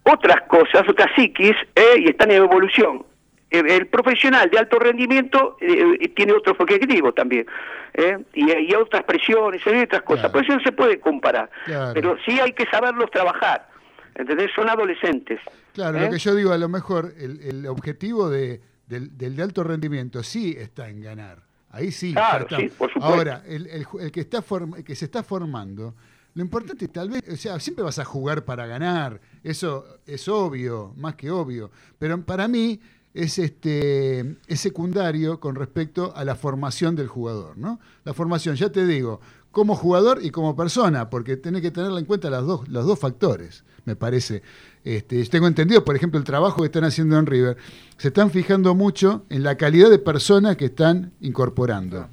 [0.04, 3.06] otras cosas, otras psiquis, eh, y están en evolución.
[3.50, 7.46] El profesional de alto rendimiento eh, eh, tiene otros objetivos también,
[7.94, 10.30] eh, y, y otras presiones, y otras cosas.
[10.32, 11.94] Por eso no se puede comparar, Claro.
[11.94, 13.70] pero sí hay que saberlos trabajar.
[14.16, 14.50] ¿Entendés?
[14.56, 15.40] Son adolescentes.
[15.74, 16.06] Claro, ¿eh?
[16.06, 19.64] lo que yo digo, a lo mejor el, el objetivo de, del, del de alto
[19.64, 21.44] rendimiento sí está en ganar.
[21.70, 22.14] Ahí sí.
[22.14, 23.14] Claro, sí, por supuesto.
[23.14, 25.94] Ahora, el, el el que, está form- el que se está formando,
[26.34, 30.94] Lo importante tal vez, o sea, siempre vas a jugar para ganar, eso es obvio,
[30.96, 32.80] más que obvio, pero para mí
[33.24, 37.80] es, este, es secundario con respecto a la formación del jugador, ¿no?
[38.06, 39.20] La formación, ya te digo,
[39.52, 43.00] como jugador y como persona, porque tenés que tenerla en cuenta las dos, los dos
[43.00, 44.44] factores, me parece.
[44.84, 47.58] Este, tengo entendido, por ejemplo, el trabajo que están haciendo en River,
[47.98, 52.08] se están fijando mucho en la calidad de personas que están incorporando.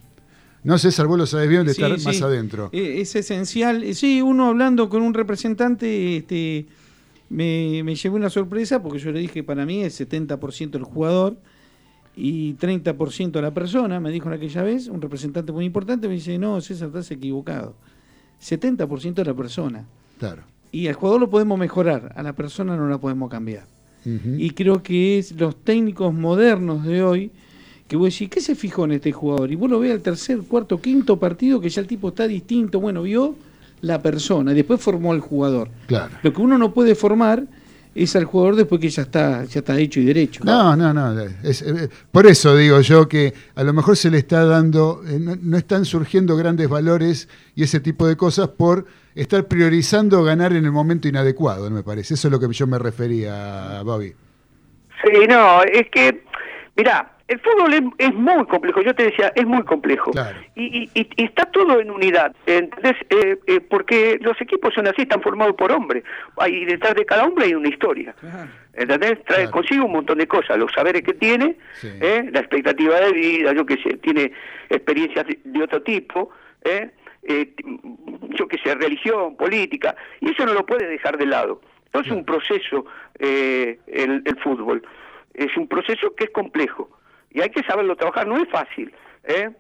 [0.63, 2.07] No, César, vos lo sabés bien de Sí, estar sí.
[2.07, 2.71] más adentro.
[2.73, 3.95] Eh, Es esencial.
[3.95, 6.67] Sí, uno hablando con un representante, este,
[7.29, 11.37] me, me llevé una sorpresa porque yo le dije para mí es 70% el jugador
[12.17, 16.39] y 30% la persona, me dijo en aquella vez, un representante muy importante, me dice,
[16.39, 17.75] no, César, estás equivocado.
[18.41, 19.85] 70% de la persona.
[20.19, 20.43] Claro.
[20.71, 23.67] Y al jugador lo podemos mejorar, a la persona no la podemos cambiar.
[24.07, 27.31] Y creo que es los técnicos modernos de hoy
[27.89, 29.51] que vos decís, ¿qué se fijó en este jugador?
[29.51, 32.81] Y vos lo ves al tercer, cuarto, quinto partido que ya el tipo está distinto.
[32.81, 33.35] Bueno, vio
[33.85, 35.69] la persona y después formó al jugador.
[35.87, 36.15] Claro.
[36.23, 37.45] Lo que uno no puede formar
[37.95, 40.43] es al jugador después que ya está, ya está hecho y derecho.
[40.45, 41.21] No, no, no.
[41.45, 41.65] es-
[42.11, 45.57] por eso digo yo que a lo mejor se le está dando, eh, no, no
[45.57, 50.73] están surgiendo grandes valores y ese tipo de cosas por estar priorizando ganar en el
[50.73, 52.15] momento inadecuado, me parece.
[52.15, 54.13] Eso es lo que yo me refería, Bobby.
[55.05, 56.25] Sí, no, es que,
[56.77, 60.11] mirá, el fútbol es, es muy complejo, yo te decía, es muy complejo.
[60.55, 62.97] Y, y- y- y está todo en unidad, ¿entendés?
[63.11, 66.05] Eh, eh, porque los equipos son así, están formados por hombres.
[66.37, 68.15] Hay detrás de cada hombre hay una historia.
[68.75, 69.23] ¿Entendés?
[69.25, 71.57] Trae consigo un montón de cosas, los saberes que tiene,
[72.01, 72.29] ¿eh?
[72.33, 74.33] la expectativa de vida, yo qué sé, tiene
[74.69, 76.31] experiencias de, de otro tipo,
[76.65, 76.91] ¿eh?
[77.23, 77.55] Eh,
[78.37, 81.61] yo qué sé, religión, política, y eso no lo puede dejar de lado.
[81.87, 82.85] Entonces es un proceso
[83.19, 84.83] eh, el, el fútbol,
[85.33, 86.91] es un proceso que es complejo
[87.35, 88.91] y hay que saberlo trabajar, no es fácil.
[89.25, 89.51] ¿eh?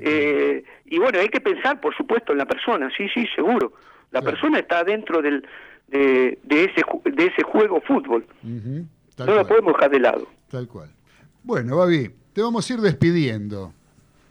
[0.00, 3.74] Eh, y bueno, hay que pensar, por supuesto, en la persona, sí, sí, seguro.
[4.10, 5.46] La persona está dentro del,
[5.88, 8.26] de, de ese, de ese juego fútbol.
[8.42, 8.86] No
[9.18, 9.46] la cual.
[9.46, 10.26] podemos dejar de lado.
[10.50, 10.90] Tal cual.
[11.42, 13.74] Bueno, Babi, te vamos a ir despidiendo,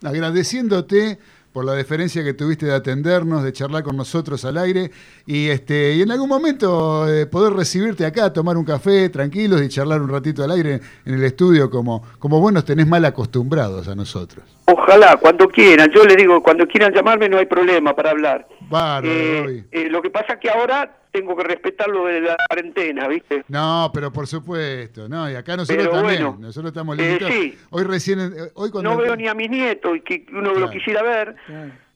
[0.03, 1.19] agradeciéndote
[1.57, 4.91] por la deferencia que tuviste de atendernos, de charlar con nosotros al aire
[5.25, 9.67] y este y en algún momento eh, poder recibirte acá, tomar un café tranquilos y
[9.67, 13.87] charlar un ratito al aire en el estudio como, como vos nos tenés mal acostumbrados
[13.87, 14.45] a nosotros.
[14.65, 15.89] Ojalá, cuando quieran.
[15.89, 18.47] Yo les digo, cuando quieran llamarme no hay problema para hablar.
[18.69, 22.35] Bárbaro, Eh, eh, lo que pasa es que ahora tengo que respetar lo de la
[22.47, 23.43] cuarentena, ¿viste?
[23.47, 27.33] No, pero por supuesto, no, y acá nosotros Pero también, bueno, nosotros estamos eh, limitados.
[27.33, 27.57] sí.
[27.71, 30.55] Hoy recién, eh, hoy cuando No veo ni a mis nietos y que uno lo
[30.55, 30.71] Claro.
[30.71, 31.35] quisiera ver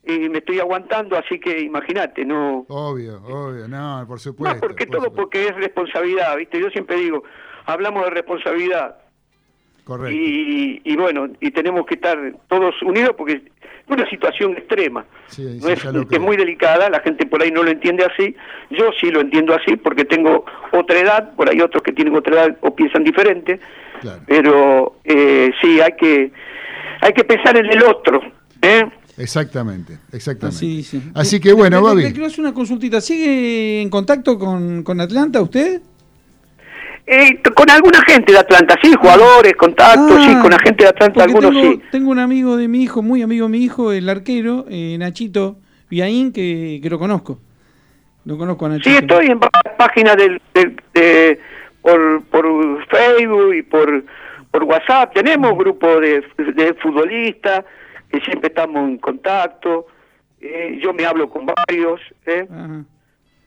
[0.03, 2.65] y me estoy aguantando, así que imagínate, no...
[2.69, 4.55] Obvio, obvio, no, por supuesto.
[4.55, 6.59] No, porque por todo porque es responsabilidad, ¿viste?
[6.59, 7.23] Yo siempre digo,
[7.65, 8.97] hablamos de responsabilidad
[9.97, 10.17] Correcto.
[10.17, 13.41] y, y bueno, y tenemos que estar todos unidos porque es
[13.87, 15.05] una situación extrema.
[15.27, 18.35] Sí, No sí, es, es muy delicada, la gente por ahí no lo entiende así,
[18.69, 22.33] yo sí lo entiendo así porque tengo otra edad, por ahí otros que tienen otra
[22.45, 23.59] edad o piensan diferente,
[24.27, 26.31] pero eh, sí, hay que,
[27.01, 28.21] hay que pensar en el otro,
[28.61, 28.85] ¿eh?
[29.17, 30.55] Exactamente, exactamente.
[30.57, 31.01] Así.
[31.13, 32.03] Así que bueno, le- Babi.
[32.03, 33.01] Le quiero hacer una consultita.
[33.01, 35.81] ¿Sigue en contacto con, con Atlanta usted?
[37.13, 41.19] Eh, con alguna gente de Atlanta, sí, jugadores, contactos, sí, con la gente de Atlanta,
[41.19, 41.81] Ah, algunos tengo, sí.
[41.91, 45.57] tengo un amigo de mi hijo, muy amigo de mi hijo, el arquero, eh, Nachito
[45.89, 47.37] Viaín, que, que lo conozco.
[48.23, 48.89] Lo conozco a Nachito.
[48.89, 49.39] Sí, estoy en
[49.77, 51.39] páginas del, del- de-
[51.81, 54.05] por, por Facebook y por,
[54.51, 55.13] por WhatsApp.
[55.13, 56.23] Tenemos grupo de,
[56.55, 57.65] de futbolistas
[58.09, 59.87] que siempre estamos en contacto.
[60.39, 61.99] Eh, yo me hablo con varios.
[62.25, 62.47] ¿eh?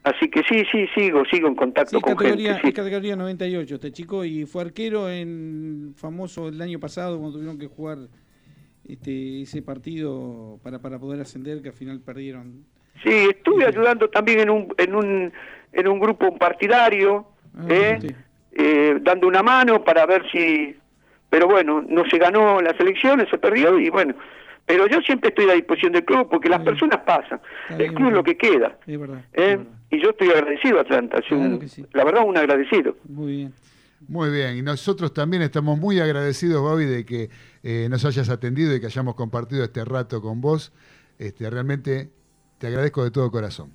[0.04, 2.68] Así que sí, sí, sigo, sigo en contacto Sí, con categoría, gente.
[2.68, 7.58] es categoría 98 este chico y fue arquero en famoso el año pasado cuando tuvieron
[7.58, 7.98] que jugar
[8.86, 12.64] este, ese partido para, para poder ascender que al final perdieron.
[13.02, 15.32] Sí, estuve ayudando también en un, en un,
[15.72, 17.26] en un grupo partidario,
[17.56, 17.98] Ah, ¿eh?
[18.52, 20.74] Eh, dando una mano para ver si...
[21.30, 24.14] Pero bueno, no se ganó las elecciones, se perdió y bueno.
[24.66, 27.40] Pero yo siempre estoy a disposición del club porque las personas pasan.
[27.78, 28.78] El club es lo que queda.
[28.86, 29.22] Es verdad.
[29.34, 29.58] ¿eh?
[29.90, 31.18] Y yo estoy agradecido a Atlanta.
[31.30, 31.60] un-
[31.92, 32.96] La verdad, un agradecido.
[33.08, 33.52] Muy bien.
[34.06, 37.30] Muy bien, y nosotros también estamos muy agradecidos, Bobby, de que
[37.62, 40.72] eh, nos hayas atendido y que hayamos compartido este rato con vos.
[41.18, 42.10] Este, realmente
[42.58, 43.70] te agradezco de todo corazón.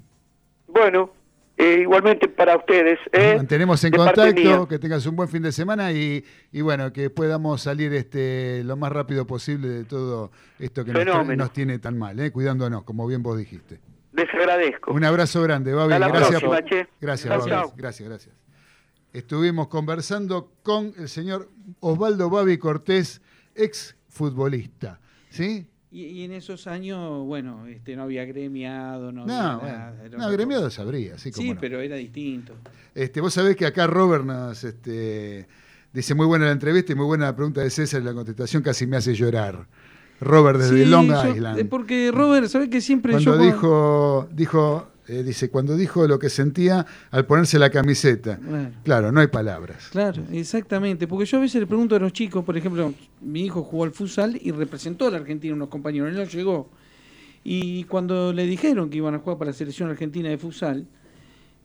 [0.68, 1.12] Bueno,
[1.60, 2.98] eh, igualmente para ustedes.
[3.12, 3.36] ¿eh?
[3.36, 7.62] Mantenemos en contacto, que tengas un buen fin de semana y, y bueno, que podamos
[7.62, 12.32] salir este lo más rápido posible de todo esto que nos, tiene tan mal, ¿eh?
[12.32, 13.80] cuidándonos, como bien vos dijiste.
[14.14, 14.92] Les agradezco.
[14.92, 15.94] Un abrazo grande, Babi.
[15.94, 17.72] Gracias, próxima, por- gracias, Babi.
[17.78, 18.36] Gracias, gracias.
[19.14, 21.50] Estuvimos conversando con el señor
[21.80, 23.22] Osvaldo Babi Cortés,
[23.56, 25.00] ex futbolista,
[25.30, 25.69] ¿sí?
[25.92, 30.04] Y, y en esos años, bueno, este, no había gremiado, no, No, había nada.
[30.18, 31.60] no, gremiado sabría, sí, Sí, cómo no.
[31.60, 32.54] pero era distinto.
[32.94, 35.48] Este, vos sabés que acá Robert nos este,
[35.92, 38.62] dice muy buena la entrevista y muy buena la pregunta de César y la contestación
[38.62, 39.66] casi me hace llorar.
[40.22, 41.60] Robert desde Sí, Long yo- Island.
[41.60, 43.42] eh, porque Robert, ¿sabes que siempre Cuando yo...
[43.44, 48.40] dijo, dijo eh, dice, cuando dijo lo que sentía al ponerse la camiseta.
[48.84, 49.90] Claro, no hay palabras.
[49.90, 51.08] Claro, exactamente.
[51.08, 53.92] Porque yo a veces le pregunto a los chicos, por ejemplo, mi hijo jugó al
[53.92, 56.70] futsal y representó a la Argentina unos compañeros, él no llegó.
[57.44, 60.86] Y cuando le dijeron que iban a jugar para la selección argentina de futsal,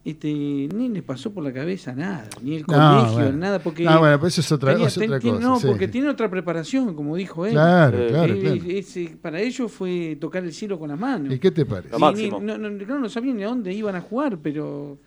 [0.04, 3.32] este, ni les pasó por la cabeza nada, ni el No, colegio, bueno.
[3.38, 3.84] nada, porque...
[3.84, 5.66] No, bueno, pero eso es otra- tenía- es otra cosa, No, sí.
[5.66, 7.52] porque tiene otra preparación, como dijo él.
[7.52, 8.60] Claro, Eh, claro, eh, claro.
[8.66, 11.32] ese- para ellos fue tocar el cielo con las manos.
[11.32, 11.98] ¿Y qué te parece?
[11.98, 14.98] Lo Ni- no, no, claro, no sabían ni a dónde iban a jugar, pero...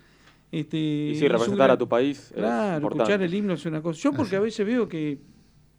[0.52, 3.04] Este, Y un representar gran- a tu país es Claro, importante.
[3.04, 4.00] escuchar el himno es una cosa.
[4.02, 5.20] Yo porque a veces veo que,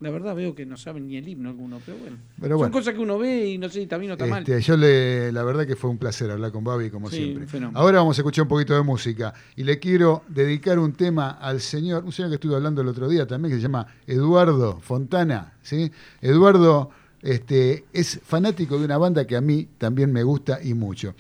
[0.01, 2.17] la verdad veo que no saben ni el himno alguno, pero bueno.
[2.41, 2.73] Pero Son bueno.
[2.73, 4.41] cosas que uno ve y no sé si está bien o está mal.
[4.43, 7.47] Este, yo le, la verdad que fue un placer hablar con Babi como Sí, siempre.
[7.49, 7.79] fenómeno.
[7.79, 11.61] Ahora vamos a escuchar un poquito de música y le quiero dedicar un tema al
[11.61, 15.55] señor, un señor que estuve hablando el otro día también que se llama Eduardo Fontana,
[15.63, 15.91] ¿sí?
[16.21, 21.15] Eduardo este, es fanático de una banda que a mí también me gusta y mucho.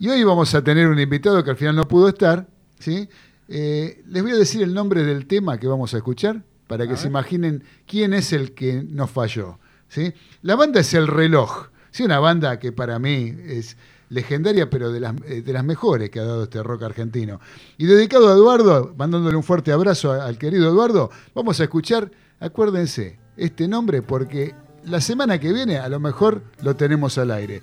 [0.00, 2.48] Y hoy vamos a tener un invitado que al final no pudo estar,
[2.78, 3.08] ¿sí?
[3.48, 6.96] Eh, les voy a decir el nombre del tema que vamos a escuchar para que
[6.96, 9.58] se imaginen quién es el que nos falló.
[9.88, 10.14] ¿sí?
[10.42, 12.04] La banda es El Reloj, ¿sí?
[12.04, 13.76] una banda que para mí es
[14.08, 17.40] legendaria, pero de las, eh, de las mejores que ha dado este rock argentino.
[17.76, 23.18] Y dedicado a Eduardo, mandándole un fuerte abrazo al querido Eduardo, vamos a escuchar, acuérdense,
[23.36, 27.62] este nombre porque la semana que viene a lo mejor lo tenemos al aire.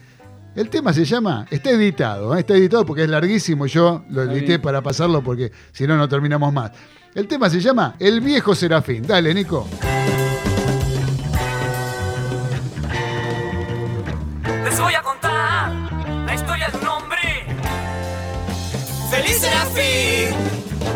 [0.53, 2.41] El tema se llama, está editado, ¿eh?
[2.41, 6.51] está editado porque es larguísimo, yo lo edité para pasarlo porque si no, no terminamos
[6.51, 6.71] más.
[7.15, 9.05] El tema se llama El viejo Serafín.
[9.05, 9.67] Dale, Nico.
[14.63, 15.71] Les voy a contar
[16.25, 17.45] la historia de un hombre.
[19.09, 20.35] Feliz Serafín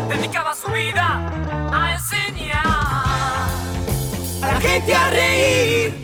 [0.08, 1.28] dedicaba su vida
[1.72, 2.66] a enseñar
[4.42, 6.01] a la gente a reír,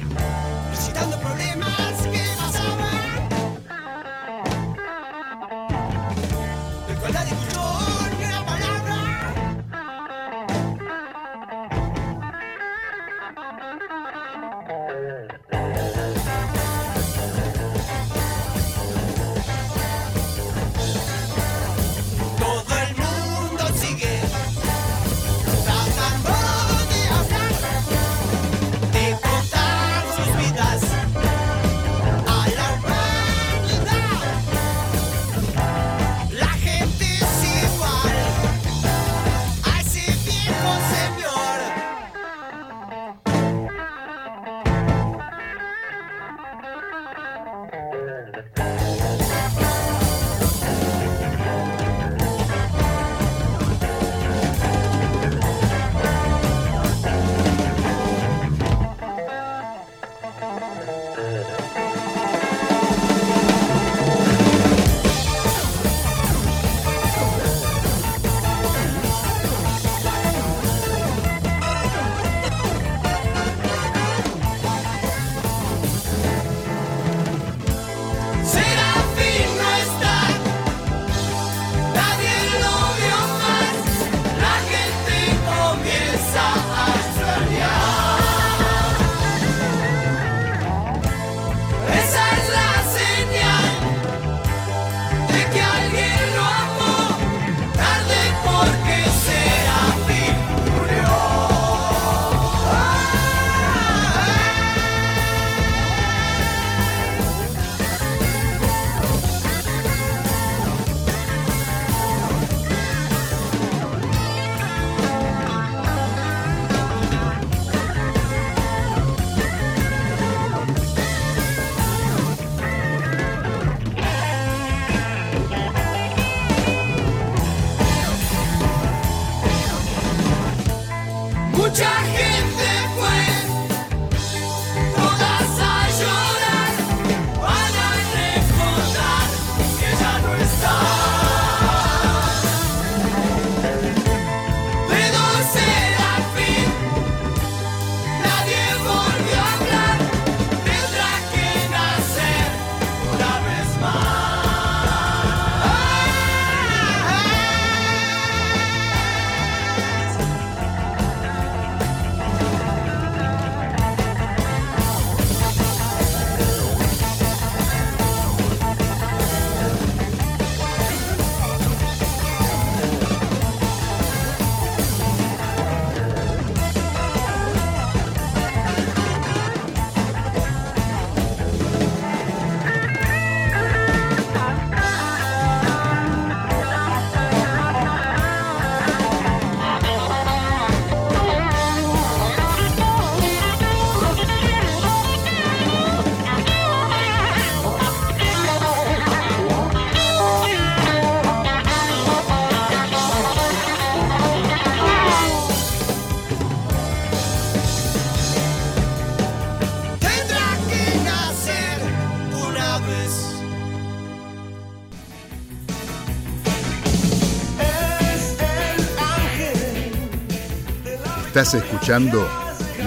[221.38, 222.28] Estás escuchando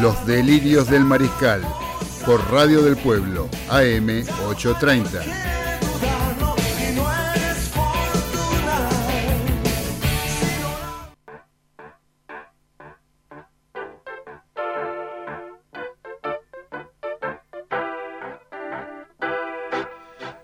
[0.02, 1.62] Los Delirios del Mariscal
[2.26, 5.22] por Radio del Pueblo, AM 830.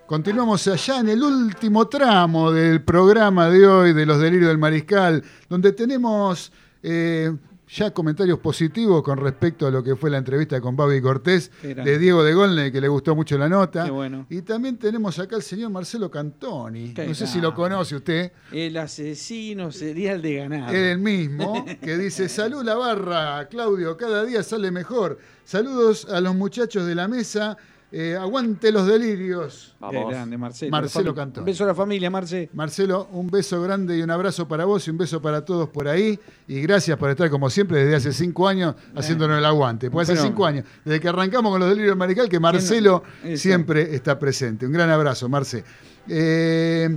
[0.05, 5.21] Continuamos allá en el último tramo del programa de hoy de los delirios del mariscal,
[5.49, 7.35] donde tenemos eh,
[7.69, 11.99] ya comentarios positivos con respecto a lo que fue la entrevista con Babi Cortés de
[11.99, 13.85] Diego de Golne, que le gustó mucho la nota.
[13.85, 14.25] Qué bueno.
[14.29, 16.93] Y también tenemos acá al señor Marcelo Cantoni.
[16.95, 18.31] No sé si lo conoce usted.
[18.51, 20.73] El asesino serial de ganado.
[20.73, 25.19] El mismo, que dice, salud la barra, Claudio, cada día sale mejor.
[25.43, 27.57] Saludos a los muchachos de la mesa.
[27.89, 29.73] Eh, aguante los delirios.
[29.89, 30.71] Qué grande, Marcelo.
[30.71, 31.43] Marcelo Cantoni.
[31.43, 32.49] Un beso a la familia, Marce.
[32.53, 35.87] Marcelo, un beso grande y un abrazo para vos y un beso para todos por
[35.87, 36.19] ahí.
[36.49, 39.89] Y gracias por estar, como siempre, desde hace cinco años haciéndonos el aguante.
[39.89, 43.03] Pues hace cinco años, desde que arrancamos con los delirios del Marical, que Marcelo
[43.35, 44.65] siempre está presente.
[44.65, 45.63] Un gran abrazo, Marce.
[46.09, 46.89] Eh,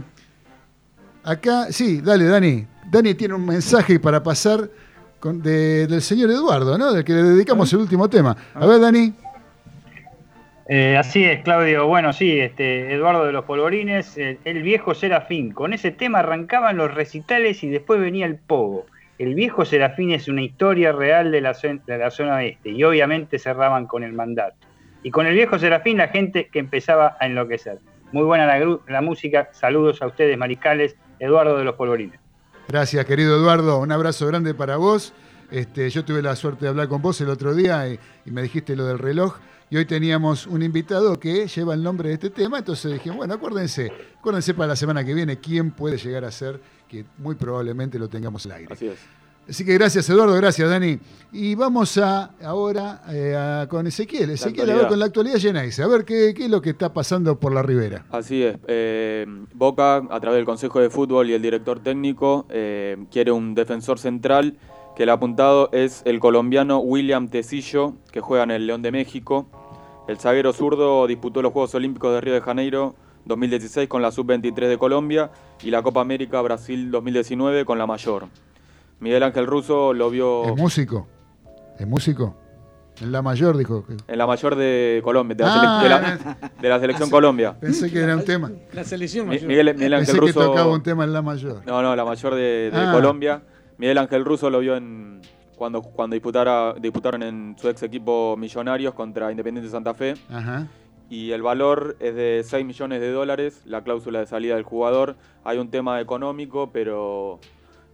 [1.23, 2.67] acá, sí, dale, Dani.
[2.91, 4.69] Dani tiene un mensaje para pasar
[5.21, 6.93] con- de- del señor Eduardo, ¿no?
[6.93, 8.37] Del que le dedicamos el último tema.
[8.55, 9.15] A ver, Dani.
[10.73, 11.89] Eh, así es, Claudio.
[11.89, 15.51] Bueno, sí, este, Eduardo de los Polvorines, el, el viejo Serafín.
[15.51, 18.87] Con ese tema arrancaban los recitales y después venía el pogo.
[19.19, 23.41] El viejo Serafín es una historia real de la, de la zona oeste y obviamente
[23.41, 24.55] cerraban con el mandato.
[25.03, 27.81] Y con el viejo Serafín la gente que empezaba a enloquecer.
[28.13, 29.49] Muy buena la, la música.
[29.51, 30.95] Saludos a ustedes, mariscales.
[31.19, 32.21] Eduardo de los Polvorines.
[32.69, 33.81] Gracias, querido Eduardo.
[33.81, 35.15] Un abrazo grande para vos.
[35.51, 38.41] Este, yo tuve la suerte de hablar con vos el otro día y, y me
[38.41, 39.37] dijiste lo del reloj.
[39.73, 42.59] Y hoy teníamos un invitado que lleva el nombre de este tema.
[42.59, 46.61] Entonces dije, bueno, acuérdense, acuérdense para la semana que viene quién puede llegar a ser,
[46.89, 48.73] que muy probablemente lo tengamos al aire.
[48.73, 48.99] Así es.
[49.49, 50.99] Así que gracias, Eduardo, gracias, Dani.
[51.33, 54.31] Y vamos a ahora eh, a- con Ezequiel.
[54.31, 54.89] Ezequiel, a ver actualidad.
[54.89, 55.83] con la actualidad Geneise.
[55.83, 58.05] A ver qué, qué es lo que está pasando por la ribera.
[58.11, 58.57] Así es.
[58.69, 59.25] eh,
[59.55, 63.99] Boca, a través del Consejo de Fútbol y el director técnico, eh, quiere un defensor
[63.99, 64.57] central
[64.97, 69.49] que el apuntado es el colombiano William Tecillo, que juega en el León de México.
[70.11, 72.97] El zaguero zurdo disputó los Juegos Olímpicos de Río de Janeiro
[73.27, 75.31] 2016 con la Sub-23 de Colombia
[75.63, 78.25] y la Copa América Brasil 2019 con la mayor.
[78.99, 81.07] Miguel Ángel Russo lo vio ¿Es músico?
[81.79, 82.35] ¿Es músico?
[83.01, 83.87] En la mayor dijo.
[83.87, 87.55] que- en la mayor de Colombia, de la, Ah, de la- de la selección Colombia.
[87.61, 88.51] Pensé que era un tema.
[88.73, 89.47] La selección mayor.
[89.47, 90.51] Miguel, Miguel Ángel Pensé que Russo.
[90.51, 91.63] tocaba un tema en la mayor.
[91.67, 92.91] No, no, la mayor de, de Ah.
[92.93, 93.43] Colombia.
[93.79, 95.20] Miguel Ángel Russo lo vio en
[95.61, 100.15] cuando, cuando disputara, disputaron en su ex equipo Millonarios contra Independiente Santa Fe.
[100.31, 100.67] Ajá.
[101.11, 105.17] Y el valor es de 6 millones de dólares, la cláusula de salida del jugador.
[105.45, 107.41] Hay un tema económico, pero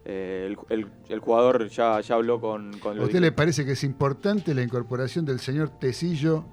[0.04, 3.72] eh, el, el- el jugador ya, ya habló con, con ¿A usted le parece que
[3.72, 6.44] es importante la incorporación del señor Tecillo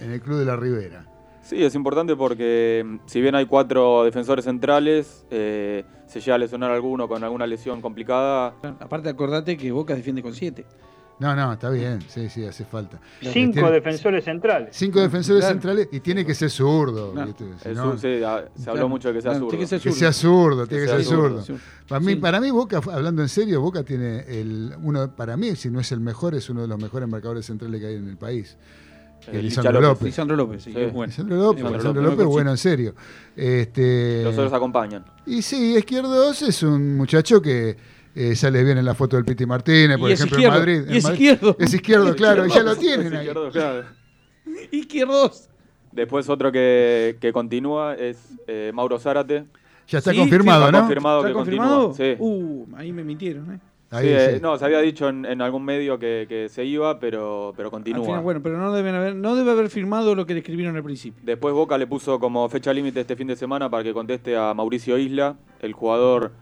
[0.00, 1.06] en el Club de la Ribera?
[1.42, 6.38] Sí, es importante porque mm, si bien hay cuatro defensores centrales, eh, se llega a
[6.38, 8.54] lesionar alguno con alguna lesión complicada.
[8.80, 10.64] Aparte, acordate que Boca defiende con 7.
[11.20, 13.00] No, no, está bien, sí, sí, hace falta.
[13.20, 14.68] Cinco Tiene- defensores centrales.
[14.76, 15.54] Cinco defensores Claro.
[15.54, 17.12] centrales y tiene que ser zurdo.
[17.12, 18.88] No, sur- sí, ah, se habló Claro.
[18.88, 19.50] mucho de que sea Claro, zurdo.
[19.50, 21.42] tiene que ser que sea zurdo, tiene que ser zurdo.
[21.42, 21.60] zurdo.
[21.88, 22.16] Para mí, Sí.
[22.20, 25.90] para mí, Boca, hablando en serio, Boca tiene el uno, para mí, si no es
[25.90, 28.56] el mejor, es uno de los mejores marcadores centrales que hay en el país.
[29.26, 29.88] El El Licha Lisandro López.
[29.88, 30.04] López.
[30.06, 30.78] Lisandro López, sí, Sí.
[30.80, 31.06] es bueno.
[31.10, 32.94] Lisandro López, Es bueno, Lisandro López, López, López, bueno, en serio.
[33.36, 35.04] Este, Los otros acompañan.
[35.26, 37.76] Y sí, Izquierdos es un muchacho que
[38.14, 40.80] eh, sale bien en la foto del Piti Martínez, por ejemplo, izquierdo, en Madrid.
[40.86, 41.18] y en es Madrid.
[41.20, 41.56] izquierdo.
[41.58, 43.26] Es izquierdo, claro, y ya lo tienen ahí.
[43.26, 43.84] Izquierdo, claro.
[44.70, 45.48] Izquierdos.
[45.92, 49.44] Después otro que, que continúa es eh, Mauro Zárate.
[49.88, 50.78] Ya está Sí, confirmado, está ¿no?
[50.80, 51.88] confirmado ¿Está que confirmado?
[51.88, 52.16] continúa.
[52.16, 52.16] Sí.
[52.18, 53.58] Uh, ahí me mintieron, ¿eh?
[53.90, 54.40] Ahí, Sí, eh, sí.
[54.42, 57.70] no, se había dicho en, en algún medio que, que se iba, pero, pero Al
[57.70, 58.04] continúa.
[58.04, 60.82] final, bueno, pero no deben haber, no debe haber firmado lo que le escribieron al
[60.82, 61.20] principio.
[61.24, 64.52] Después Boca le puso como fecha límite este fin de semana para que conteste a
[64.52, 65.36] Mauricio Isla.
[65.62, 66.32] El jugador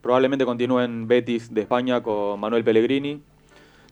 [0.00, 3.20] probablemente continúe en Betis de España con Manuel Pellegrini.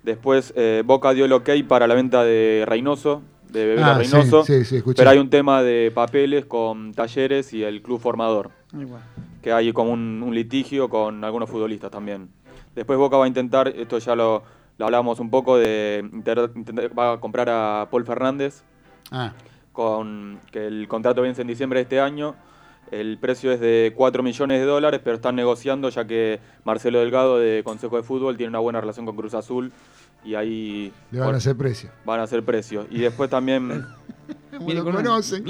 [0.03, 4.43] Después eh, Boca dio el ok para la venta de Reynoso, de Bebela Ah, Reynoso.
[4.45, 4.97] sí, sí, sí, escuché.
[4.97, 8.51] pero hay un tema de papeles con Talleres y el club formador.
[8.75, 9.01] Va.
[9.43, 12.29] que hay como un, un litigio con algunos futbolistas también.
[12.75, 14.43] Después Boca va a intentar, esto ya lo,
[14.79, 16.51] lo hablábamos un poco, de inter-
[16.99, 18.63] va a comprar a Paul Fernández,
[19.11, 19.33] Ah,
[19.73, 22.35] con que el contrato vence en diciembre de este año.
[22.91, 27.39] El precio es de 4 millones de dólares, pero están negociando ya que Marcelo Delgado
[27.39, 29.73] de Consejo de Fútbol tiene una buena relación con Cruz Azul
[30.25, 31.91] y ahí Le van a hacer precio.
[32.05, 32.87] van a hacer precios.
[32.91, 33.69] Y después también
[34.67, 35.45] Me lo conocen.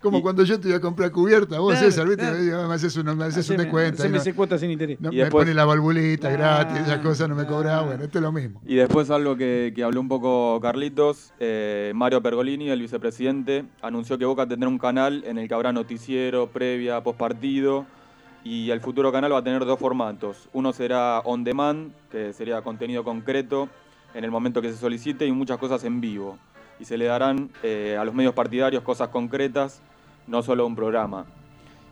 [0.00, 2.22] Como cuando yo te iba a comprar cubierta, vos, Claro, César, ¿viste?
[2.22, 2.62] claro.
[2.62, 4.02] Me, me haces, un, me haces un descuento.
[4.02, 5.00] haceme ahí no- cuota sin interés.
[5.00, 7.82] no, Y me después- pone la valvulita gratis, esas cosas no me cobraba.
[7.82, 8.60] Bueno, esto es lo mismo.
[8.66, 14.18] Y después algo que, que habló un poco Carlitos, eh, Mario Pergolini, el vicepresidente, anunció
[14.18, 17.86] que Boca tendrá un canal en el que habrá noticiero, previa, postpartido,
[18.48, 20.48] y el futuro canal va a tener dos formatos.
[20.54, 23.68] Uno será on demand, que sería contenido concreto
[24.14, 26.38] en el momento que se solicite, y muchas cosas en vivo.
[26.80, 29.82] Y se le darán eh, a los medios partidarios cosas concretas,
[30.26, 31.26] no solo un programa.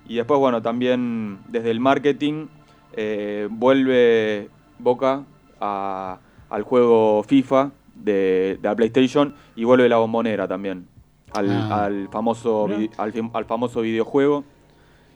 [0.09, 2.47] Y después, bueno, también desde el marketing
[2.95, 5.25] eh, vuelve Boca
[5.61, 6.19] a-
[6.49, 10.87] al juego FIFA de, de la PlayStation y vuelve la bombonera también
[11.35, 11.85] al, Ah.
[11.85, 12.69] al famoso
[12.99, 14.45] al famoso videojuego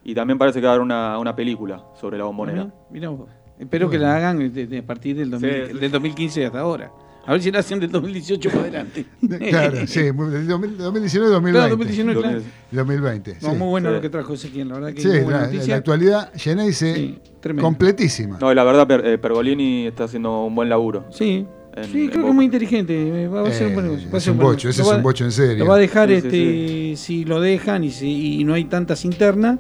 [0.05, 2.65] y también parece que va a haber una, una película sobre la bombonera.
[2.91, 3.29] Vos.
[3.59, 5.79] Espero que la hagan de- de- a partir del, 2000 Sí, sí.
[5.79, 6.91] del 2015 hasta ahora.
[7.27, 9.05] A ver si la hacen del 2018 para adelante.
[9.51, 11.59] Claro, sí, del 2000 2019 2020.
[11.59, 12.43] Claro, 2019, claro.
[12.73, 13.35] 2020.
[13.43, 13.57] No, sí.
[13.57, 13.95] muy bueno Sí.
[13.97, 15.67] lo que trajo Ezequiel, la verdad que Sí, muy buena la, noticia.
[15.69, 17.67] la actualidad, Geneise, tremendo.
[17.67, 18.39] completísima.
[18.41, 21.05] No, y la verdad, Per- eh, Pergolini está haciendo un buen laburo.
[21.11, 21.47] Sí,
[21.77, 23.29] En- sí, en creo que es muy inteligente.
[23.29, 24.17] Va, va a ser un buen Eh, negocio.
[24.19, 25.65] es un bocho, ese es un bocho en serio.
[25.65, 28.65] Lo va a dejar, Sí, sí, este, si lo dejan y, si- y no hay
[28.65, 29.59] tantas internas,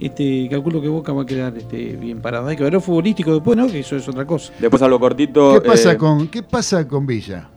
[0.00, 2.48] este, calculo que Boca va a quedar este, bien parado.
[2.48, 3.66] Hay que ver lo futbolístico después, ¿no?
[3.66, 4.52] Que eso es otra cosa.
[4.58, 5.54] Después algo cortito.
[5.54, 7.50] ¿Qué pasa, eh, con, ¿Qué pasa con Villa?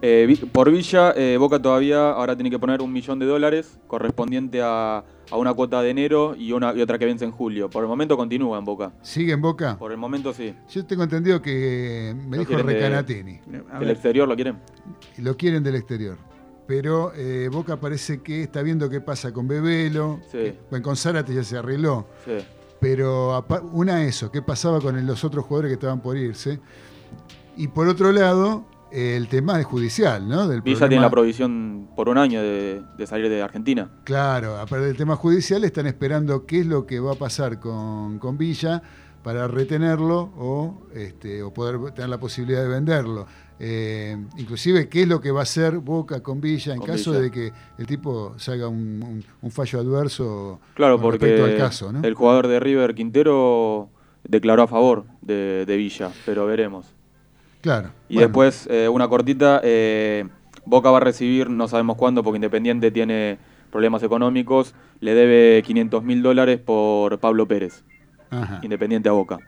[0.00, 4.60] Eh, por Villa, eh, Boca todavía ahora tiene que poner un millón de dólares correspondiente
[4.60, 7.70] a, a una cuota de enero y, una, y otra que vence en julio.
[7.70, 8.92] Por el momento continúa en Boca.
[9.02, 9.76] ¿Sigue en Boca?
[9.78, 10.54] Por el momento sí.
[10.70, 13.40] Yo tengo entendido que me Lo dijo Recanatini.
[13.80, 14.56] ¿Del exterior lo quieren?
[15.18, 16.18] Lo quieren del exterior.
[16.66, 20.20] Pero eh, Boca parece que está viendo qué pasa con Bebelo.
[20.30, 20.56] Sí.
[20.70, 22.06] Bueno, con Zárate ya se arregló.
[22.24, 22.38] Sí.
[22.80, 26.60] Pero una eso, qué pasaba con los otros jugadores que estaban por irse.
[27.56, 30.48] Y por otro lado, eh, el tema es judicial, ¿no?
[30.48, 33.90] Del Villa problema- tiene la provisión por un año de, de salir de Argentina.
[34.04, 38.18] Claro, aparte del tema judicial, están esperando qué es lo que va a pasar con,
[38.18, 38.82] con Villa
[39.22, 43.26] para retenerlo o, este, o poder tener la posibilidad de venderlo.
[43.58, 47.10] Eh, inclusive, qué es lo que va a hacer Boca con Villa en Con caso
[47.12, 47.22] Villa.
[47.22, 51.56] de que el tipo salga un, un- un fallo adverso Claro, con porque respecto al
[51.58, 52.02] caso, ¿no?
[52.02, 53.88] el jugador de River Quintero
[54.24, 56.86] declaró a favor de, de Villa, pero veremos.
[57.60, 57.90] Claro.
[58.08, 60.26] Y bueno, después, eh, una cortita, eh,
[60.64, 63.38] Boca va a recibir, no sabemos cuándo, porque Independiente tiene
[63.70, 67.84] problemas económicos, le debe 500 mil dólares por Pablo Pérez,
[68.30, 69.38] Ajá, Independiente a Boca.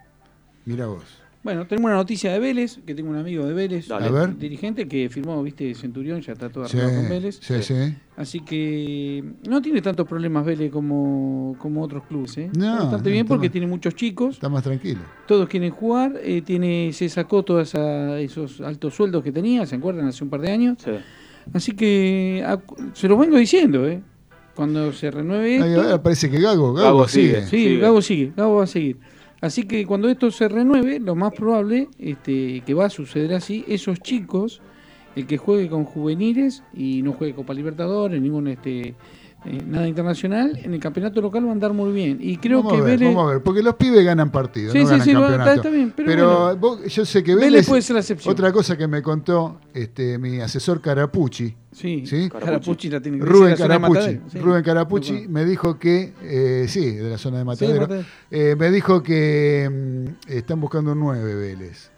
[0.65, 1.03] mira vos.
[1.45, 4.07] Bueno, tenemos una noticia de Vélez, que tengo un amigo de Vélez, Dale.
[4.07, 4.29] A ver.
[4.31, 7.39] un dirigente que firmó, viste, Centurión, ya está todo Sí, arreglado con Vélez.
[7.43, 7.75] sí, sí.
[8.17, 12.39] Así que no tiene tantos problemas Vélez como, como otros clubes.
[12.39, 12.51] ¿eh?
[12.57, 15.01] No, Está bastante no, bien porque más- tiene muchos chicos, Está más tranquilo.
[15.27, 20.07] todos quieren jugar, eh, tiene, se sacó todos esos altos sueldos que tenía, ¿se acuerdan?
[20.07, 20.79] Hace un par de años.
[20.83, 20.93] Sí.
[21.53, 22.43] Así que
[22.95, 24.01] se lo vengo diciendo, ¿eh?
[24.55, 27.27] Cuando se renueve Ahí, esto, ahora parece que Gago, Gago, Gago sigue.
[27.29, 27.47] sigue.
[27.49, 27.79] Sí, Sigue.
[27.81, 28.97] Gago sigue, Gago va a seguir.
[29.45, 33.63] Así que cuando esto se renueve, lo más probable este, que va a suceder así,
[33.69, 34.63] esos chicos,
[35.17, 38.95] el que juegue con juveniles y no juegue Copa Libertadores, ningún este
[39.47, 42.19] eh, nada internacional, en el campeonato local va a andar muy bien.
[42.21, 44.73] Y creo vamos que a ver, Vélez, vamos a ver, porque los pibes ganan partidos,
[44.73, 45.41] Sí, no sí, ganan sí, campeonato.
[45.43, 46.57] está- está bien, pero bueno.
[46.57, 48.33] vos- yo sé que Vélez Vélez, puede ser la excepción.
[48.33, 52.31] Otra cosa que me contó este, mi asesor Carapucci, sí, ¿sí?
[52.31, 54.39] Carapucci la tiene que Rubén decir, la Carapucci, Matadero, sí.
[54.39, 55.33] Rubén Carapucci Lo conozco.
[55.33, 58.07] me dijo que, eh, sí, de la zona de Sí, Matadero, Matadero.
[58.31, 59.71] eh, me dijo que
[60.27, 61.91] mm, están buscando un 9 Vélez.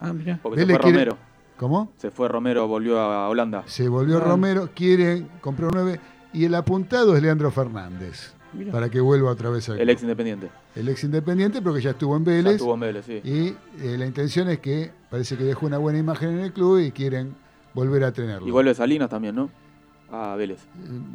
[0.00, 0.38] Ah, mira.
[0.42, 1.28] Porque Vélez se fue quiere- Romero.
[1.58, 1.92] ¿Cómo?
[1.96, 3.64] Se fue Romero, volvió a Holanda.
[3.66, 4.20] Se volvió Ah.
[4.20, 6.00] Romero, quiere comprar un 9
[6.32, 8.72] y el apuntado es Leandro Fernández, Mirá.
[8.72, 10.48] para que vuelva otra vez al El ex Independiente.
[10.74, 12.52] el ex independiente, porque ya estuvo en Ya Vélez.
[12.54, 13.20] estuvo en Vélez, sí.
[13.24, 13.48] Y
[13.84, 16.90] eh, la intención es que parece que dejó una buena imagen en el club y
[16.92, 17.34] quieren
[17.74, 18.46] volver a tenerlo.
[18.46, 19.50] Y vuelve Salinas también, ¿no?
[20.10, 20.60] A Vélez.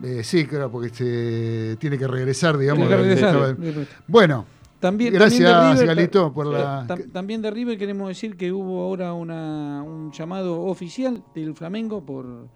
[0.04, 2.88] Eh, sí, claro, porque se tiene que regresar, digamos.
[2.88, 3.36] Que regresar.
[3.36, 4.46] Estaba- Bueno,
[4.80, 6.86] También, gracias, también de River, Galito, por la...
[6.86, 12.06] tam- también de River queremos decir que hubo ahora una, un llamado oficial del Flamengo
[12.06, 12.48] por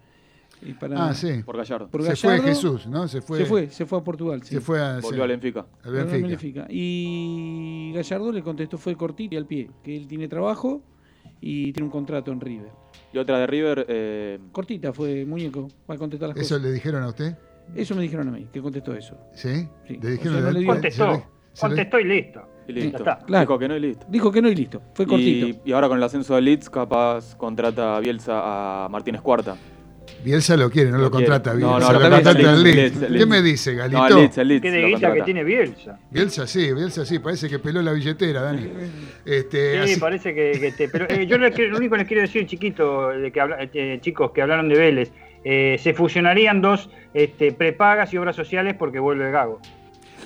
[0.62, 1.42] eh, para Ah, sí.
[1.44, 1.88] Por Gallardo.
[1.88, 2.40] por Se fue.
[2.40, 3.06] Jesús, ¿no?
[3.08, 4.42] Se fue, se fue, se fue a Portugal.
[4.42, 4.54] sí.
[4.54, 5.66] se fue a, Volvió sí, al Benfica.
[5.84, 6.26] al Benfica.
[6.28, 6.66] Benfica.
[6.70, 10.82] Y Gallardo le contestó fue cortito y al pie, que él tiene trabajo
[11.40, 12.70] y tiene un contrato en River.
[13.12, 16.62] Y otra de River, eh, Cortita fue muñeco, va a contestar las ¿Eso cosas.
[16.62, 17.36] le dijeron a usted?
[17.74, 19.16] Eso me dijeron a mí, que contestó eso.
[19.34, 19.68] ¿Sí?
[19.86, 19.98] Sí.
[20.02, 21.16] ¿Le dijeron O sea, no le Contestó, le-
[21.52, 22.40] se le- contestó y listo.
[22.66, 22.90] y listo.
[22.92, 23.18] Ya está.
[23.26, 23.42] Claro.
[23.46, 24.06] Dijo que no y listo.
[24.08, 25.46] Dijo que no y listo, fue cortito.
[25.48, 29.56] Y, y ahora con el ascenso de Leeds, capaz contrata a Bielsa a Martínez Cuarta.
[30.24, 33.40] Bielsa lo quiere, no lo, contrata Bielsa, no, lo lo contrata el Leeds, ¿Qué me
[33.42, 33.98] dice, Galito?
[34.00, 35.98] No, el Leeds, el Leeds Qué de guita que tiene Bielsa.
[36.10, 38.68] Bielsa sí, Bielsa sí, parece que peló la billetera, Dani.
[39.24, 42.22] Este, Sí, así- parece que, que te- pero eh, yo lo único que les quiero
[42.22, 45.12] decir, chiquito, de que habla- eh, chicos que hablaron de Vélez,
[45.44, 49.60] eh, se fusionarían dos este, prepagas y obras sociales porque vuelve Gago.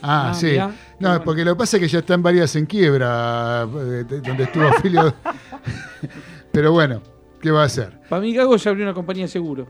[0.01, 0.47] Ah, Ah, sí.
[0.47, 0.71] mirá.
[0.99, 4.65] No, porque lo que pasa es que ya están varias en quiebra, de- donde estuvo
[4.65, 5.15] afiliado.
[6.53, 7.03] Pero bueno,
[7.43, 7.99] ¿qué va a hacer?
[8.09, 9.67] Para mí, Gago ya abrió una compañía de seguro.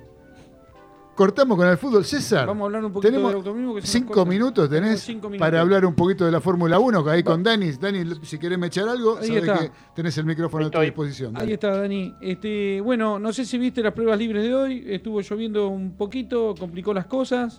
[1.14, 2.04] Cortamos con el fútbol.
[2.06, 3.74] César, Vamos a hablar un poquito tenemos del automovilismo.
[3.74, 4.30] que se nos cinco corta.
[4.30, 5.46] minutos Tenemos tenés cinco minutos.
[5.46, 7.70] para hablar un poquito de la Fórmula 1, que ahí con Dani.
[7.72, 9.58] Dani, si querés me echar algo, Ahí sabés está.
[9.60, 10.86] que tenés el micrófono a tu Estoy.
[10.86, 11.36] disposición.
[11.36, 12.14] Ahí está, Dani.
[12.22, 14.84] Este, bueno, no sé si viste las pruebas libres de hoy.
[14.88, 17.58] Estuvo lloviendo un poquito, complicó las cosas.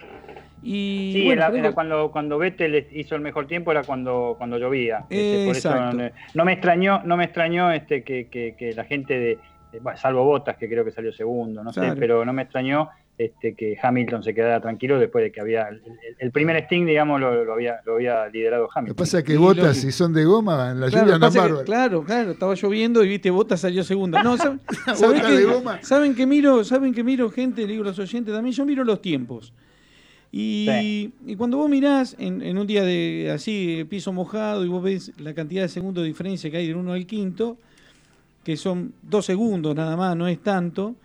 [0.64, 5.06] Y Sí, bueno, era, cuando, cuando Vettel hizo el mejor tiempo, era cuando, cuando llovía.
[5.12, 5.98] Este, por eso Exacto.
[5.98, 9.38] no, no me extrañó, no me extrañó este, que, que- que la gente de-
[9.80, 11.94] bueno, salvo Botas, que creo que salió segundo, no Claro.
[11.94, 15.68] sé, pero no me extrañó este, que Hamilton se quedara tranquilo después de que había
[16.20, 18.96] el, primer Sting, digamos, lo, lo había, lo había liderado Lo que Hamilton.
[18.96, 21.38] pasa es que Y botas, lo- si son de goma, en la Claro, lluvia que-
[21.38, 21.64] bárbaro.
[21.64, 24.24] claro, claro, estaba lloviendo y viste, Bota salió segunda.
[24.24, 24.60] No, ¿saben,
[24.96, 25.80] ¿saben que, de goma.
[25.84, 29.00] ¿saben que miro, saben que miro gente, digo a los oyentes también, yo miro los
[29.02, 29.54] tiempos.
[30.32, 31.14] Y, Sí.
[31.28, 35.12] y cuando vos mirás en, en un día de así, piso mojado, y vos ves
[35.20, 37.58] la cantidad de segundos de diferencia que hay del 1 al quinto,
[38.44, 40.96] que son dos segundos nada más, no es tanto.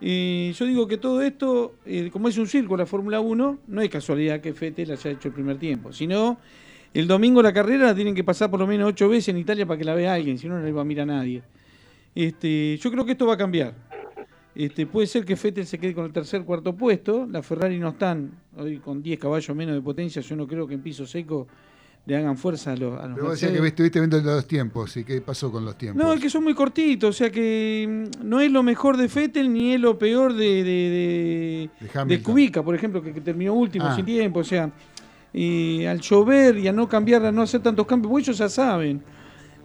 [0.00, 3.80] eh, yo digo que todo esto, eh, como es un circo la Fórmula 1, no
[3.80, 6.38] es casualidad que Fettel haya hecho el primer tiempo, sino
[6.94, 9.66] el domingo la carrera la tienen que pasar por lo menos ocho veces en Italia
[9.66, 11.42] para que la vea alguien, si no, no la va a mirar a nadie.
[12.14, 13.74] Este, yo creo que esto va a cambiar.
[14.54, 17.28] Este, puede ser que Fettel se quede con el tercer, cuarto puesto.
[17.30, 20.20] Las Ferrari no están hoy con 10 caballos menos de potencia.
[20.20, 21.46] Yo no creo que en piso seco
[22.06, 24.96] le hagan fuerza a los, a los Pero vos decías que estuviste viendo los tiempos,
[24.96, 26.02] ¿y qué pasó con los tiempos?
[26.02, 29.08] No, es que son muy cortitos, o sea que mm, no es lo mejor de
[29.08, 32.32] Fettel ni es lo peor de, de, de, De de Hamilton.
[32.32, 33.94] Kubica, por ejemplo, que, que terminó último Ah.
[33.94, 34.40] sin tiempo.
[34.40, 34.70] O sea,
[35.32, 38.48] y al llover y a no cambiar, a no hacer tantos cambios, pues ellos ya
[38.48, 39.02] saben.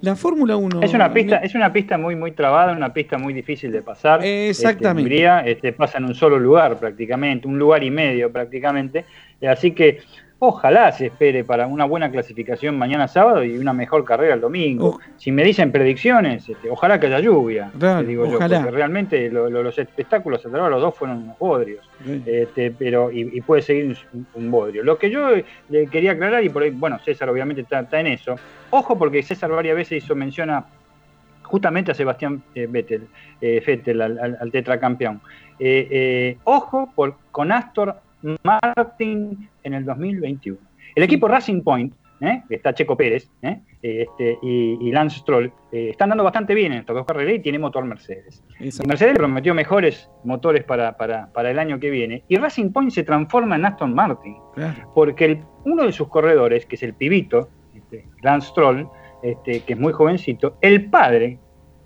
[0.02, 0.82] La Fórmula 1.
[0.82, 4.20] Es una pista, es una pista muy muy trabada, una pista muy difícil de pasar.
[4.22, 5.00] Exactamente.
[5.02, 9.06] Este, Hungría, este, pasa en un solo lugar prácticamente, un lugar y medio prácticamente.
[9.50, 10.00] Así que
[10.46, 14.88] ojalá se espere para una buena clasificación mañana sábado y una mejor carrera el domingo.
[14.90, 17.72] O- si me dicen predicciones, este, ojalá que haya lluvia,
[18.04, 18.58] digo ojalá.
[18.58, 21.90] yo, porque realmente lo- lo- los espectáculos ahora los dos fueron unos bodrios.
[22.06, 22.22] Sí.
[22.26, 24.84] Este, pero y, y puede seguir un, un bodrio.
[24.84, 28.02] Lo que yo eh, le quería aclarar, y por ahí, bueno, César obviamente está, está
[28.02, 28.36] en eso,
[28.70, 30.66] ojo porque César varias veces hizo mención a
[31.44, 33.08] justamente a Sebastián eh, Vettel,
[33.40, 35.22] eh, Vettel, al, al- al tetracampeón.
[35.60, 37.96] Eh, eh, ojo por, con Astor
[38.44, 40.58] Martin en el 2021.
[40.96, 42.44] El equipo Racing Point, ¿eh?
[42.50, 43.60] está Checo Pérez ¿eh?
[43.82, 47.40] Este, y, y Lance Stroll, eh, están dando bastante bien en estas dos carreras y
[47.40, 48.44] tiene motor Mercedes.
[48.60, 52.24] Y Mercedes le prometió mejores motores para, para, para el año que viene.
[52.28, 54.36] Y Racing Point se transforma en Aston Martin.
[54.54, 54.92] Claro.
[54.94, 58.88] Porque el- uno de sus corredores, que es el pibito, este, Lance Stroll,
[59.22, 61.40] este, que es muy jovencito, el padre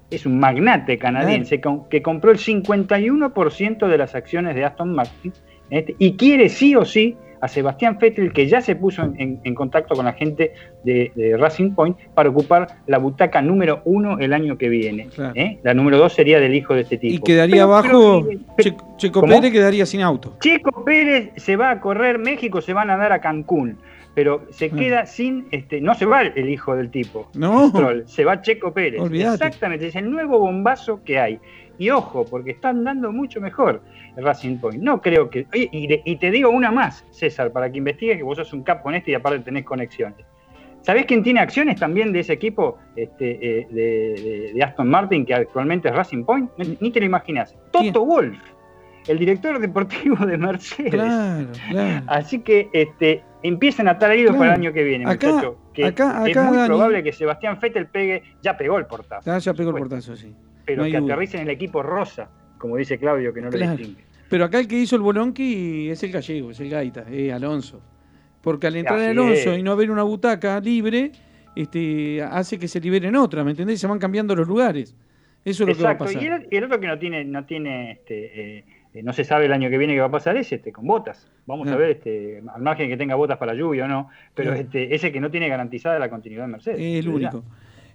[0.09, 1.59] es un magnate canadiense
[1.89, 5.33] que compró el 51% de las acciones de Aston Martin
[5.69, 9.39] este, y quiere sí o sí a Sebastián Vettel, que ya se puso en, en-
[9.43, 10.53] en contacto con la gente
[10.83, 15.05] de, de Racing Point para ocupar la butaca número uno el año que viene.
[15.13, 15.33] Claro.
[15.35, 15.59] ¿eh?
[15.61, 17.13] La número dos sería del hijo de este tipo.
[17.13, 18.27] Y quedaría Pero- abajo,
[18.57, 19.31] pero- Checo ¿Cómo?
[19.33, 20.35] Pérez quedaría sin auto.
[20.41, 23.77] Checo Pérez se va a correr México, se van a dar a Cancún,
[24.15, 27.71] pero se queda sin, este, no se va el hijo del tipo, No.
[28.07, 28.99] Se va Checo Pérez.
[29.13, 31.39] Exactamente, es el nuevo bombazo que hay.
[31.77, 33.81] Y ojo, porque están dando mucho mejor
[34.15, 34.81] el Racing Point.
[34.81, 35.45] No creo que.
[35.53, 38.95] Y, te digo una más, César, para que investigues que vos sos un capo en
[38.95, 40.25] esto y aparte tenés conexiones.
[40.81, 45.25] ¿Sabés quién tiene acciones también de ese equipo este, eh, de, de- de Aston Martin,
[45.25, 46.49] que actualmente es Racing Point?
[46.57, 47.55] Ni, ni te lo imaginas.
[47.71, 48.39] Toto Wolf,
[49.07, 50.91] el director deportivo de Mercedes.
[50.91, 52.05] Claro, claro.
[52.07, 54.39] Así que este, empiecen a estar heridos Claro.
[54.39, 55.55] para el año que viene, Acá- muchachos.
[55.73, 59.29] Que acá- es muy Dani- probable que Sebastián Vettel pegue, ya pegó el portazo.
[59.31, 60.33] Ah, ya pegó el portazo, sí.
[60.67, 61.23] Pero no que duda.
[61.33, 62.29] en el equipo rosa,
[62.59, 63.71] como dice Claudio, que no Claro.
[63.71, 64.03] le distingue.
[64.29, 67.81] Pero acá el que hizo el Bolonqui es el gallego, es el Gaita, es Alonso.
[68.41, 69.59] Porque al entrar Así Alonso es.
[69.59, 71.11] y no haber una butaca libre,
[71.55, 73.79] este, hace que se liberen otra, ¿me entendés?
[73.79, 74.95] Se van cambiando los lugares.
[75.45, 76.13] Eso es lo que va a Exacto.
[76.13, 76.43] pasar.
[76.51, 78.65] Y el, otro que no tiene, no tiene, este, eh,
[79.01, 81.31] no se sabe el año que viene qué va a pasar es este, con botas.
[81.45, 84.93] Vamos a ver, este, al margen que tenga botas para lluvia o no, pero este,
[84.93, 86.79] ese que no tiene garantizada la continuidad de Mercedes.
[86.79, 87.41] Es el verdad.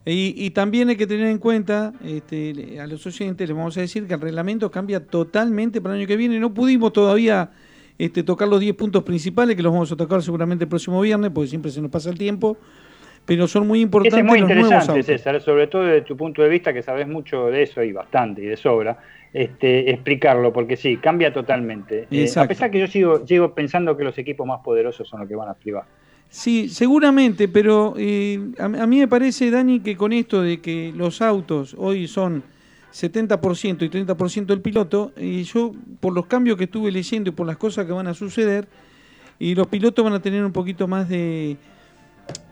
[0.05, 3.81] Y, y también hay que tener en cuenta, este, a los oyentes les vamos a
[3.83, 6.41] decir que el reglamento cambia totalmente para el año que viene.
[6.41, 7.51] No pudimos todavía
[7.99, 11.31] este, tocar los 10 puntos principales, que los vamos a tocar seguramente el próximo viernes,
[11.33, 12.57] porque siempre se nos pasa el tiempo.
[13.24, 15.03] Pero son muy importantes Ese es muy los interesante.
[15.05, 18.43] César, sobre todo desde tu punto de vista, que sabes mucho de eso y bastante
[18.43, 18.99] y de sobra.
[19.33, 22.09] este, explicarlo, porque sí, cambia totalmente.
[22.11, 25.29] Eh, a pesar que yo sigo, sigo pensando que los equipos más poderosos son los
[25.29, 25.85] que van a privar.
[26.33, 30.91] Sí, seguramente, pero eh, a, a mí me parece, Dani, que con esto de que
[30.97, 32.43] los autos hoy son
[32.91, 37.47] 70% y 30% del piloto, y yo, por los cambios que estuve leyendo y por
[37.47, 38.67] las cosas que van a suceder,
[39.39, 41.59] y los pilotos van a tener un poquito más de,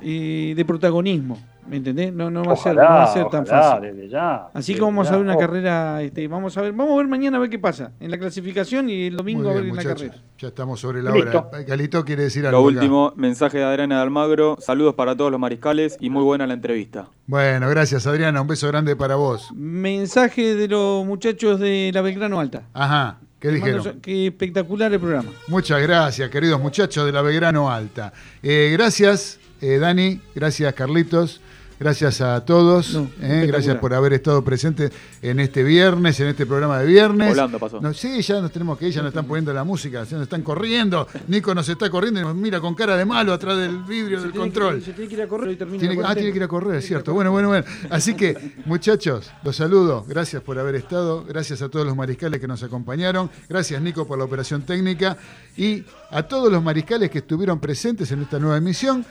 [0.02, 1.38] eh, de protagonismo,
[1.68, 2.12] ¿me entendés?
[2.12, 3.94] No, no, va, a ser, no va a ser tan ojalá, fácil.
[3.96, 6.94] desde ya, Así que vamos a ver una Oh, carrera, este, vamos a ver, vamos
[6.94, 9.54] a ver mañana a ver qué pasa en la clasificación y el domingo Muy a
[9.54, 10.14] ver bien, en la carrera.
[10.38, 11.48] Ya estamos sobre la Listo.
[11.52, 11.62] hora.
[11.62, 12.60] Galito quiere decir algo.
[12.62, 12.78] Lo acá.
[12.80, 14.56] último, mensaje de Adriana de Almagro.
[14.60, 17.08] Saludos para todos los mariscales y muy buena la entrevista.
[17.26, 19.50] Bueno, gracias Adriana, un beso grande para vos.
[19.54, 22.62] Mensaje de los muchachos de la Belgrano Alta.
[22.72, 24.00] Ajá, ¿qué dijeron?
[24.02, 25.30] Qué espectacular el programa.
[25.46, 28.12] Muchas gracias, queridos muchachos de la Belgrano Alta.
[28.42, 31.40] Eh, gracias, eh, Dani, gracias, Carlitos.
[31.80, 34.92] Gracias a todos, eh, gracias por haber estado presentes
[35.22, 37.30] en este viernes, en este programa de viernes.
[37.30, 37.80] Volando pasó.
[37.80, 40.24] No, sí, ya nos tenemos que ir, ya nos están poniendo la música, ya nos
[40.24, 41.08] están corriendo.
[41.28, 44.30] Nico nos está corriendo y nos mira con cara de malo atrás del vidrio del
[44.32, 44.82] control.
[44.82, 46.48] Se tiene que ir a correr y termina Tiene que- ah, tiene que ir a
[46.48, 47.14] correr, es cierto.
[47.14, 47.64] Bueno, bueno, bueno.
[47.88, 48.36] Así que,
[48.66, 50.04] muchachos, los saludo.
[50.06, 51.24] Gracias por haber estado.
[51.24, 53.30] Gracias a todos los mariscales que nos acompañaron.
[53.48, 55.16] Gracias, Nico, por la operación técnica.
[55.56, 59.02] Y a todos los mariscales que estuvieron presentes en esta nueva emisión.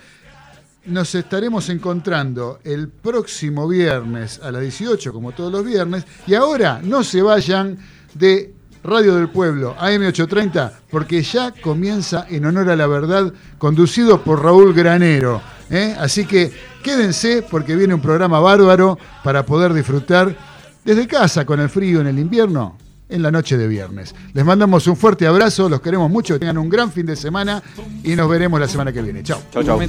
[0.85, 6.06] Nos estaremos encontrando el próximo viernes a las 18, como todos los viernes.
[6.26, 7.77] Y ahora no se vayan
[8.14, 8.53] de
[8.84, 14.73] Radio del Pueblo, AM830, porque ya comienza En Honor a la Verdad, conducido por Raúl
[14.73, 15.41] Granero.
[15.69, 15.95] ¿eh?
[15.99, 16.51] Así que
[16.81, 20.34] quédense porque viene un programa bárbaro para poder disfrutar
[20.85, 22.77] desde casa con el frío en el invierno.
[23.10, 24.14] En la noche de viernes.
[24.34, 27.64] Les mandamos un fuerte abrazo, los queremos mucho, que tengan un gran fin de semana
[28.03, 29.23] y nos veremos la semana que viene.
[29.23, 29.41] Chao.
[29.52, 29.80] Chau, chau.